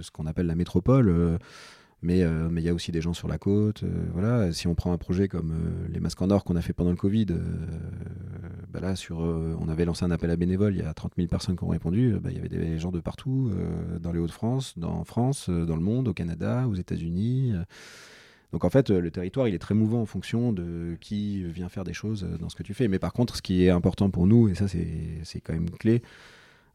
ce 0.00 0.10
qu'on 0.10 0.26
appelle 0.26 0.46
la 0.46 0.56
métropole. 0.56 1.38
Mais 2.06 2.22
euh, 2.22 2.48
mais 2.48 2.62
il 2.62 2.64
y 2.64 2.68
a 2.68 2.74
aussi 2.74 2.92
des 2.92 3.00
gens 3.00 3.14
sur 3.14 3.26
la 3.26 3.36
côte. 3.36 3.82
Euh, 3.82 3.88
voilà, 4.12 4.52
si 4.52 4.68
on 4.68 4.76
prend 4.76 4.92
un 4.92 4.96
projet 4.96 5.26
comme 5.26 5.50
euh, 5.50 5.88
les 5.92 5.98
masques 5.98 6.22
en 6.22 6.30
or 6.30 6.44
qu'on 6.44 6.54
a 6.54 6.60
fait 6.60 6.72
pendant 6.72 6.90
le 6.90 6.96
Covid, 6.96 7.26
bah 8.72 8.78
là 8.78 8.94
on 9.10 9.68
avait 9.68 9.84
lancé 9.84 10.04
un 10.04 10.12
appel 10.12 10.30
à 10.30 10.36
bénévoles. 10.36 10.76
Il 10.76 10.78
y 10.78 10.86
a 10.86 10.94
30 10.94 11.14
000 11.16 11.26
personnes 11.26 11.56
qui 11.56 11.64
ont 11.64 11.68
répondu. 11.68 12.14
Bah, 12.22 12.30
il 12.30 12.36
y 12.36 12.38
avait 12.38 12.48
des 12.48 12.78
gens 12.78 12.92
de 12.92 13.00
partout, 13.00 13.50
dans 14.00 14.12
les 14.12 14.20
Hauts-de-France, 14.20 14.78
dans 14.78 15.02
France, 15.02 15.50
dans 15.50 15.74
le 15.74 15.82
monde, 15.82 16.06
au 16.06 16.14
Canada, 16.14 16.68
aux 16.68 16.74
États-Unis. 16.74 17.54
Donc 18.52 18.64
en 18.64 18.70
fait, 18.70 18.90
le 18.90 19.10
territoire, 19.10 19.48
il 19.48 19.54
est 19.54 19.58
très 19.58 19.74
mouvant 19.74 20.02
en 20.02 20.06
fonction 20.06 20.52
de 20.52 20.96
qui 21.00 21.42
vient 21.42 21.68
faire 21.68 21.82
des 21.82 21.92
choses 21.92 22.24
dans 22.38 22.48
ce 22.48 22.54
que 22.54 22.62
tu 22.62 22.72
fais. 22.72 22.86
Mais 22.86 23.00
par 23.00 23.12
contre, 23.12 23.34
ce 23.34 23.42
qui 23.42 23.64
est 23.64 23.70
important 23.70 24.10
pour 24.10 24.28
nous, 24.28 24.48
et 24.48 24.54
ça 24.54 24.68
c'est 24.68 25.40
quand 25.40 25.54
même 25.54 25.70
clé, 25.70 26.02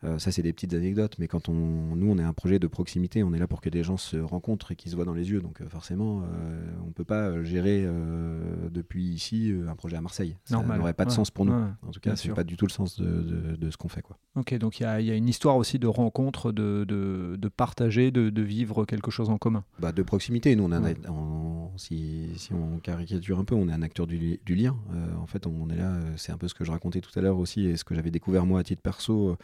euh, 0.03 0.17
ça, 0.17 0.31
c'est 0.31 0.41
des 0.41 0.51
petites 0.51 0.73
anecdotes, 0.73 1.17
mais 1.19 1.27
quand 1.27 1.47
on, 1.47 1.53
nous, 1.53 2.11
on 2.11 2.17
est 2.17 2.23
un 2.23 2.33
projet 2.33 2.57
de 2.57 2.67
proximité, 2.67 3.23
on 3.23 3.33
est 3.33 3.39
là 3.39 3.47
pour 3.47 3.61
que 3.61 3.69
des 3.69 3.83
gens 3.83 3.97
se 3.97 4.17
rencontrent 4.17 4.71
et 4.71 4.75
qu'ils 4.75 4.91
se 4.91 4.95
voient 4.95 5.05
dans 5.05 5.13
les 5.13 5.29
yeux. 5.29 5.41
Donc, 5.41 5.61
euh, 5.61 5.69
forcément, 5.69 6.23
euh, 6.23 6.71
on 6.83 6.87
ne 6.87 6.91
peut 6.91 7.05
pas 7.05 7.43
gérer 7.43 7.85
depuis 8.71 9.05
ici 9.05 9.53
un 9.67 9.75
projet 9.75 9.97
à 9.97 10.01
Marseille. 10.01 10.37
Ça 10.45 10.61
n'aurait 10.61 10.93
pas 10.93 11.05
de 11.05 11.11
sens 11.11 11.29
pour 11.31 11.45
nous. 11.45 11.53
en 11.53 11.91
tout 11.91 11.99
cas, 11.99 12.15
c'est 12.15 12.33
pas 12.33 12.43
du 12.43 12.57
tout 12.57 12.65
le 12.65 12.71
sens 12.71 12.99
de, 12.99 13.55
de, 13.55 13.71
ce 13.71 13.77
qu'on 13.77 13.89
fait. 13.89 14.01
Quoi. 14.01 14.17
Ok, 14.35 14.57
donc 14.57 14.79
il 14.79 14.83
y, 14.83 15.03
y, 15.03 15.11
a 15.11 15.15
une 15.15 15.29
histoire 15.29 15.55
aussi 15.57 15.79
de 15.79 15.87
rencontre, 15.87 16.51
de, 16.51 16.85
de 16.85 17.47
partager, 17.49 18.11
de, 18.11 18.41
vivre 18.41 18.85
quelque 18.85 19.11
chose 19.11 19.29
en 19.29 19.37
commun. 19.37 19.63
Bah, 19.79 19.91
de 19.91 20.01
proximité. 20.01 20.55
Nous, 20.55 20.63
on 20.63 21.71
si, 21.77 22.29
si, 22.35 22.53
on 22.53 22.79
caricature 22.79 23.39
un 23.39 23.45
peu, 23.45 23.55
on 23.55 23.69
est 23.69 23.73
un 23.73 23.81
acteur 23.81 24.07
du, 24.07 24.39
du 24.43 24.55
lien. 24.55 24.75
en 25.21 25.27
fait, 25.27 25.45
on, 25.45 25.53
on 25.61 25.69
est 25.69 25.77
là. 25.77 25.99
C'est 26.17 26.31
un 26.31 26.37
peu 26.37 26.47
ce 26.47 26.53
que 26.53 26.63
je 26.63 26.71
racontais 26.71 27.01
tout 27.01 27.17
à 27.17 27.21
l'heure 27.21 27.37
aussi 27.37 27.65
et 27.65 27.77
ce 27.77 27.83
que 27.83 27.93
j'avais 27.93 28.11
découvert 28.11 28.45
moi 28.45 28.59
à 28.59 28.63
titre 28.63 28.81
perso 28.81 29.37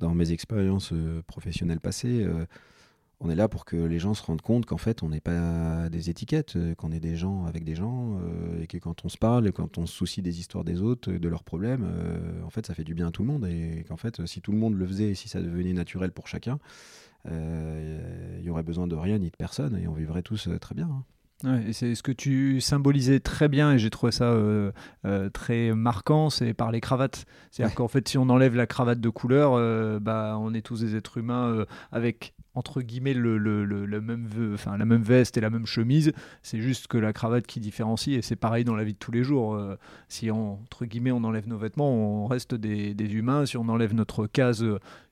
dans 0.00 0.14
mes 0.14 0.32
expériences 0.32 0.92
euh, 0.92 1.22
professionnelles 1.26 1.80
passées, 1.80 2.24
euh, 2.24 2.46
on 3.20 3.28
est 3.28 3.36
là 3.36 3.48
pour 3.48 3.66
que 3.66 3.76
les 3.76 3.98
gens 3.98 4.14
se 4.14 4.22
rendent 4.22 4.40
compte 4.40 4.64
qu'en 4.64 4.78
fait, 4.78 5.02
on 5.02 5.10
n'est 5.10 5.20
pas 5.20 5.90
des 5.90 6.08
étiquettes, 6.08 6.56
euh, 6.56 6.74
qu'on 6.74 6.90
est 6.90 7.00
des 7.00 7.16
gens 7.16 7.44
avec 7.44 7.64
des 7.64 7.74
gens, 7.74 8.18
et 8.60 8.66
que 8.66 8.78
quand 8.78 9.04
on 9.04 9.08
se 9.10 9.18
parle, 9.18 9.52
quand 9.52 9.76
on 9.76 9.86
se 9.86 9.94
soucie 9.94 10.22
des 10.22 10.40
histoires 10.40 10.64
des 10.64 10.80
autres, 10.80 11.12
de 11.12 11.28
leurs 11.28 11.44
problèmes, 11.44 11.86
en 12.44 12.50
fait, 12.50 12.66
ça 12.66 12.74
fait 12.74 12.84
du 12.84 12.94
bien 12.94 13.08
à 13.08 13.10
tout 13.10 13.22
le 13.22 13.28
monde, 13.28 13.46
et 13.46 13.84
qu'en 13.86 13.98
fait, 13.98 14.26
si 14.26 14.40
tout 14.40 14.52
le 14.52 14.58
monde 14.58 14.74
le 14.74 14.86
faisait, 14.86 15.10
et 15.10 15.14
si 15.14 15.28
ça 15.28 15.42
devenait 15.42 15.74
naturel 15.74 16.12
pour 16.12 16.28
chacun, 16.28 16.58
il 17.26 18.40
y 18.42 18.48
aurait 18.48 18.62
besoin 18.62 18.86
de 18.86 18.96
rien 18.96 19.18
ni 19.18 19.30
de 19.30 19.36
personne, 19.36 19.76
et 19.76 19.86
on 19.86 19.92
vivrait 19.92 20.22
tous 20.22 20.48
très 20.58 20.74
bien. 20.74 20.88
Hein 20.88 21.04
et 21.44 21.72
c'est 21.72 21.94
ce 21.94 22.02
que 22.02 22.12
tu 22.12 22.60
symbolisais 22.60 23.20
très 23.20 23.48
bien 23.48 23.72
et 23.72 23.78
j'ai 23.78 23.90
trouvé 23.90 24.12
ça 24.12 24.24
euh, 24.24 24.72
euh, 25.06 25.30
très 25.30 25.72
marquant, 25.72 26.28
c'est 26.28 26.52
par 26.52 26.70
les 26.70 26.80
cravates. 26.80 27.24
C'est-à-dire 27.50 27.74
qu'en 27.74 27.88
fait, 27.88 28.08
si 28.08 28.18
on 28.18 28.28
enlève 28.28 28.54
la 28.54 28.66
cravate 28.66 29.00
de 29.00 29.08
couleur, 29.08 29.54
euh, 29.54 29.98
bah, 30.00 30.36
on 30.38 30.52
est 30.52 30.60
tous 30.60 30.80
des 30.80 30.96
êtres 30.96 31.18
humains 31.18 31.64
avec 31.92 32.34
entre 32.54 32.82
guillemets 32.82 33.14
le, 33.14 33.38
le, 33.38 33.64
le, 33.64 34.00
même, 34.00 34.28
enfin, 34.54 34.76
la 34.76 34.84
même 34.84 35.02
veste 35.02 35.38
et 35.38 35.40
la 35.40 35.50
même 35.50 35.66
chemise. 35.66 36.12
C'est 36.42 36.60
juste 36.60 36.88
que 36.88 36.98
la 36.98 37.12
cravate 37.12 37.46
qui 37.46 37.60
différencie 37.60 38.18
et 38.18 38.22
c'est 38.22 38.36
pareil 38.36 38.64
dans 38.64 38.74
la 38.74 38.84
vie 38.84 38.94
de 38.94 38.98
tous 38.98 39.12
les 39.12 39.22
jours. 39.22 39.58
si 40.08 40.30
on, 40.30 40.54
entre 40.54 40.84
guillemets 40.84 41.12
on 41.12 41.24
enlève 41.24 41.48
nos 41.48 41.58
vêtements, 41.58 41.90
on 41.90 42.26
reste 42.26 42.54
des, 42.54 42.92
des 42.94 43.12
humains. 43.14 43.46
Si 43.46 43.56
on 43.56 43.68
enlève 43.68 43.94
notre 43.94 44.26
case 44.26 44.64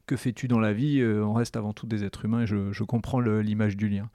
que 0.06 0.16
fais-tu 0.16 0.48
dans 0.48 0.58
la 0.58 0.72
vie 0.72 1.02
On 1.04 1.32
reste 1.32 1.56
avant 1.56 1.72
tout 1.72 1.86
des 1.86 2.02
êtres 2.02 2.24
humains 2.24 2.42
et 2.42 2.46
je, 2.46 2.72
je 2.72 2.82
comprends 2.82 3.20
l'image 3.20 3.76
du 3.76 3.88
lien. 3.88 4.10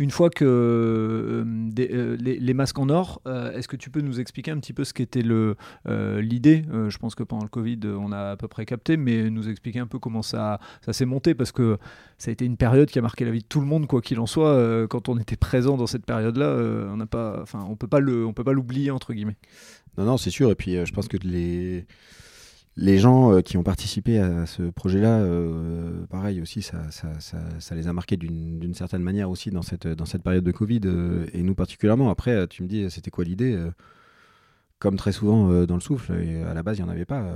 Une 0.00 0.12
fois 0.12 0.30
que 0.30 0.44
euh, 0.44 1.44
euh, 1.80 2.16
les, 2.20 2.54
masques 2.54 2.78
en 2.78 2.88
or, 2.88 3.20
euh, 3.26 3.52
est-ce 3.52 3.66
que 3.66 3.74
tu 3.74 3.90
peux 3.90 4.00
nous 4.00 4.20
expliquer 4.20 4.52
un 4.52 4.58
petit 4.60 4.72
peu 4.72 4.84
ce 4.84 4.94
qu'était 4.94 5.22
l'idée? 5.22 6.62
Je 6.88 6.98
pense 6.98 7.16
que 7.16 7.24
pendant 7.24 7.42
le 7.42 7.48
Covid, 7.48 7.80
on 7.84 8.12
a 8.12 8.30
à 8.30 8.36
peu 8.36 8.46
près 8.46 8.64
capté, 8.64 8.96
mais 8.96 9.28
nous 9.28 9.48
expliquer 9.48 9.80
un 9.80 9.88
peu 9.88 9.98
comment 9.98 10.22
ça, 10.22 10.60
ça 10.86 10.92
s'est 10.92 11.04
monté, 11.04 11.34
parce 11.34 11.50
que 11.50 11.78
ça 12.16 12.30
a 12.30 12.32
été 12.32 12.44
une 12.44 12.56
période 12.56 12.88
qui 12.88 13.00
a 13.00 13.02
marqué 13.02 13.24
la 13.24 13.32
vie 13.32 13.40
de 13.40 13.46
tout 13.48 13.60
le 13.60 13.66
monde, 13.66 13.88
quoi 13.88 14.00
qu'il 14.00 14.20
en 14.20 14.26
soit. 14.26 14.86
quand 14.86 15.08
on 15.08 15.18
était 15.18 15.36
présent 15.36 15.76
dans 15.76 15.88
cette 15.88 16.06
période-là, 16.06 16.56
on 16.92 16.96
n'a 16.96 17.06
on 17.54 17.74
peut 17.74 17.88
pas 17.88 18.00
peut 18.00 18.44
pas 18.44 18.52
l'oublier 18.52 18.92
entre 18.92 19.12
guillemets. 19.12 19.36
Non, 19.96 20.04
non, 20.04 20.16
c'est 20.16 20.30
sûr. 20.30 20.48
Et 20.52 20.54
puis, 20.54 20.74
je 20.86 20.92
pense 20.92 21.08
que 21.08 21.16
les 21.16 21.86
les 22.78 22.98
gens 22.98 23.32
euh, 23.32 23.40
qui 23.40 23.56
ont 23.56 23.64
participé 23.64 24.20
à 24.20 24.46
ce 24.46 24.62
projet-là, 24.62 25.18
euh, 25.18 26.06
pareil 26.06 26.40
aussi, 26.40 26.62
ça, 26.62 27.74
les 27.74 27.88
a 27.88 27.92
marqués 27.92 28.16
d'une 28.16 28.74
certaine 28.74 29.02
manière 29.02 29.28
aussi 29.30 29.50
dans 29.50 29.62
cette, 29.62 30.22
période 30.22 30.44
de 30.44 30.52
Covid, 30.52 30.82
euh, 30.84 31.26
et 31.32 31.42
nous 31.42 31.56
particulièrement. 31.56 32.08
Après, 32.08 32.46
tu 32.46 32.62
me 32.62 32.68
dis, 32.68 32.88
c'était 32.88 33.10
quoi 33.10 33.24
l'idée 33.24 33.58
Comme 34.78 34.96
très 34.96 35.12
souvent 35.12 35.66
dans 35.66 35.74
le 35.74 35.80
souffle, 35.80 36.12
à 36.48 36.54
la 36.54 36.62
base, 36.62 36.78
il 36.78 36.84
n'y 36.84 36.88
en 36.88 36.92
avait 36.92 37.04
pas. 37.04 37.26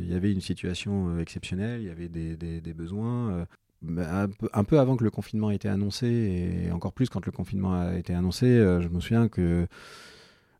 Il 0.00 0.10
y 0.10 0.14
avait 0.14 0.32
une 0.32 0.42
situation 0.42 1.18
exceptionnelle, 1.18 1.80
il 1.80 1.86
y 1.86 1.90
avait 1.90 2.08
des, 2.08 2.74
besoins. 2.74 3.46
Peu, 3.86 4.48
un 4.52 4.64
peu, 4.64 4.78
avant 4.78 4.96
que 4.96 5.04
le 5.04 5.10
confinement 5.10 5.50
ait 5.50 5.56
été 5.56 5.68
annoncé, 5.68 6.66
et 6.66 6.72
encore 6.72 6.92
plus 6.92 7.08
quand 7.08 7.24
le 7.24 7.32
confinement 7.32 7.72
a 7.72 7.96
été 7.96 8.12
annoncé, 8.12 8.46
je 8.46 8.88
me 8.88 9.00
souviens 9.00 9.28
que 9.28 9.66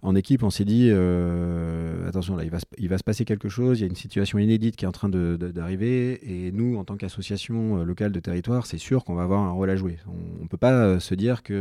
en 0.01 0.15
équipe, 0.15 0.45
on 0.45 0.51
s'est 0.51 0.65
dit 0.65 0.91
euh, 0.93 2.09
attention, 2.09 2.37
là, 2.37 2.45
il 2.45 2.51
va, 2.51 2.99
se, 2.99 3.03
passer 3.03 3.25
quelque 3.25 3.49
chose, 3.49 3.81
il 3.81 3.83
y 3.83 3.85
a 3.85 3.89
une 3.89 3.97
situation 3.97 4.39
inédite 4.39 4.77
qui 4.77 4.85
est 4.85 4.89
en 4.89 4.93
train 4.93 5.09
d'arriver, 5.09 6.21
et 6.23 6.53
nous, 6.53 6.77
en 6.77 6.85
tant 6.85 6.97
qu'association 6.97 7.81
euh, 7.81 7.85
locale 7.85 8.13
de 8.13 8.21
territoire, 8.21 8.67
c'est 8.67 8.79
sûr 8.79 9.05
qu'on 9.05 9.15
va 9.15 9.25
avoir 9.25 9.41
un 9.41 9.51
rôle 9.51 9.71
à 9.71 9.77
jouer. 9.77 9.99
On 10.07 10.43
ne 10.45 10.49
peut 10.49 10.57
pas 10.57 10.73
euh, 10.73 11.01
se 11.01 11.15
dire 11.17 11.43
qu'il 11.43 11.57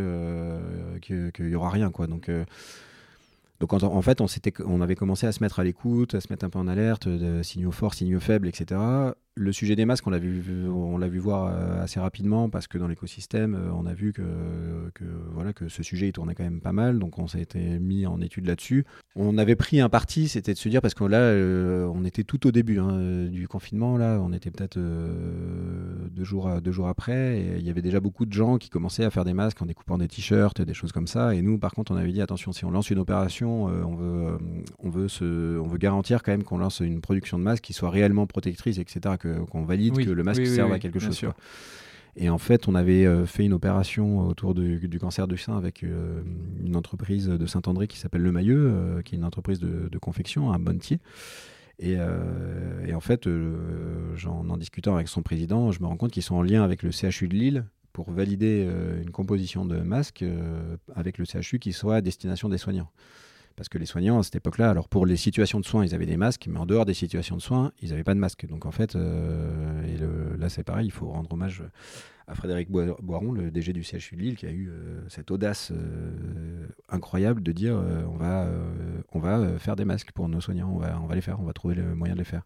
que, 1.02 1.44
n'y 1.44 1.56
aura 1.56 1.72
rien. 1.72 1.90
Quoi. 1.90 2.06
Donc, 2.06 2.30
donc 3.60 3.74
en, 3.74 4.02
fait, 4.04 4.22
on, 4.22 4.28
on 4.66 4.82
avait 4.82 4.96
commencé 4.96 5.26
à 5.26 5.32
se 5.32 5.42
mettre 5.42 5.60
à 5.60 5.64
l'écoute, 5.64 6.14
à 6.14 6.22
se 6.22 6.28
mettre 6.30 6.46
un 6.46 6.50
peu 6.52 6.60
en 6.60 6.68
alerte, 6.68 7.08
signaux 7.42 7.72
forts, 7.72 7.96
signaux 7.96 8.20
faibles, 8.20 8.48
etc 8.48 8.78
le 9.38 9.54
sujet 9.54 9.76
des 9.76 9.86
masques, 9.86 10.06
on 10.08 10.10
l'a 10.10 10.20
vu, 10.20 10.68
on 10.68 10.98
l'a 10.98 11.08
vu 11.08 11.20
voir 11.20 11.46
euh, 11.46 11.84
assez 11.84 12.00
rapidement 12.00 12.50
parce 12.50 12.68
que 12.68 12.78
dans 12.78 12.88
l'écosystème, 12.88 13.56
euh, 13.56 13.72
on 13.74 13.86
a 13.86 13.94
vu 13.94 14.12
que, 14.14 14.24
voilà 15.32 15.54
que 15.54 15.70
ce 15.70 15.84
sujet 15.84 16.12
tournait 16.12 16.36
quand 16.36 16.44
même 16.44 16.62
pas 16.62 16.72
mal, 16.72 17.00
donc 17.00 17.20
on 17.20 17.28
été 17.28 17.80
mis 17.80 18.08
en 18.08 18.20
étude 18.22 18.48
là-dessus. 18.48 18.86
On 19.16 19.38
avait 19.38 19.56
pris 19.56 19.80
un 19.80 19.90
parti, 19.90 20.28
c'était 20.28 20.54
de 20.54 20.58
se 20.58 20.70
dire 20.70 20.82
parce 20.82 20.94
que 20.94 21.04
là, 21.04 21.20
euh, 21.20 21.86
on 21.94 22.04
était 22.06 22.24
tout 22.24 22.48
au 22.48 22.52
début 22.52 22.80
hein, 22.80 23.26
du 23.26 23.48
confinement, 23.48 23.98
là, 23.98 24.20
on 24.22 24.34
était 24.34 24.50
peut-être 24.50 24.80
deux 24.80 26.24
jours 26.24 26.62
deux 26.62 26.72
jours 26.72 26.88
après, 26.88 27.40
et 27.40 27.58
il 27.60 27.66
y 27.66 27.70
avait 27.70 27.82
déjà 27.82 28.00
beaucoup 28.00 28.26
de 28.26 28.34
gens 28.34 28.58
qui 28.58 28.70
commençaient 28.70 29.04
à 29.04 29.10
faire 29.10 29.26
des 29.26 29.34
masques 29.34 29.62
en 29.62 29.66
découpant 29.66 29.98
des 29.98 30.08
t-shirts, 30.08 30.62
des 30.62 30.74
choses 30.74 30.92
comme 30.92 31.08
ça. 31.08 31.36
Et 31.36 31.42
nous, 31.42 31.60
par 31.60 31.74
contre, 31.74 31.92
on 31.92 31.96
avait 31.96 32.12
dit 32.12 32.22
attention, 32.22 32.52
si 32.54 32.66
on 32.66 32.72
lance 32.72 32.90
une 32.90 33.00
opération, 33.00 33.66
on 33.66 33.96
veut 33.96 34.38
on 34.80 34.90
veut 34.90 35.08
se, 35.08 35.60
on 35.60 35.68
veut 35.68 35.78
garantir 35.78 36.24
quand 36.24 36.32
même 36.32 36.44
qu'on 36.44 36.58
lance 36.58 36.80
une 36.80 37.02
production 37.02 37.38
de 37.38 37.44
masques 37.44 37.64
qui 37.64 37.74
soit 37.74 37.90
réellement 37.90 38.26
protectrice, 38.26 38.80
etc 38.80 39.16
qu'on 39.50 39.64
valide 39.64 39.98
que 39.98 40.10
le 40.10 40.24
masque 40.24 40.46
serve 40.46 40.72
à 40.74 40.80
quelque 40.80 41.00
chose. 41.00 41.20
Et 42.20 42.32
en 42.32 42.40
fait, 42.40 42.68
on 42.68 42.74
avait 42.74 43.06
euh, 43.06 43.28
fait 43.28 43.46
une 43.46 43.54
opération 43.54 44.22
autour 44.22 44.56
du, 44.56 44.98
cancer 45.00 45.28
du 45.28 45.38
sein 45.38 45.56
avec 45.56 45.84
euh, 45.84 46.24
une 46.66 46.76
entreprise 46.76 47.28
de 47.28 47.46
Saint-André 47.46 47.88
qui 47.88 48.00
s'appelle 48.00 48.24
Le 48.24 48.32
Mailleux, 48.32 48.72
euh, 48.74 49.02
qui 49.04 49.14
est 49.14 49.20
une 49.20 49.24
entreprise 49.24 49.60
de, 49.60 49.98
confection 50.00 50.52
à 50.52 50.58
Montier. 50.58 51.00
Et, 51.80 51.98
et, 52.88 52.96
en 52.96 53.00
fait, 53.00 53.28
en, 53.28 54.50
en 54.50 54.58
discutant 54.58 54.96
avec 54.96 55.08
son 55.08 55.22
président, 55.22 55.72
je 55.72 55.80
me 55.80 55.86
rends 55.86 55.96
compte 55.96 56.12
qu'ils 56.12 56.24
sont 56.24 56.34
en 56.34 56.42
lien 56.42 56.64
avec 56.64 56.82
le 56.82 56.90
CHU 56.90 57.28
de 57.28 57.36
Lille 57.36 57.66
pour 57.94 58.10
valider 58.10 58.68
une 59.00 59.12
composition 59.12 59.64
de 59.64 59.78
masque 59.78 60.26
avec 60.96 61.20
le 61.20 61.26
CHU 61.26 61.60
qui 61.60 61.74
soit 61.74 61.98
à 61.98 62.02
destination 62.02 62.50
des 62.50 62.58
soignants. 62.58 62.90
Parce 63.58 63.70
que 63.70 63.80
les 63.80 63.88
soignants, 63.88 64.20
à 64.20 64.24
cette 64.24 64.36
époque-là, 64.36 64.70
alors 64.70 64.88
pour 64.88 65.08
les 65.08 65.18
situations 65.18 65.60
de 65.60 65.66
soins, 65.66 65.84
ils 65.84 65.96
avaient 65.96 66.06
des 66.06 66.16
masques, 66.16 66.48
mais 66.48 66.60
en 66.60 66.68
dehors 66.68 66.86
des 66.86 66.94
situations 66.94 67.36
de 67.36 67.42
soins, 67.42 67.72
ils 67.82 67.90
n'avaient 67.90 68.04
pas 68.04 68.14
de 68.14 68.20
masque. 68.20 68.46
Donc 68.46 68.68
en 68.68 68.72
fait, 68.72 68.96
euh, 68.96 70.38
là 70.38 70.48
c'est 70.48 70.64
pareil, 70.64 70.86
il 70.86 70.92
faut 70.92 71.08
rendre 71.08 71.34
hommage 71.34 71.64
à 72.28 72.36
Frédéric 72.36 72.70
Boiron, 72.70 73.32
le 73.32 73.50
DG 73.50 73.74
du 73.74 73.82
CHU 73.82 74.16
de 74.16 74.22
Lille, 74.22 74.36
qui 74.36 74.46
a 74.46 74.52
eu 74.52 74.70
euh, 74.70 75.02
cette 75.10 75.32
audace 75.32 75.72
euh, 75.72 76.68
incroyable 76.88 77.42
de 77.42 77.52
dire 77.52 77.76
on, 78.14 78.18
va, 78.18 78.48
on 79.14 79.20
va 79.20 79.58
faire 79.58 79.76
des 79.76 79.86
masques 79.86 80.12
pour 80.12 80.30
nos 80.30 80.40
soignants, 80.40 80.72
on 80.72 80.78
va, 80.78 81.00
on 81.02 81.08
va 81.08 81.16
les 81.16 81.22
faire, 81.22 81.40
on 81.40 81.46
va 81.46 81.54
trouver 81.54 81.74
le 81.74 81.96
moyen 81.96 82.14
de 82.14 82.20
les 82.20 82.26
faire. 82.26 82.44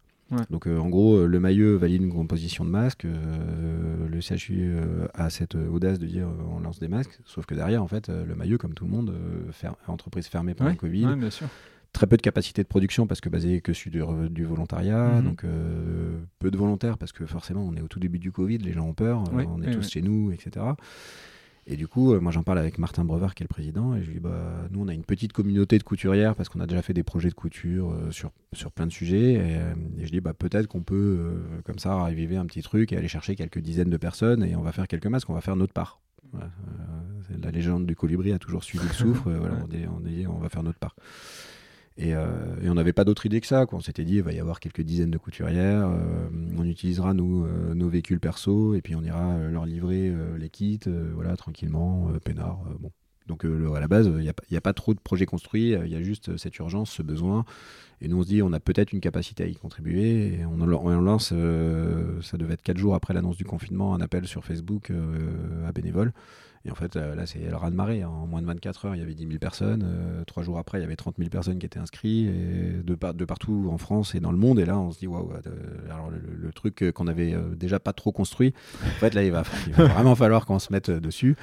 Donc 0.50 0.66
en 0.66 0.88
gros, 0.88 1.26
le 1.26 1.40
maillot 1.40 1.78
valide 1.78 2.02
une 2.02 2.12
composition 2.12 2.64
de 2.64 2.70
masque, 2.70 3.04
le 3.04 4.20
CHU 4.20 4.74
a 5.14 5.30
cette 5.30 5.54
audace 5.54 5.98
de 5.98 6.06
dire 6.06 6.28
on 6.50 6.60
lance 6.60 6.78
des 6.78 6.88
masques, 6.88 7.18
sauf 7.24 7.46
que 7.46 7.54
derrière, 7.54 7.82
en 7.82 7.88
fait, 7.88 8.08
le 8.08 8.34
maillot, 8.34 8.58
comme 8.58 8.74
tout 8.74 8.84
le 8.84 8.90
monde, 8.90 9.14
entreprise 9.86 10.26
fermée 10.26 10.54
pendant 10.54 10.70
le 10.70 10.76
Covid, 10.76 11.06
très 11.92 12.06
peu 12.06 12.16
de 12.16 12.22
capacité 12.22 12.62
de 12.62 12.68
production 12.68 13.06
parce 13.06 13.20
que 13.20 13.28
basé 13.28 13.60
que 13.60 13.74
sur 13.74 13.90
du, 13.90 14.44
volontariat, 14.44 15.20
mhm. 15.20 15.24
donc 15.24 15.44
peu 16.38 16.50
de 16.50 16.56
volontaires 16.56 16.98
parce 16.98 17.12
que 17.12 17.26
forcément 17.26 17.62
on 17.62 17.74
est 17.74 17.82
au 17.82 17.88
tout 17.88 18.00
début 18.00 18.18
du 18.18 18.32
Covid, 18.32 18.58
les 18.58 18.72
gens 18.72 18.86
ont 18.86 18.94
peur, 18.94 19.22
on 19.32 19.62
est 19.62 19.72
tous 19.72 19.88
chez 19.90 20.02
nous, 20.02 20.32
etc. 20.32 20.64
Et 21.66 21.76
du 21.76 21.86
coup, 21.86 22.12
euh, 22.12 22.20
moi 22.20 22.32
j'en 22.32 22.42
parle 22.42 22.58
avec 22.58 22.78
Martin 22.78 23.04
Brevard 23.04 23.34
qui 23.34 23.42
est 23.42 23.46
le 23.46 23.48
président, 23.48 23.94
et 23.94 24.02
je 24.02 24.08
lui 24.08 24.14
dis 24.14 24.20
bah, 24.20 24.66
nous 24.70 24.82
on 24.82 24.88
a 24.88 24.94
une 24.94 25.04
petite 25.04 25.32
communauté 25.32 25.78
de 25.78 25.84
couturières 25.84 26.34
parce 26.34 26.48
qu'on 26.48 26.60
a 26.60 26.66
déjà 26.66 26.82
fait 26.82 26.92
des 26.92 27.04
projets 27.04 27.28
de 27.28 27.34
couture 27.34 27.92
euh, 27.92 28.10
sur, 28.10 28.32
sur 28.52 28.72
plein 28.72 28.86
de 28.86 28.92
sujets. 28.92 29.34
Et, 29.34 29.56
euh, 29.58 29.74
je 30.00 30.10
dis 30.10 30.20
bah, 30.20 30.34
peut-être 30.34 30.66
qu'on 30.66 30.82
peut, 30.82 31.42
comme 31.64 31.78
ça, 31.78 31.92
arriver 31.92 32.36
un 32.36 32.46
petit 32.46 32.62
truc 32.62 32.92
et 32.92 32.96
aller 32.96 33.08
chercher 33.08 33.36
quelques 33.36 33.60
dizaines 33.60 33.90
de 33.90 33.96
personnes 33.96 34.42
et 34.42 34.56
on 34.56 34.62
va 34.62 34.72
faire 34.72 34.88
quelques 34.88 35.06
masques, 35.06 35.30
on 35.30 35.34
va 35.34 35.40
faire 35.40 35.56
notre 35.56 35.72
part. 35.72 36.00
la 37.42 37.50
légende 37.50 37.86
du 37.86 37.94
colibri 37.94 38.32
a 38.32 38.38
toujours 38.38 38.64
suivi 38.64 38.86
le 38.86 38.94
souffle, 38.94 39.30
voilà, 39.30 39.64
on 40.28 40.38
va 40.38 40.48
faire 40.48 40.64
notre 40.64 40.78
part. 40.78 40.96
Euh, 42.00 42.56
et, 42.62 42.68
on 42.68 42.74
n'avait 42.74 42.92
pas 42.92 43.04
d'autre 43.04 43.26
idée 43.26 43.40
que 43.40 43.46
ça. 43.46 43.66
Quoi. 43.66 43.78
On 43.78 43.82
s'était 43.82 44.04
dit, 44.04 44.16
il 44.16 44.22
va 44.22 44.32
y 44.32 44.40
avoir 44.40 44.60
quelques 44.60 44.82
dizaines 44.82 45.10
de 45.10 45.18
couturières. 45.18 45.88
Euh, 45.88 46.28
on 46.56 46.64
utilisera 46.64 47.14
nous, 47.14 47.44
euh, 47.44 47.74
nos 47.74 47.88
véhicules 47.88 48.20
perso 48.20 48.74
et 48.74 48.80
puis 48.80 48.94
on 48.96 49.02
ira 49.02 49.38
leur 49.48 49.66
livrer 49.66 50.12
les 50.38 50.48
kits, 50.48 50.80
voilà, 51.14 51.36
tranquillement, 51.36 52.08
peinard. 52.24 52.60
bon. 52.80 52.90
Donc 53.28 53.44
à 53.44 53.80
la 53.80 53.86
base, 53.86 54.10
il 54.18 54.32
n'y 54.50 54.56
a, 54.56 54.60
pas 54.60 54.72
trop 54.72 54.94
de 54.94 54.98
projets 54.98 55.26
construits. 55.26 55.70
Il 55.70 55.88
y 55.88 55.94
a 55.94 56.02
juste 56.02 56.36
cette 56.36 56.58
urgence, 56.58 56.90
ce 56.90 57.02
besoin. 57.02 57.44
Et 58.00 58.08
nous, 58.08 58.18
on 58.18 58.22
se 58.24 58.28
dit, 58.28 58.42
on 58.42 58.52
a 58.52 58.58
peut-être 58.58 58.92
une 58.92 59.00
capacité 59.00 59.44
à 59.44 59.46
y 59.46 59.54
contribuer. 59.54 60.40
Et 60.40 60.44
on, 60.44 60.60
on 60.60 61.00
lance, 61.00 61.28
ça 61.28 62.36
devait 62.36 62.54
être 62.54 62.62
quatre 62.62 62.78
jours 62.78 62.96
après 62.96 63.14
l'annonce 63.14 63.36
du 63.36 63.44
confinement, 63.44 63.94
un 63.94 64.00
appel 64.00 64.26
sur 64.26 64.44
Facebook 64.44 64.92
à 65.64 65.70
bénévoles. 65.70 66.12
Et 66.64 66.70
en 66.70 66.74
fait, 66.76 66.94
là, 66.94 67.26
c'est 67.26 67.40
le 67.40 67.56
ras-de-marée. 67.56 68.02
Hein. 68.02 68.08
En 68.08 68.26
moins 68.26 68.40
de 68.40 68.46
24 68.46 68.86
heures, 68.86 68.94
il 68.94 69.00
y 69.00 69.02
avait 69.02 69.14
10 69.14 69.26
000 69.26 69.38
personnes. 69.38 69.82
Euh, 69.84 70.24
trois 70.24 70.44
jours 70.44 70.58
après, 70.58 70.78
il 70.78 70.82
y 70.82 70.84
avait 70.84 70.96
30 70.96 71.16
000 71.18 71.28
personnes 71.28 71.58
qui 71.58 71.66
étaient 71.66 71.80
inscrites 71.80 72.30
de, 72.84 73.24
partout 73.24 73.68
en 73.70 73.78
France 73.78 74.14
et 74.14 74.20
dans 74.20 74.30
le 74.30 74.38
monde. 74.38 74.60
Et 74.60 74.64
là, 74.64 74.78
on 74.78 74.92
se 74.92 74.98
dit, 74.98 75.08
waouh, 75.08 75.32
euh, 75.32 75.90
alors 75.90 76.10
le, 76.10 76.52
truc 76.52 76.84
qu'on 76.94 77.08
avait 77.08 77.34
euh, 77.34 77.54
déjà 77.56 77.80
pas 77.80 77.92
trop 77.92 78.12
construit, 78.12 78.54
en 78.84 79.00
fait, 79.00 79.14
là, 79.14 79.24
il 79.24 79.32
va, 79.32 79.42
vraiment 79.72 80.14
falloir 80.14 80.46
qu'on 80.46 80.60
se 80.60 80.72
mette 80.72 80.90
dessus. 80.90 81.36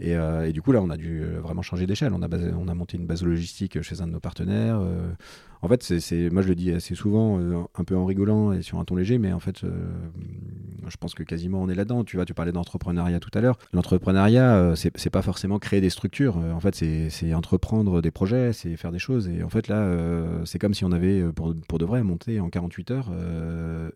Et, 0.00 0.16
du 0.52 0.60
coup, 0.60 0.72
là, 0.72 0.80
on 0.82 0.90
a 0.90 0.96
dû 0.96 1.22
vraiment 1.40 1.62
changer 1.62 1.86
d'échelle. 1.86 2.12
On 2.12 2.68
a 2.68 2.74
monté 2.74 2.96
une 2.96 3.06
base 3.06 3.22
logistique 3.22 3.80
chez 3.80 4.00
un 4.00 4.08
de 4.08 4.12
nos 4.12 4.18
partenaires. 4.18 4.80
En 5.64 5.68
fait, 5.68 5.82
c'est, 5.82 6.28
moi 6.28 6.42
je 6.42 6.48
le 6.48 6.54
dis 6.54 6.72
assez 6.72 6.94
souvent, 6.94 7.40
euh, 7.40 7.62
un 7.74 7.84
peu 7.84 7.96
en 7.96 8.04
rigolant 8.04 8.52
et 8.52 8.60
sur 8.60 8.78
un 8.78 8.84
ton 8.84 8.96
léger, 8.96 9.16
mais 9.16 9.32
en 9.32 9.40
fait, 9.40 9.64
euh, 9.64 9.70
je 10.86 10.96
pense 10.98 11.14
que 11.14 11.22
quasiment 11.22 11.62
on 11.62 11.70
est 11.70 11.74
là-dedans. 11.74 12.04
Tu 12.04 12.16
vois, 12.16 12.26
tu 12.26 12.34
parlais 12.34 12.52
d'entrepreneuriat 12.52 13.18
tout 13.18 13.30
à 13.32 13.40
l'heure. 13.40 13.56
L'entrepreneuriat, 13.72 14.56
euh, 14.56 14.74
c'est, 14.74 15.08
pas 15.08 15.22
forcément 15.22 15.58
créer 15.58 15.80
des 15.80 15.88
structures. 15.88 16.36
en 16.36 16.60
fait, 16.60 16.74
c'est, 16.74 17.32
entreprendre 17.32 18.02
des 18.02 18.10
projets, 18.10 18.52
c'est 18.52 18.76
faire 18.76 18.92
des 18.92 18.98
choses. 18.98 19.26
Et 19.28 19.42
en 19.42 19.48
fait, 19.48 19.68
là, 19.68 19.90
c'est 20.44 20.58
comme 20.58 20.74
si 20.74 20.84
on 20.84 20.92
avait, 20.92 21.22
pour, 21.32 21.54
de 21.54 21.84
vrai, 21.86 22.02
monté 22.02 22.40
en 22.40 22.50
48 22.50 22.90
heures 22.90 23.10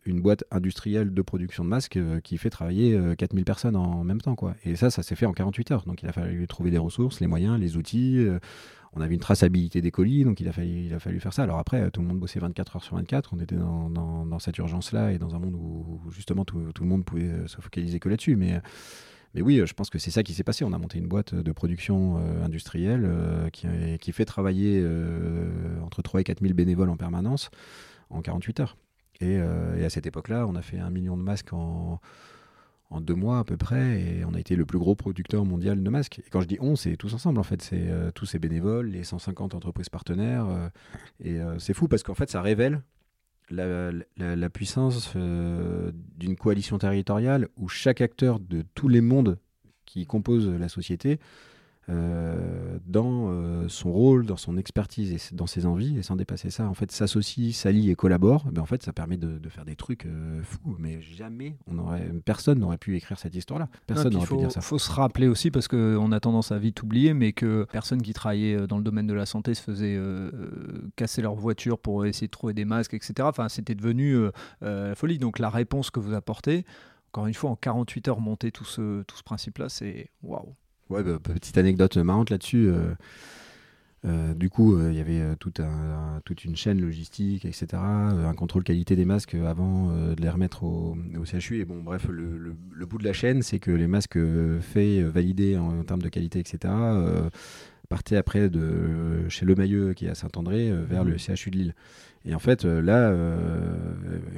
une 0.06 0.22
boîte 0.22 0.44
industrielle 0.50 1.12
de 1.12 1.22
production 1.22 1.64
de 1.64 1.68
masques 1.68 1.98
qui 2.24 2.38
fait 2.38 2.50
travailler 2.50 2.98
4000 3.18 3.44
personnes 3.44 3.76
en 3.76 4.04
même 4.04 4.22
temps. 4.22 4.36
Quoi. 4.36 4.54
Et 4.64 4.74
ça, 4.74 4.88
ça 4.88 5.02
s'est 5.02 5.16
fait 5.16 5.26
en 5.26 5.34
48 5.34 5.72
heures. 5.72 5.84
Donc 5.86 6.02
il 6.02 6.08
a 6.08 6.12
fallu 6.12 6.46
trouver 6.46 6.70
les 6.70 6.78
ressources, 6.78 7.20
les 7.20 7.26
moyens, 7.26 7.60
les 7.60 7.76
outils 7.76 8.26
on 8.98 9.00
avait 9.00 9.14
une 9.14 9.20
traçabilité 9.20 9.80
des 9.80 9.90
colis, 9.90 10.24
donc 10.24 10.40
il 10.40 10.48
a 10.48 10.52
fallu, 10.52 11.20
faire 11.20 11.32
ça. 11.32 11.44
Alors 11.44 11.58
après, 11.58 11.90
tout 11.90 12.00
le 12.00 12.08
monde 12.08 12.18
bossait 12.18 12.40
24 12.40 12.76
heures 12.76 12.84
sur 12.84 12.96
24, 12.96 13.30
on 13.32 13.40
était 13.40 13.54
dans, 13.54 14.38
cette 14.40 14.58
urgence-là 14.58 15.12
et 15.12 15.18
dans 15.18 15.34
un 15.34 15.38
monde 15.38 15.54
où 15.54 16.00
justement 16.10 16.44
tout, 16.44 16.58
le 16.58 16.86
monde 16.86 17.04
pouvait 17.04 17.22
euh, 17.22 17.46
se 17.46 17.60
focaliser 17.60 17.98
que 17.98 18.08
là-dessus. 18.08 18.36
Mais, 18.36 18.60
mais 19.34 19.42
oui, 19.42 19.60
je 19.64 19.72
pense 19.72 19.90
que 19.90 19.98
c'est 19.98 20.10
ça 20.10 20.22
qui 20.22 20.32
s'est 20.32 20.44
passé. 20.44 20.64
On 20.64 20.72
a 20.72 20.78
monté 20.78 20.98
une 20.98 21.08
boîte 21.08 21.34
de 21.34 21.52
production 21.52 22.18
euh, 22.18 22.44
industrielle 22.44 23.04
euh, 23.04 23.48
qui, 23.50 24.12
fait 24.12 24.24
travailler 24.24 24.84
entre 25.82 26.02
3 26.02 26.20
et 26.20 26.24
4 26.24 26.40
000 26.40 26.54
bénévoles 26.54 26.90
en 26.90 26.96
permanence 26.96 27.50
en 28.10 28.20
48 28.20 28.60
heures. 28.60 28.76
Et, 29.20 29.34
et 29.34 29.84
à 29.84 29.90
cette 29.90 30.06
époque-là, 30.06 30.46
on 30.46 30.54
a 30.54 30.62
fait 30.62 30.78
un 30.78 30.90
million 30.90 31.16
de 31.16 31.22
masques 31.22 31.52
en 31.52 32.00
en 32.90 33.00
deux 33.00 33.14
mois 33.14 33.38
à 33.38 33.44
peu 33.44 33.56
près, 33.56 34.00
et 34.00 34.24
on 34.24 34.34
a 34.34 34.40
été 34.40 34.56
le 34.56 34.64
plus 34.64 34.78
gros 34.78 34.94
producteur 34.94 35.44
mondial 35.44 35.82
de 35.82 35.90
masques. 35.90 36.20
Et 36.20 36.30
quand 36.30 36.40
je 36.40 36.46
dis 36.46 36.56
on, 36.60 36.76
c'est 36.76 36.96
tous 36.96 37.12
ensemble 37.14 37.38
en 37.38 37.42
fait, 37.42 37.60
c'est 37.60 37.88
euh, 37.88 38.10
tous 38.10 38.26
ces 38.26 38.38
bénévoles, 38.38 38.88
les 38.88 39.04
150 39.04 39.54
entreprises 39.54 39.88
partenaires, 39.88 40.46
euh, 40.48 40.68
et 41.20 41.38
euh, 41.38 41.58
c'est 41.58 41.74
fou 41.74 41.88
parce 41.88 42.02
qu'en 42.02 42.14
fait 42.14 42.30
ça 42.30 42.40
révèle 42.40 42.82
la, 43.50 44.50
puissance 44.50 45.16
d'une 45.16 46.36
coalition 46.36 46.76
territoriale 46.76 47.48
où 47.56 47.68
chaque 47.68 48.02
acteur 48.02 48.40
de 48.40 48.62
tous 48.74 48.88
les 48.88 49.00
mondes 49.00 49.38
qui 49.86 50.04
compose 50.04 50.48
la 50.48 50.68
société 50.68 51.18
dans 51.88 53.30
euh, 53.30 53.68
son 53.68 53.92
rôle, 53.92 54.26
dans 54.26 54.36
son 54.36 54.56
expertise 54.56 55.12
et 55.12 55.34
dans 55.34 55.46
ses 55.46 55.66
envies, 55.66 55.98
et 55.98 56.02
sans 56.02 56.16
dépasser 56.16 56.50
ça, 56.50 56.68
en 56.68 56.74
fait, 56.74 56.90
s'associe, 56.90 57.54
s'allie 57.54 57.90
et 57.90 57.94
collabore, 57.94 58.44
ben 58.50 58.62
en 58.62 58.66
fait, 58.66 58.82
ça 58.82 58.92
permet 58.92 59.16
de, 59.16 59.38
de 59.38 59.48
faire 59.48 59.64
des 59.64 59.76
trucs 59.76 60.06
euh, 60.06 60.42
fous. 60.42 60.76
Mais 60.78 61.00
jamais, 61.00 61.56
on 61.66 61.78
aurait, 61.78 62.10
personne 62.24 62.58
n'aurait 62.58 62.78
pu 62.78 62.96
écrire 62.96 63.18
cette 63.18 63.34
histoire-là. 63.34 63.68
Personne 63.86 64.12
n'aurait 64.12 64.26
pu 64.26 64.36
dire 64.36 64.52
ça. 64.52 64.60
Il 64.60 64.66
faut 64.66 64.78
se 64.78 64.90
rappeler 64.90 65.28
aussi, 65.28 65.50
parce 65.50 65.68
qu'on 65.68 66.12
a 66.12 66.20
tendance 66.20 66.52
à 66.52 66.58
vite 66.58 66.82
oublier, 66.82 67.14
mais 67.14 67.32
que 67.32 67.66
personne 67.72 68.02
qui 68.02 68.12
travaillait 68.12 68.66
dans 68.66 68.78
le 68.78 68.84
domaine 68.84 69.06
de 69.06 69.14
la 69.14 69.26
santé 69.26 69.54
se 69.54 69.62
faisait 69.62 69.98
casser 70.96 71.22
leur 71.22 71.34
voiture 71.34 71.78
pour 71.78 72.06
essayer 72.06 72.26
de 72.26 72.32
trouver 72.32 72.54
des 72.54 72.64
masques, 72.64 72.94
etc. 72.94 73.14
Enfin, 73.22 73.48
c'était 73.48 73.74
devenu 73.74 74.26
la 74.60 74.94
folie. 74.94 75.18
Donc, 75.18 75.38
la 75.38 75.50
réponse 75.50 75.90
que 75.90 76.00
vous 76.00 76.14
apportez, 76.14 76.64
encore 77.12 77.26
une 77.26 77.34
fois, 77.34 77.50
en 77.50 77.56
48 77.56 78.08
heures, 78.08 78.20
monter 78.20 78.52
tout 78.52 78.64
ce, 78.64 79.02
tout 79.02 79.16
ce 79.16 79.22
principe-là, 79.22 79.68
c'est 79.68 80.10
waouh. 80.22 80.54
Ouais, 80.90 81.02
bah, 81.02 81.18
petite 81.22 81.58
anecdote 81.58 81.96
marrante 81.98 82.30
là-dessus. 82.30 82.68
Euh, 82.68 82.94
euh, 84.04 84.32
du 84.32 84.48
coup, 84.48 84.76
euh, 84.76 84.90
il 84.90 84.96
y 84.96 85.00
avait 85.00 85.36
toute 85.36 86.44
une 86.44 86.56
chaîne 86.56 86.80
logistique, 86.80 87.44
etc. 87.44 87.66
un 87.74 88.34
contrôle 88.34 88.62
qualité 88.62 88.96
des 88.96 89.04
masques 89.04 89.34
avant 89.34 89.88
de 89.88 90.20
les 90.20 90.30
remettre 90.30 90.64
au, 90.64 90.96
CHU. 91.24 91.60
Et 91.60 91.64
bon, 91.64 91.82
bref, 91.82 92.06
le, 92.08 92.86
bout 92.86 92.98
de 92.98 93.04
la 93.04 93.12
chaîne, 93.12 93.42
c'est 93.42 93.58
que 93.58 93.70
les 93.70 93.86
masques 93.86 94.18
faits, 94.60 95.02
validés 95.04 95.56
en, 95.56 95.82
termes 95.84 96.02
de 96.02 96.08
qualité, 96.08 96.38
etc., 96.38 96.72
partaient 97.88 98.16
après 98.16 98.50
de 98.50 99.26
chez 99.30 99.46
Le 99.46 99.54
Mailleux, 99.54 99.94
qui 99.94 100.04
est 100.04 100.10
à 100.10 100.14
Saint-André, 100.14 100.70
vers 100.72 101.04
le 101.04 101.14
mmh. 101.14 101.18
CHU 101.18 101.50
de 101.50 101.56
Lille. 101.56 101.74
Et 102.24 102.34
en 102.34 102.38
fait, 102.38 102.64
là, 102.64 103.12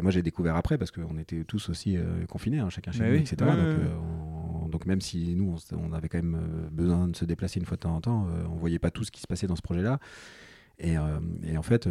moi 0.03 0.11
j'ai 0.11 0.23
découvert 0.23 0.57
après, 0.57 0.79
parce 0.79 0.91
qu'on 0.91 1.19
était 1.19 1.45
tous 1.45 1.69
aussi 1.69 1.97
confinés, 2.29 2.61
hein, 2.61 2.71
chacun 2.71 2.93
chez 2.93 3.09
nous, 3.09 3.17
etc. 3.17 3.37
donc, 3.39 3.57
donc 4.71 4.87
même 4.87 5.01
si 5.01 5.35
nous, 5.37 5.57
on, 5.73 5.93
avait 5.93 6.09
quand 6.09 6.19
même 6.19 6.37
euh, 6.37 6.69
besoin 6.71 7.09
de 7.09 7.17
se 7.17 7.25
déplacer 7.25 7.61
une 7.61 7.67
fois 7.67 7.77
de 7.77 7.83
temps 7.83 7.95
en 7.95 8.01
temps, 8.01 8.27
euh, 8.29 8.45
on 8.51 8.57
voyait 8.57 8.79
pas 8.79 8.91
tout 8.91 9.05
ce 9.05 9.11
qui 9.11 9.21
se 9.21 9.27
passait 9.27 9.47
dans 9.47 9.57
ce 9.57 9.63
projet-là. 9.63 9.99
Et, 10.79 10.97
euh, 10.97 11.19
en 11.59 11.63
fait, 11.63 11.87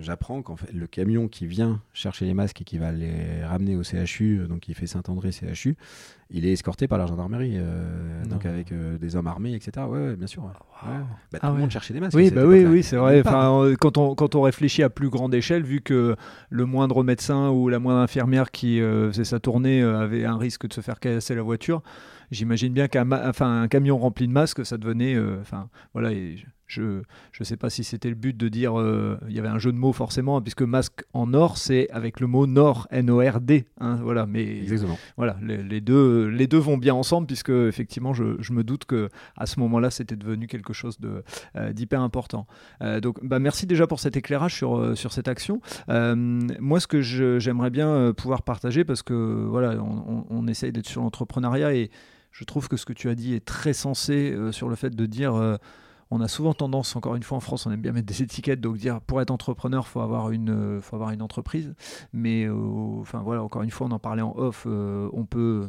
j'apprends 0.00 0.42
qu'en 0.42 0.56
fait, 0.56 0.72
le 0.72 0.88
camion 0.88 1.28
qui 1.28 1.46
vient 1.46 1.80
chercher 1.92 2.24
les 2.24 2.34
masques 2.34 2.60
et 2.62 2.64
qui 2.64 2.78
va 2.78 2.90
les 2.90 3.44
ramener 3.44 3.76
au 3.76 3.84
CHU, 3.84 4.48
donc 4.48 4.60
qui 4.60 4.74
fait 4.74 4.88
Saint-André 4.88 5.30
CHU, 5.30 5.76
il 6.30 6.46
est 6.46 6.52
escorté 6.52 6.88
par 6.88 6.98
la 6.98 7.06
gendarmerie, 7.06 7.58
donc 8.28 8.46
avec 8.46 8.72
des 8.72 9.16
hommes 9.16 9.26
armés, 9.26 9.54
etc. 9.54 9.86
Ouais, 9.88 10.16
bien 10.16 10.26
sûr. 10.26 10.42
Bah, 10.42 10.58
tout 11.32 11.38
ah 11.40 11.50
le 11.50 11.58
monde 11.58 11.70
cherchait 11.70 11.94
des 11.94 12.00
masques. 12.00 12.16
Oui, 12.16 12.30
bah 12.30 12.44
oui, 12.44 12.64
oui, 12.64 12.82
c'est 12.82 12.96
vrai. 12.96 13.20
Enfin, 13.20 13.74
quand 13.80 13.98
on 13.98 14.14
quand 14.14 14.34
on 14.34 14.42
réfléchit 14.42 14.82
à 14.82 14.90
plus 14.90 15.10
grande 15.10 15.34
échelle, 15.34 15.62
vu 15.62 15.80
que 15.80 16.16
le 16.50 16.64
moindre 16.66 17.04
médecin 17.04 17.50
ou 17.50 17.68
la 17.68 17.78
moindre 17.78 18.00
infirmière 18.00 18.50
qui 18.50 18.80
faisait 18.80 19.24
sa 19.24 19.40
tournée 19.40 19.82
avait 19.82 20.24
un 20.24 20.38
risque 20.38 20.66
de 20.66 20.72
se 20.72 20.80
faire 20.80 20.98
casser 20.98 21.34
la 21.34 21.42
voiture, 21.42 21.82
j'imagine 22.30 22.72
bien 22.72 22.88
qu'un 22.88 23.10
enfin, 23.12 23.62
un 23.62 23.68
camion 23.68 23.98
rempli 23.98 24.26
de 24.26 24.32
masques, 24.32 24.64
ça 24.64 24.78
devenait, 24.78 25.16
enfin 25.40 25.68
voilà. 25.92 26.10
Je 26.66 26.82
ne 26.82 27.44
sais 27.44 27.56
pas 27.56 27.70
si 27.70 27.84
c'était 27.84 28.08
le 28.08 28.14
but 28.14 28.36
de 28.36 28.48
dire, 28.48 28.78
euh, 28.78 29.18
il 29.28 29.34
y 29.34 29.38
avait 29.38 29.48
un 29.48 29.58
jeu 29.58 29.72
de 29.72 29.76
mots 29.76 29.92
forcément, 29.92 30.40
puisque 30.40 30.62
masque 30.62 31.04
en 31.12 31.32
or, 31.34 31.58
c'est 31.58 31.88
avec 31.90 32.20
le 32.20 32.26
mot 32.26 32.46
Nord, 32.46 32.88
N-O-R-D. 32.90 33.66
Hein, 33.78 33.98
voilà, 34.02 34.26
mais 34.26 34.62
Exactement. 34.62 34.98
voilà, 35.16 35.36
les, 35.42 35.80
deux, 35.80 35.94
les 36.30 36.46
deux 36.46 36.58
vont 36.58 36.76
bien 36.76 36.94
ensemble, 36.94 37.26
puisque 37.26 37.50
effectivement, 37.50 38.14
je, 38.14 38.52
me 38.52 38.62
doute 38.62 38.84
que 38.84 39.08
à 39.36 39.46
ce 39.46 39.58
moment-là, 39.60 39.90
c'était 39.90 40.16
devenu 40.16 40.46
quelque 40.46 40.72
chose 40.72 40.98
euh, 41.04 41.72
d'hyper 41.72 42.00
important. 42.00 42.46
Euh, 42.82 43.00
donc, 43.00 43.24
bah, 43.24 43.38
merci 43.38 43.66
déjà 43.66 43.86
pour 43.86 44.00
cet 44.00 44.16
éclairage 44.16 44.54
sur, 44.54 44.96
sur 44.96 45.12
cette 45.12 45.28
action. 45.28 45.60
moi, 45.88 46.80
ce 46.80 46.86
que 46.86 47.00
j'aimerais 47.00 47.70
bien 47.70 48.12
pouvoir 48.12 48.42
partager, 48.42 48.84
parce 48.84 49.02
que 49.02 49.14
voilà, 49.14 49.76
on, 49.82 50.46
essaye 50.46 50.72
d'être 50.72 50.88
sur 50.88 51.02
l'entrepreneuriat 51.02 51.74
et 51.74 51.90
je 52.30 52.44
trouve 52.44 52.68
que 52.68 52.76
ce 52.76 52.84
que 52.84 52.92
tu 52.92 53.08
as 53.08 53.14
dit 53.14 53.34
est 53.34 53.44
très 53.44 53.72
sensé 53.72 54.36
sur 54.50 54.68
le 54.68 54.76
fait 54.76 54.94
de 54.94 55.06
dire 55.06 55.58
on 56.10 56.20
a 56.20 56.28
souvent 56.28 56.54
tendance, 56.54 56.94
encore 56.96 57.16
une 57.16 57.22
fois 57.22 57.38
en 57.38 57.40
France, 57.40 57.66
on 57.66 57.72
aime 57.72 57.80
bien 57.80 57.92
mettre 57.92 58.06
des 58.06 58.22
étiquettes, 58.22 58.60
donc 58.60 58.76
dire 58.76 59.00
pour 59.00 59.20
être 59.20 59.30
entrepreneur, 59.30 59.86
faut 59.86 60.00
avoir 60.00 60.30
une, 60.30 60.50
euh, 60.50 60.80
faut 60.80 60.96
avoir 60.96 61.10
une 61.10 61.22
entreprise. 61.22 61.74
Mais 62.12 62.44
euh, 62.44 62.54
enfin 63.00 63.20
voilà, 63.22 63.42
encore 63.42 63.62
une 63.62 63.70
fois, 63.70 63.86
on 63.86 63.90
en 63.90 63.98
parlait 63.98 64.22
en 64.22 64.34
off, 64.36 64.64
euh, 64.66 65.08
on 65.12 65.24
peut 65.24 65.68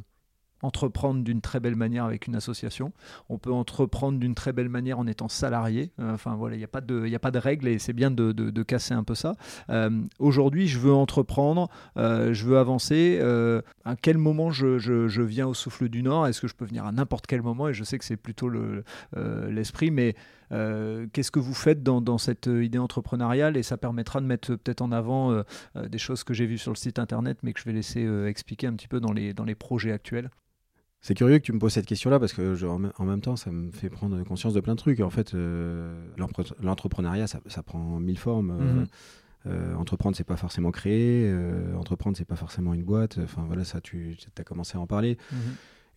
entreprendre 0.61 1.23
d'une 1.23 1.41
très 1.41 1.59
belle 1.59 1.75
manière 1.75 2.05
avec 2.05 2.27
une 2.27 2.35
association. 2.35 2.91
On 3.29 3.37
peut 3.37 3.51
entreprendre 3.51 4.19
d'une 4.19 4.35
très 4.35 4.53
belle 4.53 4.69
manière 4.69 4.99
en 4.99 5.07
étant 5.07 5.27
salarié. 5.27 5.91
enfin 5.99 6.35
voilà, 6.35 6.55
il 6.55 6.59
n'y 6.59 6.65
a 6.65 6.69
pas 6.69 6.81
de, 6.81 7.05
il 7.05 7.15
a 7.15 7.19
pas 7.19 7.31
de 7.31 7.39
règles 7.39 7.67
et 7.67 7.79
c'est 7.79 7.93
bien 7.93 8.11
de, 8.11 8.63
casser 8.63 8.93
un 8.93 9.03
peu 9.03 9.15
ça. 9.15 9.35
Aujourd'hui, 10.19 10.67
je 10.67 10.79
veux 10.79 10.93
entreprendre, 10.93 11.69
je 11.95 12.45
veux 12.45 12.57
avancer. 12.57 13.19
à 13.85 13.95
quel 13.95 14.17
moment 14.17 14.51
je, 14.51 15.21
viens 15.21 15.47
au 15.47 15.53
souffle 15.53 15.89
du 15.89 16.03
Nord? 16.03 16.27
Est-ce 16.27 16.41
que 16.41 16.47
je 16.47 16.55
peux 16.55 16.65
venir 16.65 16.85
à 16.85 16.91
n'importe 16.91 17.27
quel 17.27 17.41
moment? 17.41 17.69
Et 17.69 17.73
je 17.73 17.83
sais 17.83 17.97
que 17.97 18.05
c'est 18.05 18.17
plutôt 18.17 18.49
l'esprit, 19.49 19.91
mais 19.91 20.15
euh, 20.51 21.07
qu'est-ce 21.11 21.31
que 21.31 21.39
vous 21.39 21.53
faites 21.53 21.83
dans, 21.83 22.17
cette 22.17 22.47
idée 22.47 22.77
entrepreneuriale? 22.77 23.57
Et 23.57 23.63
ça 23.63 23.77
permettra 23.77 24.21
de 24.21 24.25
mettre 24.25 24.55
peut-être 24.55 24.81
en 24.81 24.91
avant 24.91 25.31
euh, 25.31 25.43
euh, 25.75 25.87
des 25.87 25.97
choses 25.97 26.23
que 26.23 26.33
j'ai 26.33 26.45
vues 26.45 26.57
sur 26.57 26.71
le 26.71 26.77
site 26.77 26.99
internet 26.99 27.37
mais 27.43 27.53
que 27.53 27.59
je 27.59 27.65
vais 27.65 27.73
laisser 27.73 28.05
expliquer 28.27 28.67
un 28.67 28.73
petit 28.73 28.87
peu 28.87 28.99
dans 28.99 29.11
les, 29.11 29.33
dans 29.33 29.43
les 29.43 29.55
projets 29.55 29.91
actuels. 29.91 30.29
C'est 31.01 31.13
curieux 31.13 31.37
que 31.37 31.43
tu 31.43 31.53
me 31.53 31.59
poses 31.59 31.73
cette 31.73 31.85
question-là 31.85 32.19
parce 32.19 32.33
que 32.33 32.65
en 32.65 33.05
même 33.05 33.21
temps, 33.21 33.35
ça 33.35 33.51
me 33.51 33.71
fait 33.71 33.89
prendre 33.89 34.21
conscience 34.23 34.55
de 34.55 34.59
plein 34.59 34.73
de 34.73 34.79
trucs. 34.79 35.01
En 35.01 35.11
fait, 35.11 35.35
l'entrepreneuriat, 36.63 37.27
ça, 37.27 37.63
prend 37.63 37.99
mille 37.99 38.17
formes. 38.17 38.87
Mhm. 39.45 39.75
entreprendre, 39.77 40.15
c'est 40.15 40.23
pas 40.23 40.37
forcément 40.37 40.71
créer. 40.71 41.31
entreprendre, 41.77 42.17
c'est 42.17 42.25
pas 42.25 42.35
forcément 42.35 42.73
une 42.73 42.83
boîte. 42.83 43.19
Enfin 43.23 43.43
voilà, 43.45 43.63
ça, 43.63 43.81
tu 43.81 44.17
as 44.39 44.43
commencé 44.43 44.77
à 44.77 44.81
en 44.81 44.87
parler. 44.87 45.19
Mhm. 45.31 45.37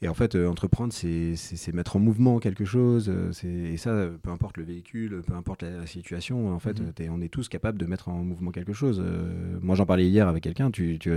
Et 0.01 0.09
en 0.09 0.15
fait, 0.15 0.37
euh, 0.37 0.47
entreprendre, 0.47 0.93
c'est 0.93 1.73
mettre 1.73 1.97
en 1.97 1.99
mouvement 1.99 2.39
quelque 2.39 2.65
chose. 2.65 3.11
Euh, 3.11 3.33
et 3.45 3.77
ça, 3.77 4.09
peu 4.23 4.31
importe 4.31 4.57
le 4.57 4.63
véhicule, 4.63 5.23
peu 5.27 5.35
importe 5.35 5.63
la, 5.63 5.87
situation, 5.87 6.53
en 6.53 6.59
fait, 6.61 6.81
mhm. 6.81 7.13
on 7.13 7.21
est 7.21 7.29
tous 7.29 7.49
capables 7.49 7.79
de 7.79 7.87
mettre 7.87 8.09
en 8.09 8.23
mouvement 8.23 8.53
quelque 8.53 8.73
chose. 8.73 9.03
Euh, 9.05 9.59
moi, 9.61 9.75
j'en 9.75 9.87
parlais 9.87 10.09
hier 10.09 10.29
avec 10.29 10.45
quelqu'un. 10.45 10.71
Tu, 10.71 10.99
tu 11.01 11.11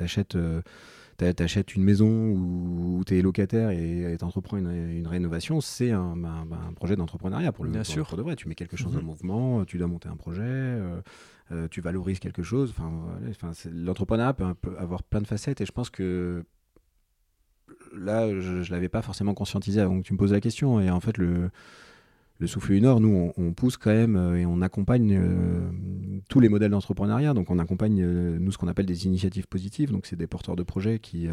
achètes, 0.00 0.38
achètes, 1.18 1.74
une 1.74 1.82
maison 1.82 2.06
où, 2.06 3.02
tu 3.04 3.18
es 3.18 3.22
locataire 3.22 3.70
et 3.70 4.14
tu 4.16 4.24
entreprends 4.24 4.56
une, 4.56 5.06
rénovation. 5.08 5.60
C'est 5.60 5.90
un, 5.90 6.22
un, 6.22 6.72
projet 6.74 6.94
d'entrepreneuriat 6.94 7.50
pour 7.50 7.64
le 7.64 7.72
Bien 7.72 7.82
sûr. 7.82 8.16
de 8.16 8.22
vrai. 8.22 8.36
Tu 8.36 8.48
mets 8.48 8.54
quelque 8.54 8.76
chose 8.76 8.94
en 8.94 9.00
mhm. 9.00 9.06
mouvement, 9.06 9.64
tu 9.64 9.78
dois 9.78 9.88
monter 9.88 10.08
un 10.08 10.16
projet. 10.16 10.78
tu 11.72 11.80
valorises 11.80 12.20
quelque 12.20 12.44
chose. 12.44 12.70
Enfin, 12.70 12.92
l'entrepreneuriat 13.72 14.34
peut, 14.34 14.54
peut, 14.54 14.76
avoir 14.78 15.02
plein 15.02 15.20
de 15.20 15.26
facettes 15.26 15.60
et 15.60 15.66
je 15.66 15.72
pense 15.72 15.90
que 15.90 16.44
là, 17.94 18.28
je 18.28 18.52
ne 18.52 18.70
l'avais 18.70 18.88
pas 18.88 19.02
forcément 19.02 19.34
conscientisé 19.34 19.80
avant 19.80 20.00
que 20.00 20.06
tu 20.06 20.12
me 20.12 20.18
poses 20.18 20.32
la 20.32 20.40
question. 20.40 20.80
Et 20.80 20.90
en 20.90 21.00
fait, 21.00 21.18
le, 21.18 21.50
le 22.38 22.46
souffle 22.46 22.74
du 22.74 22.82
Nord, 22.82 23.00
nous, 23.00 23.32
on, 23.36 23.52
pousse 23.52 23.78
quand 23.78 23.90
même 23.90 24.16
euh, 24.16 24.36
et 24.36 24.44
on 24.44 24.60
accompagne 24.60 25.16
euh, 25.18 25.70
tous 26.28 26.38
les 26.38 26.50
modèles 26.50 26.70
d'entrepreneuriat. 26.70 27.32
Donc, 27.32 27.50
on 27.50 27.58
accompagne, 27.58 28.02
euh, 28.02 28.36
nous, 28.38 28.52
ce 28.52 28.58
qu'on 28.58 28.68
appelle 28.68 28.84
des 28.84 29.06
initiatives 29.06 29.46
positives. 29.48 29.90
Donc, 29.90 30.04
c'est 30.04 30.16
des 30.16 30.26
porteurs 30.26 30.54
de 30.54 30.62
projets 30.62 30.98
qui, 30.98 31.28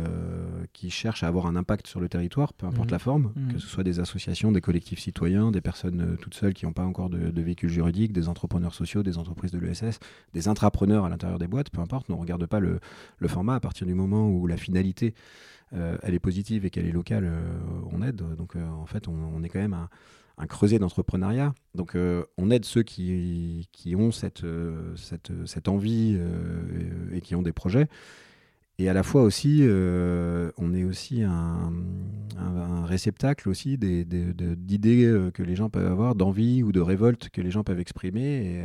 qui 0.72 0.90
cherchent 0.90 1.24
à 1.24 1.28
avoir 1.28 1.48
un 1.48 1.56
impact 1.56 1.88
sur 1.88 2.00
le 2.00 2.08
territoire, 2.08 2.54
peu 2.54 2.66
importe 2.66 2.90
mmh. 2.90 2.94
la 2.94 3.00
forme, 3.00 3.32
mmh. 3.36 3.54
que 3.54 3.60
ce 3.60 3.68
soit 3.68 3.84
des 3.84 4.00
associations, 4.00 4.52
des 4.52 4.62
collectifs 4.62 5.00
citoyens, 5.00 5.52
des 5.52 5.62
personnes 5.62 6.18
toutes 6.22 6.36
seules 6.36 6.54
qui 6.54 6.66
n'ont 6.66 6.74
pas 6.74 6.86
encore 6.86 7.10
de, 7.10 7.32
de, 7.32 7.42
véhicule 7.42 7.70
juridique, 7.70 8.14
des 8.14 8.30
entrepreneurs 8.30 8.74
sociaux, 8.74 9.04
des 9.04 9.18
entreprises 9.18 9.52
de 9.52 9.60
l'ESS, 9.60 10.00
des 10.34 10.48
intrapreneurs 10.48 11.06
à 11.06 11.10
l'intérieur 11.10 11.40
des 11.40 11.48
boîtes, 11.48 11.70
peu 11.70 11.82
importe. 11.82 12.08
Nous, 12.08 12.16
on 12.16 12.20
ne 12.20 12.24
regarde 12.24 12.46
pas 12.46 12.60
le, 12.60 12.80
le 13.18 13.28
format 13.28 13.56
à 13.56 13.60
partir 13.60 13.86
du 13.86 13.94
moment 13.94 14.30
où 14.30 14.48
la 14.48 14.58
finalité 14.58 15.14
euh, 15.76 15.98
elle 16.04 16.14
est 16.14 16.20
positive 16.20 16.66
et 16.66 16.70
qu'elle 16.70 16.86
est 16.86 16.92
locale, 16.92 17.26
euh, 17.26 17.42
on 17.92 18.02
aide. 18.02 18.22
Donc 18.38 18.56
euh, 18.56 18.68
en 18.68 18.86
fait, 18.86 19.08
on, 19.08 19.44
est 19.44 19.50
quand 19.50 19.60
même 19.60 19.74
un, 20.38 20.48
creuset 20.48 20.80
d'entrepreneuriat. 20.80 21.54
Donc 21.76 21.98
on 22.38 22.52
aide 22.52 22.66
ceux 22.66 22.84
qui, 22.84 23.68
ont 23.96 24.12
cette, 24.12 24.44
envie 25.68 26.20
et 27.12 27.22
qui 27.22 27.36
ont 27.36 27.42
des 27.42 27.54
projets. 27.54 27.88
Et 28.80 28.90
à 28.90 28.94
la 28.94 29.04
fois 29.04 29.22
aussi, 29.22 29.64
on 29.64 30.74
est 30.74 30.84
aussi 30.84 31.24
un, 31.24 31.72
réceptacle 32.86 33.48
aussi 33.48 33.78
d'idées 33.78 35.30
que 35.34 35.44
les 35.44 35.56
gens 35.56 35.70
peuvent 35.70 35.90
avoir, 35.90 36.16
d'envie 36.16 36.62
ou 36.62 36.72
de 36.72 36.82
révolte 36.82 37.30
que 37.30 37.42
les 37.42 37.52
gens 37.52 37.64
peuvent 37.64 37.80
exprimer. 37.80 38.64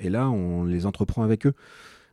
Et, 0.00 0.08
là, 0.10 0.28
on 0.30 0.64
les 0.64 0.86
entreprend 0.86 1.22
avec 1.22 1.46
eux. 1.46 1.54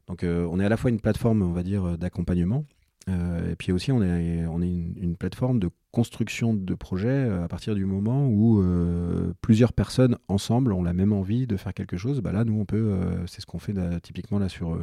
Donc 0.07 0.23
on 0.23 0.59
est 0.59 0.65
à 0.65 0.69
la 0.69 0.77
fois 0.77 0.89
une 0.89 0.99
plateforme, 0.99 1.41
on 1.41 1.53
va 1.53 1.63
dire, 1.63 1.97
d'accompagnement, 1.97 2.65
euh, 3.09 3.51
et 3.51 3.55
puis 3.55 3.71
aussi, 3.71 3.91
on 3.91 4.01
est, 4.01 4.45
une, 4.61 5.15
plateforme 5.17 5.59
de 5.59 5.69
construction 5.91 6.53
de 6.53 6.73
projets 6.75 7.09
euh, 7.09 7.43
à 7.43 7.47
partir 7.47 7.75
du 7.75 7.85
moment 7.85 8.27
où 8.27 8.61
euh, 8.61 9.33
plusieurs 9.41 9.73
personnes 9.73 10.17
ensemble 10.27 10.71
ont 10.71 10.83
la 10.83 10.93
même 10.93 11.11
envie 11.11 11.47
de 11.47 11.57
faire 11.57 11.73
quelque 11.73 11.97
chose. 11.97 12.21
Bah 12.21 12.31
là, 12.31 12.43
nous, 12.43 12.59
on 12.59 12.65
peut, 12.65 12.95
c'est 13.27 13.41
ce 13.41 13.45
qu'on 13.45 13.59
fait 13.59 13.73
typiquement 14.01 14.39
là 14.39 14.49
sur 14.49 14.77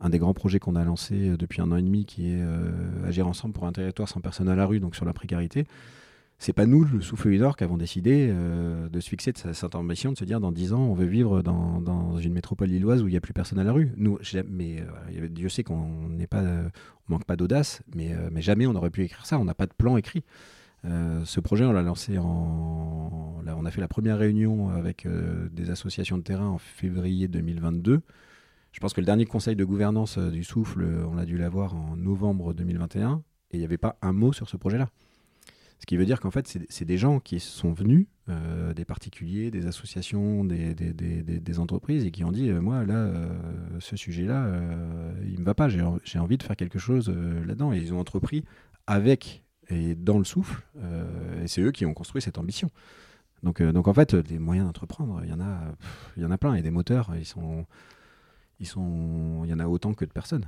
un 0.00 0.08
des 0.08 0.18
grands 0.18 0.34
projets 0.34 0.58
qu'on 0.58 0.76
a 0.76 0.84
lancé 0.84 1.36
depuis 1.36 1.60
un 1.60 1.70
an 1.70 1.76
et 1.76 1.82
demi, 1.82 2.06
qui 2.06 2.30
est 2.30 2.42
Agir 3.06 3.26
ensemble 3.26 3.54
pour 3.54 3.66
un 3.66 3.72
territoire 3.72 4.08
sans 4.08 4.20
personne 4.20 4.48
à 4.48 4.54
la 4.54 4.66
rue, 4.66 4.80
donc 4.80 4.96
sur 4.96 5.04
la 5.04 5.12
précarité 5.12 5.66
c'est 6.40 6.54
pas 6.54 6.64
nous, 6.64 6.84
le 6.84 7.02
souffle 7.02 7.28
du 7.28 7.38
Nord, 7.38 7.54
qui 7.54 7.64
avons 7.64 7.76
décidé 7.76 8.30
euh, 8.30 8.88
de 8.88 9.00
se 9.00 9.10
fixer 9.10 9.32
de 9.32 9.52
cette 9.52 9.74
ambition, 9.74 10.10
de 10.12 10.16
se 10.16 10.24
dire 10.24 10.40
dans 10.40 10.52
10 10.52 10.72
ans, 10.72 10.80
on 10.80 10.94
veut 10.94 11.04
vivre 11.06 11.42
dans, 11.42 12.16
une 12.16 12.32
métropole 12.32 12.68
lilloise 12.68 13.02
où 13.02 13.08
il 13.08 13.10
n'y 13.10 13.16
a 13.18 13.20
plus 13.20 13.34
personne 13.34 13.58
à 13.58 13.64
la 13.64 13.72
rue. 13.72 13.92
Nous, 13.98 14.18
mais 14.48 14.80
euh, 14.80 15.28
Dieu 15.28 15.50
sait 15.50 15.64
qu'on 15.64 16.08
n'est 16.08 16.26
pas, 16.26 16.42
on 16.42 17.12
manque 17.12 17.26
pas 17.26 17.36
d'audace, 17.36 17.82
mais, 17.94 18.14
euh, 18.14 18.30
mais 18.32 18.40
jamais 18.40 18.66
on 18.66 18.74
aurait 18.74 18.88
pu 18.88 19.04
écrire 19.04 19.26
ça. 19.26 19.38
On 19.38 19.44
n'a 19.44 19.52
pas 19.52 19.66
de 19.66 19.74
plan 19.74 19.98
écrit. 19.98 20.24
ce 20.82 21.40
projet, 21.40 21.66
on 21.66 21.72
l'a 21.72 21.82
lancé 21.82 22.16
en, 22.16 23.42
là, 23.44 23.54
on 23.58 23.66
a 23.66 23.70
fait 23.70 23.82
la 23.82 23.88
première 23.88 24.16
réunion 24.16 24.70
avec 24.70 25.06
des 25.52 25.68
associations 25.68 26.16
de 26.16 26.22
terrain 26.22 26.48
en 26.48 26.58
février 26.58 27.28
2022. 27.28 28.00
Je 28.72 28.80
pense 28.80 28.94
que 28.94 29.02
le 29.02 29.06
dernier 29.06 29.26
conseil 29.26 29.56
de 29.56 29.64
gouvernance 29.64 30.16
du 30.16 30.42
souffle, 30.42 30.88
on 31.06 31.18
a 31.18 31.26
dû 31.26 31.36
l'avoir 31.36 31.74
en 31.74 31.96
novembre 31.96 32.54
2021, 32.54 33.22
et 33.50 33.56
il 33.56 33.58
n'y 33.58 33.66
avait 33.66 33.76
pas 33.76 33.98
un 34.00 34.14
mot 34.14 34.32
sur 34.32 34.48
ce 34.48 34.56
projet-là. 34.56 34.88
Ce 35.80 35.86
qui 35.86 35.96
veut 35.96 36.04
dire 36.04 36.20
qu'en 36.20 36.30
fait, 36.30 36.58
c'est 36.68 36.84
des 36.84 36.98
gens 36.98 37.20
qui 37.20 37.40
sont 37.40 37.72
venus, 37.72 38.06
euh, 38.28 38.74
des 38.74 38.84
particuliers, 38.84 39.50
des 39.50 39.66
associations, 39.66 40.44
des, 40.44 41.58
entreprises, 41.58 42.04
et 42.04 42.10
qui 42.10 42.22
ont 42.22 42.30
dit, 42.30 42.50
euh, 42.50 42.60
moi, 42.60 42.84
là, 42.84 42.96
euh, 42.96 43.28
ce 43.80 43.96
sujet-là, 43.96 44.60
il 45.24 45.34
ne 45.34 45.40
me 45.40 45.44
va 45.44 45.54
pas, 45.54 45.68
j'ai 45.68 46.18
envie 46.18 46.36
de 46.36 46.42
faire 46.42 46.56
quelque 46.56 46.78
chose 46.78 47.08
là-dedans. 47.08 47.72
Et 47.72 47.78
ils 47.78 47.94
ont 47.94 47.98
entrepris 47.98 48.44
avec 48.86 49.42
et 49.70 49.94
dans 49.94 50.18
le 50.18 50.24
souffle, 50.24 50.62
et 51.42 51.46
c'est 51.46 51.62
eux 51.62 51.70
qui 51.70 51.86
ont 51.86 51.94
construit 51.94 52.20
cette 52.20 52.38
ambition. 52.38 52.70
Donc, 53.42 53.62
donc 53.62 53.88
en 53.88 53.94
fait, 53.94 54.14
des 54.16 54.38
moyens 54.38 54.66
d'entreprendre, 54.66 55.20
il 55.22 55.30
y 55.30 55.32
en 55.32 55.40
a, 55.40 55.60
il 56.16 56.22
y 56.22 56.26
en 56.26 56.30
a 56.30 56.36
plein, 56.36 56.54
et 56.54 56.62
des 56.62 56.72
moteurs, 56.72 57.14
ils 57.16 57.24
sont, 57.24 57.64
ils 58.58 58.66
sont, 58.66 59.42
il 59.44 59.50
y 59.50 59.54
en 59.54 59.60
a 59.60 59.66
autant 59.66 59.94
que 59.94 60.04
de 60.04 60.10
personnes. 60.10 60.46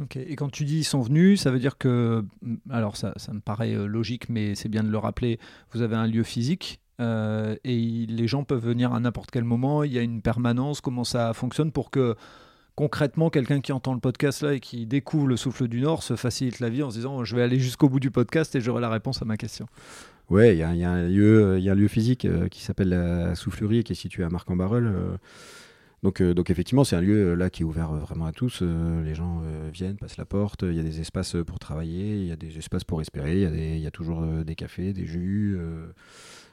Ok, 0.00 0.16
et 0.16 0.36
quand 0.36 0.50
tu 0.50 0.64
dis 0.64 0.78
ils 0.78 0.84
sont 0.84 1.00
venus, 1.00 1.40
ça 1.42 1.50
veut 1.50 1.58
dire 1.58 1.78
que, 1.78 2.24
mm, 2.42 2.56
alors 2.70 2.96
ça, 2.96 3.14
me 3.32 3.40
paraît 3.40 3.74
euh, 3.74 3.86
logique, 3.86 4.28
mais 4.28 4.54
c'est 4.54 4.68
bien 4.68 4.82
de 4.82 4.90
le 4.90 4.98
rappeler, 4.98 5.38
vous 5.72 5.82
avez 5.82 5.96
un 5.96 6.06
lieu 6.06 6.22
physique 6.22 6.80
euh, 7.00 7.56
et 7.64 8.06
les 8.08 8.26
gens 8.28 8.44
peuvent 8.44 8.64
venir 8.64 8.92
à 8.92 9.00
n'importe 9.00 9.30
quel 9.30 9.44
moment, 9.44 9.82
il 9.82 9.92
y 9.92 9.98
a 9.98 10.02
une 10.02 10.22
permanence, 10.22 10.80
comment 10.80 11.04
ça 11.04 11.32
fonctionne 11.34 11.72
pour 11.72 11.90
que 11.90 12.14
concrètement 12.74 13.30
quelqu'un 13.30 13.60
qui 13.60 13.72
entend 13.72 13.94
le 13.94 14.00
podcast 14.00 14.42
là 14.42 14.52
et 14.52 14.60
qui 14.60 14.86
découvre 14.86 15.26
le 15.26 15.36
souffle 15.36 15.66
du 15.66 15.80
Nord 15.80 16.02
se 16.02 16.14
facilite 16.14 16.60
la 16.60 16.68
vie 16.68 16.82
en 16.82 16.90
se 16.90 16.96
disant 16.96 17.24
je 17.24 17.34
vais 17.34 17.42
aller 17.42 17.58
jusqu'au 17.58 17.88
bout 17.88 18.00
du 18.00 18.10
podcast 18.10 18.54
et 18.54 18.60
j'aurai 18.60 18.82
la 18.82 18.90
réponse 18.90 19.22
à 19.22 19.24
ma 19.24 19.36
question. 19.36 19.66
Ouais, 20.28 20.56
il 20.56 20.58
y, 20.58 20.58
y, 20.58 20.80
y 20.80 20.84
a 20.84 20.90
un 20.90 21.08
lieu 21.08 21.88
physique 21.88 22.24
euh, 22.24 22.48
qui 22.48 22.62
s'appelle 22.62 22.88
la 22.88 23.34
Soufflerie 23.34 23.84
qui 23.84 23.92
est 23.92 23.96
situé 23.96 24.24
à 24.24 24.28
Marc-en-Barœul. 24.28 25.18
Donc, 26.06 26.20
euh, 26.20 26.34
donc 26.34 26.50
effectivement, 26.50 26.84
c'est 26.84 26.94
un 26.94 27.00
lieu 27.00 27.32
euh, 27.32 27.34
là 27.34 27.50
qui 27.50 27.62
est 27.62 27.64
ouvert 27.64 27.90
euh, 27.90 27.98
vraiment 27.98 28.26
à 28.26 28.32
tous. 28.32 28.62
les 28.62 29.16
gens 29.16 29.42
viennent, 29.72 29.96
passent 29.96 30.18
la 30.18 30.24
porte. 30.24 30.62
Il 30.62 30.74
y 30.74 30.78
a 30.78 30.84
des 30.84 31.00
espaces 31.00 31.36
pour 31.44 31.58
travailler, 31.58 32.18
il 32.18 32.26
y 32.26 32.30
a 32.30 32.36
des 32.36 32.58
espaces 32.58 32.84
pour 32.84 33.00
espérer. 33.00 33.42
Il 33.42 33.80
y 33.80 33.86
a, 33.88 33.90
toujours 33.90 34.24
des 34.44 34.54
cafés, 34.54 34.92
des 34.92 35.04
jus. 35.04 35.58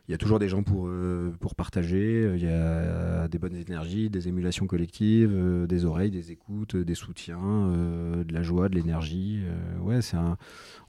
Il 0.10 0.12
y 0.12 0.16
a 0.16 0.18
toujours 0.18 0.38
des 0.38 0.50
gens 0.50 0.64
pour, 0.64 0.88
euh, 0.88 1.32
pour 1.40 1.56
partager, 1.56 2.30
il 2.36 2.44
y 2.44 2.48
a 2.50 3.30
des 3.30 3.40
bonnes 3.40 3.56
énergies, 3.56 4.10
des 4.10 4.28
émulations 4.28 4.68
collectives, 4.68 5.32
euh, 5.34 5.66
des 5.66 5.86
oreilles, 5.86 6.12
des 6.12 6.32
écoutes, 6.32 6.76
des 6.76 6.94
soutiens, 6.94 7.40
euh, 7.40 8.26
de 8.26 8.34
la 8.34 8.44
joie, 8.44 8.68
de 8.68 8.76
l'énergie. 8.76 9.44
ouais, 9.82 10.02
c'est 10.02 10.18
un... 10.18 10.38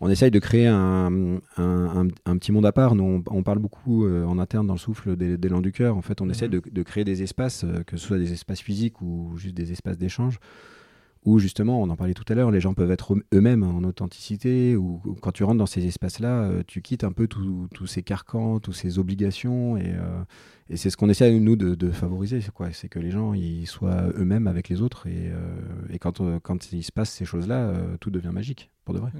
On 0.00 0.10
essaye 0.10 0.32
de 0.32 0.40
créer 0.40 0.66
un, 0.66 1.38
un, 1.56 2.08
un, 2.26 2.36
petit 2.38 2.50
monde 2.50 2.66
à 2.66 2.72
part. 2.72 2.96
Nous, 2.96 3.22
on, 3.30 3.42
parle 3.44 3.60
beaucoup 3.60 4.04
en 4.06 4.38
interne 4.40 4.66
dans 4.66 4.74
le 4.74 4.80
souffle 4.80 5.16
des, 5.16 5.38
des 5.38 5.48
du 5.48 5.70
cœur. 5.70 5.96
En 5.96 6.02
fait, 6.02 6.20
on 6.20 6.28
essaie 6.28 6.46
mhm. 6.46 6.60
de, 6.60 6.62
de, 6.72 6.82
créer 6.82 7.04
des 7.04 7.22
espaces, 7.22 7.64
que 7.86 7.96
ce 7.96 8.04
soit 8.04 8.18
des 8.18 8.32
espaces 8.32 8.60
physiques 8.60 9.00
ou 9.00 9.36
juste 9.36 9.54
des 9.54 9.70
espaces 9.70 9.96
d'échange 9.96 10.40
où 11.24 11.38
justement, 11.38 11.80
on 11.82 11.88
en 11.88 11.96
parlait 11.96 12.14
tout 12.14 12.24
à 12.28 12.34
l'heure, 12.34 12.50
les 12.50 12.60
gens 12.60 12.74
peuvent 12.74 12.90
être 12.90 13.14
eux-mêmes 13.32 13.62
en 13.62 13.82
authenticité, 13.84 14.76
ou, 14.76 15.00
quand 15.22 15.32
tu 15.32 15.44
rentres 15.44 15.58
dans 15.58 15.66
ces 15.66 15.86
espaces-là, 15.86 16.42
euh, 16.42 16.62
tu 16.66 16.82
quittes 16.82 17.04
un 17.04 17.12
peu 17.12 17.26
tous 17.26 17.86
ces 17.86 18.02
carcans, 18.02 18.60
toutes 18.60 18.74
ces 18.74 18.98
obligations, 18.98 19.76
et, 19.76 19.86
euh, 19.86 20.22
et 20.70 20.76
c'est 20.76 20.90
ce 20.90 20.96
qu'on 20.96 21.08
essaie, 21.08 21.38
nous, 21.38 21.56
de, 21.56 21.74
de 21.74 21.90
favoriser, 21.90 22.40
c'est 22.72 22.88
que 22.88 22.98
les 22.98 23.10
gens 23.10 23.34
ils 23.34 23.66
soient 23.66 24.04
eux-mêmes 24.16 24.46
avec 24.46 24.68
les 24.68 24.82
autres, 24.82 25.06
et, 25.06 25.30
euh, 25.30 25.56
et 25.90 25.98
quand, 25.98 26.20
quand 26.40 26.72
il 26.72 26.82
se 26.82 26.92
passe 26.92 27.10
ces 27.10 27.24
choses-là, 27.24 27.72
tout 28.00 28.10
devient 28.10 28.32
magique, 28.32 28.70
pour 28.84 28.94
de 28.94 29.00
vrai. 29.00 29.10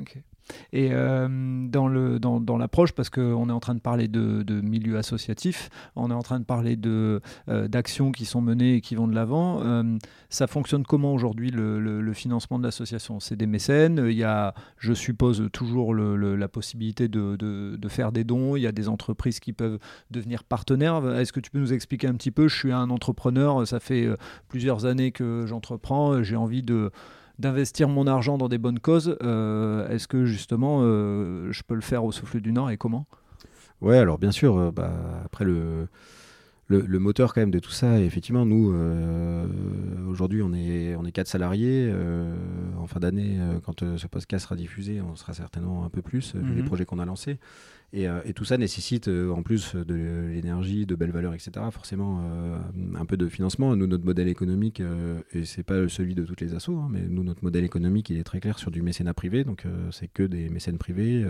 Et 0.73 0.91
euh, 0.93 1.29
dans, 1.69 1.89
le, 1.89 2.19
dans, 2.19 2.41
dans 2.41 2.59
l'approche, 2.59 2.93
parce 2.93 3.11
qu'on 3.11 3.49
est 3.49 3.53
en 3.53 3.61
train 3.61 3.75
de 3.75 3.81
parler 3.81 4.09
de, 4.09 4.43
de, 4.43 4.61
milieu 4.61 4.99
associatif, 4.99 5.71
on 5.97 6.11
est 6.11 6.15
en 6.15 6.23
train 6.23 6.41
de 6.41 6.45
parler 6.45 6.77
de, 6.77 7.21
euh, 7.49 7.69
d'actions 7.69 8.13
qui 8.13 8.25
sont 8.25 8.41
menées 8.41 8.75
et 8.75 8.81
qui 8.81 8.95
vont 8.95 9.09
de 9.09 9.15
l'avant, 9.15 9.63
euh, 9.63 9.97
ça 10.29 10.47
fonctionne 10.47 10.85
comment 10.85 11.15
aujourd'hui 11.15 11.51
le, 11.51 11.81
le, 11.81 12.13
financement 12.13 12.59
de 12.59 12.65
l'association? 12.65 13.21
C'est 13.21 13.37
des 13.37 13.47
mécènes, 13.47 14.05
il 14.09 14.17
y 14.17 14.25
a, 14.25 14.55
je 14.79 14.93
suppose, 14.93 15.49
toujours 15.53 15.95
la 15.95 16.49
possibilité 16.49 17.09
de, 17.09 17.37
de, 17.37 17.89
faire 17.89 18.13
des 18.13 18.25
dons, 18.25 18.57
il 18.57 18.63
y 18.63 18.67
a 18.67 18.73
des 18.73 18.89
entreprises 18.89 19.41
qui 19.41 19.53
peuvent 19.53 19.79
devenir 20.11 20.45
partenaires. 20.45 21.01
Que 21.35 21.41
tu 21.41 21.51
peux 21.51 21.59
nous 21.59 21.73
expliquer 21.73 22.07
un 22.07 22.15
petit 22.15 22.31
peu 22.31 22.49
Je 22.49 22.57
suis 22.57 22.73
un 22.73 22.89
entrepreneur, 22.91 23.67
ça 23.67 23.81
fait 23.81 24.09
plusieurs 24.49 24.87
années 24.87 25.13
que 25.13 25.45
j'entreprends, 25.47 26.23
j'ai 26.23 26.37
envie 26.37 26.63
de 26.63 26.91
d'investir 27.39 27.89
mon 27.89 28.07
argent 28.07 28.39
dans 28.39 28.49
des 28.49 28.59
bonnes 28.59 28.79
causes, 28.79 29.17
euh, 29.23 29.89
est-ce 29.89 30.07
que 30.07 30.25
justement 30.25 30.81
euh, 30.83 31.51
je 31.51 31.63
peux 31.63 31.75
le 31.75 31.81
faire 31.81 32.05
au 32.05 32.13
souffle 32.13 32.41
du 32.41 32.53
Nord 32.53 32.71
et 32.71 32.77
comment? 32.77 33.07
Ouais, 33.81 33.99
alors 33.99 34.19
bien 34.19 34.31
sûr, 34.31 34.57
euh, 34.57 34.71
bah, 34.71 34.93
après 35.25 35.45
le, 35.45 35.89
le, 36.69 36.99
moteur 36.99 37.35
quand 37.35 37.41
même 37.41 37.51
de 37.51 37.59
tout 37.59 37.73
ça, 37.73 38.01
effectivement, 38.01 38.47
nous, 38.47 38.75
aujourd'hui, 40.09 40.43
on 40.43 40.53
est, 40.55 40.95
on 40.95 41.05
est 41.05 41.13
quatre 41.13 41.29
salariés. 41.29 41.93
en 42.79 42.87
fin 42.87 43.01
d'année, 43.01 43.39
quand 43.65 43.97
ce 43.97 44.07
podcast 44.07 44.45
sera 44.45 44.57
diffusé, 44.57 45.01
on 45.01 45.17
sera 45.17 45.35
certainement 45.35 45.85
un 45.85 45.91
peu 45.91 46.03
plus, 46.03 46.35
vu 46.35 46.55
les 46.55 46.63
mhm. 46.63 46.69
projets 46.69 46.85
qu'on 46.85 46.99
a 46.99 47.05
lancés. 47.05 47.39
Euh, 47.95 48.21
et, 48.25 48.33
tout 48.33 48.45
ça 48.45 48.57
nécessite, 48.57 49.09
euh, 49.09 49.31
en 49.31 49.43
plus 49.43 49.75
de 49.75 49.95
l'énergie, 50.33 50.87
de 50.87 50.95
belles 50.95 51.13
valeurs, 51.13 51.35
etc., 51.35 51.53
forcément 51.71 52.21
euh, 52.25 52.59
un 52.97 53.05
peu 53.05 53.17
de 53.17 53.29
financement. 53.29 53.77
Nous, 53.77 53.87
notre 53.87 54.05
modèle 54.05 54.29
économique, 54.29 54.83
et 55.33 55.45
c'est 55.45 55.63
pas 55.63 55.89
celui 55.89 56.15
de 56.15 56.25
toutes 56.25 56.41
les 56.41 56.55
assos, 56.55 56.77
hein, 56.77 56.89
mais 56.91 57.03
nous, 57.09 57.23
notre 57.23 57.45
modèle 57.45 57.65
économique, 57.65 58.11
il 58.11 58.19
est 58.19 58.25
très 58.25 58.41
clair 58.41 58.59
sur 58.59 58.71
du 58.71 58.83
mécénat 58.83 59.15
privé. 59.15 59.45
Donc, 59.45 59.65
c'est 59.91 60.09
que 60.09 60.23
des 60.23 60.49
mécènes 60.49 60.79
privés, 60.79 61.25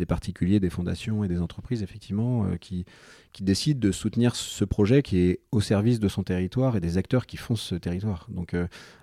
des 0.00 0.06
particuliers, 0.06 0.58
des 0.58 0.70
fondations 0.70 1.22
et 1.22 1.28
des 1.28 1.40
entreprises, 1.40 1.84
effectivement, 1.84 2.46
qui, 2.60 2.84
qui 3.32 3.44
décident 3.44 3.78
de 3.78 3.92
soutenir 3.92 4.34
ce 4.34 4.64
projet 4.64 5.02
qui 5.02 5.18
est 5.18 5.40
au 5.52 5.60
service 5.60 6.00
de 6.00 6.08
son 6.08 6.24
territoire 6.24 6.76
et 6.76 6.80
des 6.80 6.98
acteurs 6.98 7.26
qui 7.26 7.36
font 7.36 7.54
ce 7.54 7.76
territoire. 7.76 8.26
Donc, 8.30 8.56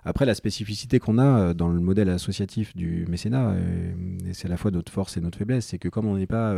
après, 0.04 0.26
la 0.26 0.34
spécificité 0.34 0.98
qu'on 0.98 1.18
a 1.18 1.54
dans 1.54 1.68
le 1.68 1.80
modèle 1.80 2.10
associatif 2.10 2.76
du 2.76 3.06
mécénat, 3.08 3.56
et, 3.56 4.28
et 4.28 4.34
c'est 4.34 4.46
à 4.46 4.50
la 4.50 4.58
fois 4.58 4.70
notre 4.70 4.92
force 4.92 5.16
et 5.16 5.20
notre 5.20 5.38
faiblesse, 5.38 5.66
c'est 5.66 5.78
que 5.78 5.88
comme 5.88 6.06
on 6.06 6.16
n'est 6.16 6.26
pas 6.26 6.54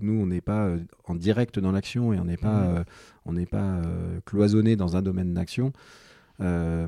nous, 0.00 0.20
on 0.20 0.26
n'est 0.26 0.40
pas 0.40 0.66
euh, 0.66 0.78
en 1.04 1.14
direct 1.14 1.58
dans 1.58 1.72
l'action 1.72 2.12
et 2.12 2.18
on 2.18 2.24
n'est 2.24 2.36
pas, 2.36 2.60
mmh. 2.60 2.76
euh, 2.76 2.84
on 3.24 3.32
n'est 3.32 3.46
pas 3.46 3.76
euh, 3.76 4.20
cloisonné 4.24 4.76
dans 4.76 4.96
un 4.96 5.02
domaine 5.02 5.34
d'action 5.34 5.72
euh, 6.42 6.86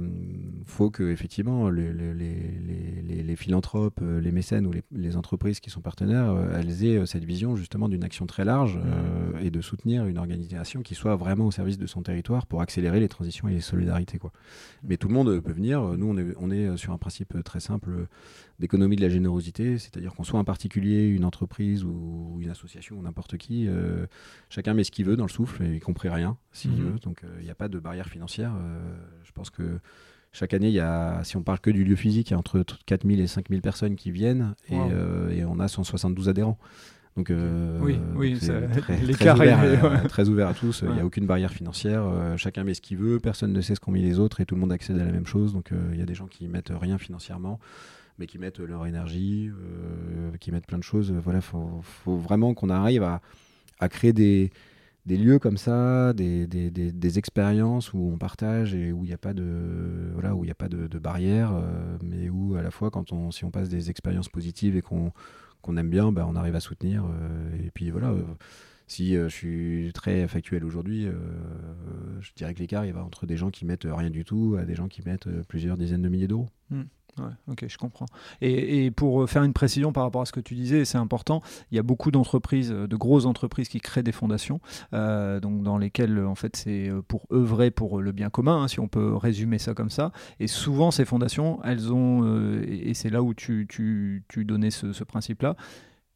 faut 0.66 0.90
que 0.90 1.10
effectivement 1.10 1.70
les, 1.70 1.90
les, 1.92 2.12
les, 2.12 3.22
les, 3.22 3.36
philanthropes, 3.36 4.00
euh, 4.02 4.20
les 4.20 4.30
mécènes 4.30 4.66
ou 4.66 4.72
les, 4.92 5.16
entreprises 5.16 5.60
qui 5.60 5.70
sont 5.70 5.80
partenaires, 5.80 6.30
euh, 6.30 6.58
elles 6.58 6.84
aient 6.84 7.06
cette 7.06 7.24
vision 7.24 7.56
justement 7.56 7.88
d'une 7.88 8.04
action 8.04 8.26
très 8.26 8.44
large 8.44 8.76
mmh. 8.76 9.38
et 9.40 9.50
de 9.50 9.60
soutenir 9.62 10.04
une 10.06 10.18
organisation 10.18 10.82
qui 10.82 10.94
soit 10.94 11.16
vraiment 11.16 11.46
au 11.46 11.50
service 11.50 11.78
de 11.78 11.86
son 11.86 12.02
territoire 12.02 12.46
pour 12.46 12.60
accélérer 12.60 13.00
les 13.00 13.08
transitions 13.08 13.48
et 13.48 13.54
les 13.54 13.60
solidarités. 13.60 14.18
Quoi. 14.18 14.32
Mais 14.82 14.98
tout 14.98 15.08
le 15.08 15.14
monde 15.14 15.40
peut 15.40 15.52
venir. 15.52 15.80
Nous, 15.96 16.06
on 16.06 16.18
est, 16.18 16.34
on 16.38 16.50
est 16.50 16.76
sur 16.76 16.92
un 16.92 16.98
principe 16.98 17.42
très 17.42 17.60
simple 17.60 18.06
d'économie 18.58 18.96
de 18.96 19.00
la 19.00 19.08
générosité, 19.08 19.78
c'est-à-dire 19.78 20.14
qu'on 20.14 20.24
soit 20.24 20.38
un 20.38 20.44
particulier, 20.44 21.06
une 21.06 21.24
entreprise 21.24 21.84
ou 21.84 22.36
une 22.40 22.50
association 22.50 22.98
ou 22.98 23.02
n'importe 23.02 23.38
qui, 23.38 23.68
chacun 24.50 24.74
met 24.74 24.84
ce 24.84 24.90
qu'il 24.90 25.06
veut 25.06 25.16
dans 25.16 25.26
le 25.26 25.30
souffle, 25.30 25.64
y 25.64 25.80
compris 25.80 26.08
rien 26.08 26.36
s'il 26.52 26.72
mmh. 26.72 26.74
veut. 26.74 26.98
Donc 27.02 27.22
il 27.38 27.44
n'y 27.44 27.50
a 27.50 27.54
pas 27.54 27.68
de 27.68 27.78
barrière 27.78 28.08
financière. 28.08 28.52
je 29.24 29.32
pense 29.38 29.50
que 29.50 29.80
chaque 30.32 30.54
année, 30.54 30.68
il 30.68 30.74
y 30.74 30.80
a, 30.80 31.22
si 31.24 31.36
on 31.36 31.42
parle 31.42 31.58
que 31.60 31.70
du 31.70 31.84
lieu 31.84 31.96
physique, 31.96 32.30
il 32.30 32.32
y 32.32 32.34
a 32.34 32.38
entre 32.38 32.64
4000 32.86 33.20
et 33.20 33.26
5000 33.26 33.62
personnes 33.62 33.96
qui 33.96 34.10
viennent 34.10 34.54
et, 34.68 34.74
euh, 34.76 35.30
et 35.30 35.44
on 35.44 35.58
a 35.58 35.68
172 35.68 36.28
adhérents. 36.28 36.58
Donc, 37.16 37.30
euh, 37.30 37.80
oui, 37.82 37.98
oui 38.14 38.38
très, 38.38 38.68
très, 38.68 39.32
ouvert, 39.32 39.84
à, 39.84 40.08
très, 40.08 40.28
ouvert, 40.28 40.48
à 40.48 40.54
tous. 40.54 40.84
Il 40.86 40.94
n'y 40.94 41.00
a 41.00 41.04
aucune 41.04 41.26
barrière 41.26 41.50
financière. 41.50 42.04
Euh, 42.04 42.36
chacun 42.36 42.62
met 42.62 42.74
ce 42.74 42.80
qu'il 42.80 42.98
veut. 42.98 43.18
Personne 43.18 43.52
ne 43.52 43.60
sait 43.60 43.74
ce 43.74 43.80
qu'ont 43.80 43.90
mis 43.90 44.02
les 44.02 44.20
autres 44.20 44.40
et 44.40 44.46
tout 44.46 44.54
le 44.54 44.60
monde 44.60 44.70
accède 44.70 45.00
à 45.00 45.04
la 45.04 45.10
même 45.10 45.26
chose. 45.26 45.52
Donc, 45.52 45.72
il 45.92 45.98
y 45.98 46.02
a 46.02 46.06
des 46.06 46.14
gens 46.14 46.26
qui 46.26 46.46
mettent 46.46 46.72
rien 46.72 46.98
financièrement, 46.98 47.58
mais 48.18 48.26
qui 48.26 48.38
mettent 48.38 48.60
leur 48.60 48.86
énergie, 48.86 49.50
qui 50.38 50.52
mettent 50.52 50.66
plein 50.66 50.78
de 50.78 50.84
choses. 50.84 51.10
Voilà, 51.10 51.40
faut, 51.40 51.80
faut 51.82 52.18
vraiment 52.18 52.54
qu'on 52.54 52.70
arrive 52.70 53.02
à, 53.02 53.20
à 53.80 53.88
créer 53.88 54.12
des, 54.12 54.52
des 55.08 55.16
lieux 55.16 55.38
comme 55.38 55.56
ça, 55.56 56.12
des, 56.12 56.46
des, 56.46 56.70
des, 56.70 57.18
expériences 57.18 57.94
où 57.94 58.10
on 58.12 58.18
partage 58.18 58.74
et 58.74 58.92
où 58.92 59.04
il 59.04 59.08
n'y 59.08 59.14
a 59.14 59.18
pas 59.18 59.32
de 59.32 60.10
voilà 60.12 60.34
où 60.34 60.44
il 60.44 60.50
a 60.50 60.54
pas 60.54 60.68
de, 60.68 60.86
de 60.86 60.98
barrière, 60.98 61.52
euh, 61.54 61.96
mais 62.02 62.28
où 62.28 62.56
à 62.56 62.62
la 62.62 62.70
fois 62.70 62.90
quand 62.90 63.10
on 63.10 63.30
si 63.30 63.46
on 63.46 63.50
passe 63.50 63.70
des 63.70 63.88
expériences 63.88 64.28
positives 64.28 64.76
et 64.76 64.82
qu'on 64.82 65.12
qu'on 65.62 65.78
aime 65.78 65.88
bien, 65.88 66.12
bah, 66.12 66.26
on 66.28 66.36
arrive 66.36 66.54
à 66.54 66.60
soutenir. 66.60 67.04
Euh, 67.04 67.66
et 67.66 67.70
puis 67.70 67.90
voilà. 67.90 68.10
Euh, 68.10 68.22
si 68.86 69.14
je 69.14 69.28
suis 69.28 69.90
très 69.92 70.26
factuel 70.28 70.64
aujourd'hui, 70.64 71.08
je 72.20 72.30
dirais 72.36 72.54
que 72.54 72.60
l'écart 72.60 72.86
il 72.86 72.94
va 72.94 73.04
entre 73.04 73.26
des 73.26 73.36
gens 73.36 73.50
qui 73.50 73.66
mettent 73.66 73.86
rien 73.86 74.08
du 74.08 74.24
tout 74.24 74.56
à 74.58 74.64
des 74.64 74.74
gens 74.74 74.88
qui 74.88 75.02
mettent 75.02 75.28
plusieurs 75.42 75.76
dizaines 75.76 76.00
de 76.00 76.08
milliers 76.08 76.26
d'euros. 76.26 76.48
Mmh. 76.70 76.84
Ouais, 77.18 77.52
ok, 77.52 77.64
je 77.68 77.78
comprends. 77.78 78.06
Et, 78.40 78.90
pour 78.90 79.28
faire 79.28 79.42
une 79.42 79.52
précision 79.52 79.92
par 79.92 80.04
rapport 80.04 80.22
à 80.22 80.26
ce 80.26 80.32
que 80.32 80.40
tu 80.40 80.54
disais, 80.54 80.84
c'est 80.84 80.98
important, 80.98 81.42
il 81.70 81.76
y 81.76 81.78
a 81.78 81.82
beaucoup 81.82 82.10
d'entreprises, 82.10 82.70
de 82.70 82.96
grosses 82.96 83.26
entreprises 83.26 83.68
qui 83.68 83.80
créent 83.80 84.02
des 84.02 84.12
fondations, 84.12 84.60
euh, 84.92 85.40
donc 85.40 85.62
dans 85.62 85.78
lesquelles 85.78 86.24
en 86.24 86.34
fait 86.34 86.56
c'est 86.56 86.90
pour 87.06 87.26
œuvrer 87.32 87.70
pour 87.70 88.00
le 88.00 88.12
bien 88.12 88.30
commun, 88.30 88.62
hein, 88.62 88.68
si 88.68 88.80
on 88.80 88.88
peut 88.88 89.14
résumer 89.14 89.58
ça 89.58 89.74
comme 89.74 89.90
ça. 89.90 90.12
Et 90.40 90.46
souvent 90.46 90.90
ces 90.90 91.04
fondations, 91.04 91.60
elles 91.64 91.92
ont, 91.92 92.22
euh, 92.24 92.64
et 92.68 92.94
c'est 92.94 93.10
là 93.10 93.22
où 93.22 93.34
tu, 93.34 93.66
tu, 93.68 94.24
tu 94.28 94.44
donnais 94.44 94.70
ce 94.70 95.04
principe-là, 95.04 95.56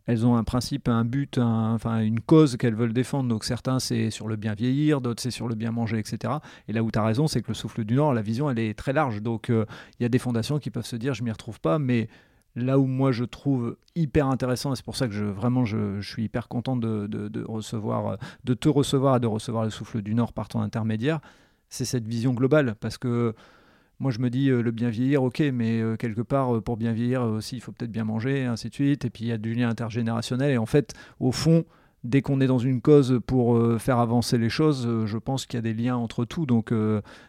elles 0.07 0.27
ont 0.27 0.37
un 0.37 0.45
principe, 0.45 0.89
un 0.89 1.05
but, 1.05 1.39
enfin 1.39 2.01
une 2.01 2.21
cause 2.21 2.57
qu'elles 2.57 2.75
veulent 2.75 2.93
défendre. 2.93 3.29
Donc 3.29 3.45
certains 3.45 3.79
c'est 3.79 4.11
sur 4.11 4.29
le 4.29 4.37
bien 4.37 4.55
vieillir, 4.55 5.01
d'autres 5.01 5.23
c'est 5.23 5.31
sur 5.31 5.49
le 5.49 5.55
bien 5.55 5.71
manger, 5.71 5.99
etc. 5.99 6.35
Et 6.69 6.73
là 6.73 6.83
où 6.83 6.91
tu 6.91 6.99
as 6.99 7.05
raison, 7.05 7.27
c'est 7.27 7.43
que 7.43 7.49
le 7.49 7.55
souffle 7.55 7.85
du 7.85 7.95
Nord, 7.95 8.15
la 8.15 8.23
vision, 8.23 8.51
elle 8.51 8.59
est 8.59 8.77
très 8.77 8.93
large. 8.93 9.23
Donc 9.23 9.51
euh, 9.51 9.65
il 9.99 10.03
y 10.03 10.07
a 10.07 10.09
des 10.09 10.19
fondations 10.19 10.59
qui 10.59 10.71
peuvent 10.71 10.87
se 10.87 10.97
dire 10.97 11.15
je 11.15 11.23
m'y 11.23 11.31
retrouve 11.31 11.61
pas, 11.61 11.79
mais 11.79 12.09
là 12.57 12.79
où 12.79 12.87
moi 12.87 13.13
je 13.13 13.25
trouve 13.25 13.77
hyper 13.95 14.27
intéressant, 14.27 14.73
et 14.73 14.77
c'est 14.77 14.85
pour 14.85 14.97
ça 14.97 15.07
que 15.09 15.15
je, 15.15 15.25
vraiment 15.25 15.65
je, 15.65 16.01
suis 16.01 16.25
hyper 16.25 16.49
content 16.49 16.77
de, 16.77 17.45
recevoir, 17.47 18.19
de 18.45 18.55
te 18.55 18.69
recevoir 18.69 19.17
et 19.17 19.21
de 19.21 19.27
recevoir 19.27 19.65
le 19.65 19.71
souffle 19.71 20.03
du 20.03 20.15
Nord 20.15 20.33
par 20.33 20.49
ton 20.49 20.61
intermédiaire, 20.61 21.21
c'est 21.69 21.85
cette 21.85 22.07
vision 22.07 22.35
globale. 22.35 22.75
Parce 22.81 22.99
que 22.99 23.35
moi, 24.01 24.11
je 24.11 24.19
me 24.19 24.31
dis, 24.31 24.51
euh, 24.51 24.63
le 24.63 24.73
bien 24.73 24.91
vieillir, 24.91 25.23
ok, 25.23 25.41
mais 25.53 25.81
euh, 25.81 25.97
quelque 25.97 26.23
part, 26.23 26.57
euh, 26.57 26.61
pour 26.61 26.77
bien 26.77 26.93
vieillir 26.93 27.23
aussi, 27.23 27.57
il 27.57 27.61
faut 27.61 27.71
peut-être 27.71 27.93
bien 27.93 28.05
manger, 28.05 28.41
et 28.41 28.45
ainsi 28.47 28.69
de 28.69 28.75
suite. 28.75 29.05
Et 29.05 29.11
puis, 29.11 29.25
il 29.25 29.29
y 29.29 29.33
a 29.33 29.39
du 29.39 29.55
lien 29.55 29.69
intergénérationnel. 29.69 30.51
Et 30.51 30.59
en 30.59 30.67
fait, 30.67 30.93
au 31.21 31.31
fond, 31.31 31.65
dès 32.03 32.21
qu'on 32.21 32.41
est 32.41 32.49
dans 32.49 32.59
une 32.59 32.81
cause 32.81 33.21
pour 33.27 33.57
faire 33.81 33.99
avancer 33.99 34.39
les 34.39 34.49
choses, 34.49 34.89
je 35.07 35.19
pense 35.19 35.47
qu'il 35.47 35.57
y 35.57 35.61
a 35.61 35.63
des 35.63 35.73
liens 35.73 35.97
entre 35.97 36.25
tout. 36.25 36.47
Donc, 36.47 36.75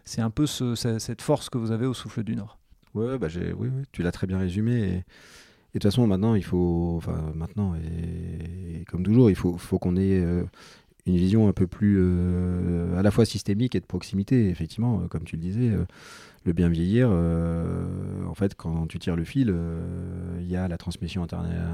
c'est 0.04 0.22
un 0.22 0.32
peu 0.32 0.48
cette 0.48 1.22
force 1.22 1.50
que 1.50 1.60
vous 1.60 1.72
avez 1.72 1.86
au 1.86 1.94
Souffle 1.94 2.24
du 2.24 2.36
Nord. 2.36 2.58
Ouais, 2.96 3.20
bah 3.20 3.28
oui, 3.36 3.70
oui, 3.72 3.84
tu 3.92 4.02
l'as 4.02 4.12
très 4.12 4.26
bien 4.26 4.40
résumé. 4.40 4.74
Et... 4.74 4.88
de 4.88 5.04
toute 5.74 5.84
façon, 5.84 6.08
maintenant, 6.08 6.34
il 6.34 6.44
faut, 6.44 6.96
enfin, 6.98 7.34
maintenant, 7.36 7.76
et, 7.76 8.84
comme 8.86 9.04
toujours, 9.04 9.30
il 9.30 9.36
faut, 9.36 9.58
faut 9.60 9.78
qu'on 9.78 9.96
ait 9.96 10.24
une 11.06 11.18
vision 11.18 11.48
un 11.48 11.54
peu 11.54 11.68
plus 11.68 12.02
à 12.98 13.04
la 13.04 13.12
fois 13.12 13.26
systémique 13.26 13.76
et 13.76 13.80
de 13.80 13.86
proximité. 13.86 14.50
Effectivement, 14.50 15.08
comme 15.08 15.24
tu 15.24 15.36
le 15.36 15.42
disais, 15.44 15.72
le 16.46 16.54
bien 16.54 16.70
vieillir, 16.70 17.10
euh, 17.12 17.86
en 18.28 18.34
fait, 18.36 18.56
quand 18.56 18.88
tu 18.88 19.00
tires 19.00 19.16
le 19.16 19.24
fil, 19.24 19.50
euh, 19.50 20.38
il 20.42 20.50
y 20.50 20.58
a 20.58 20.68
la 20.68 20.78
transmission 20.78 21.26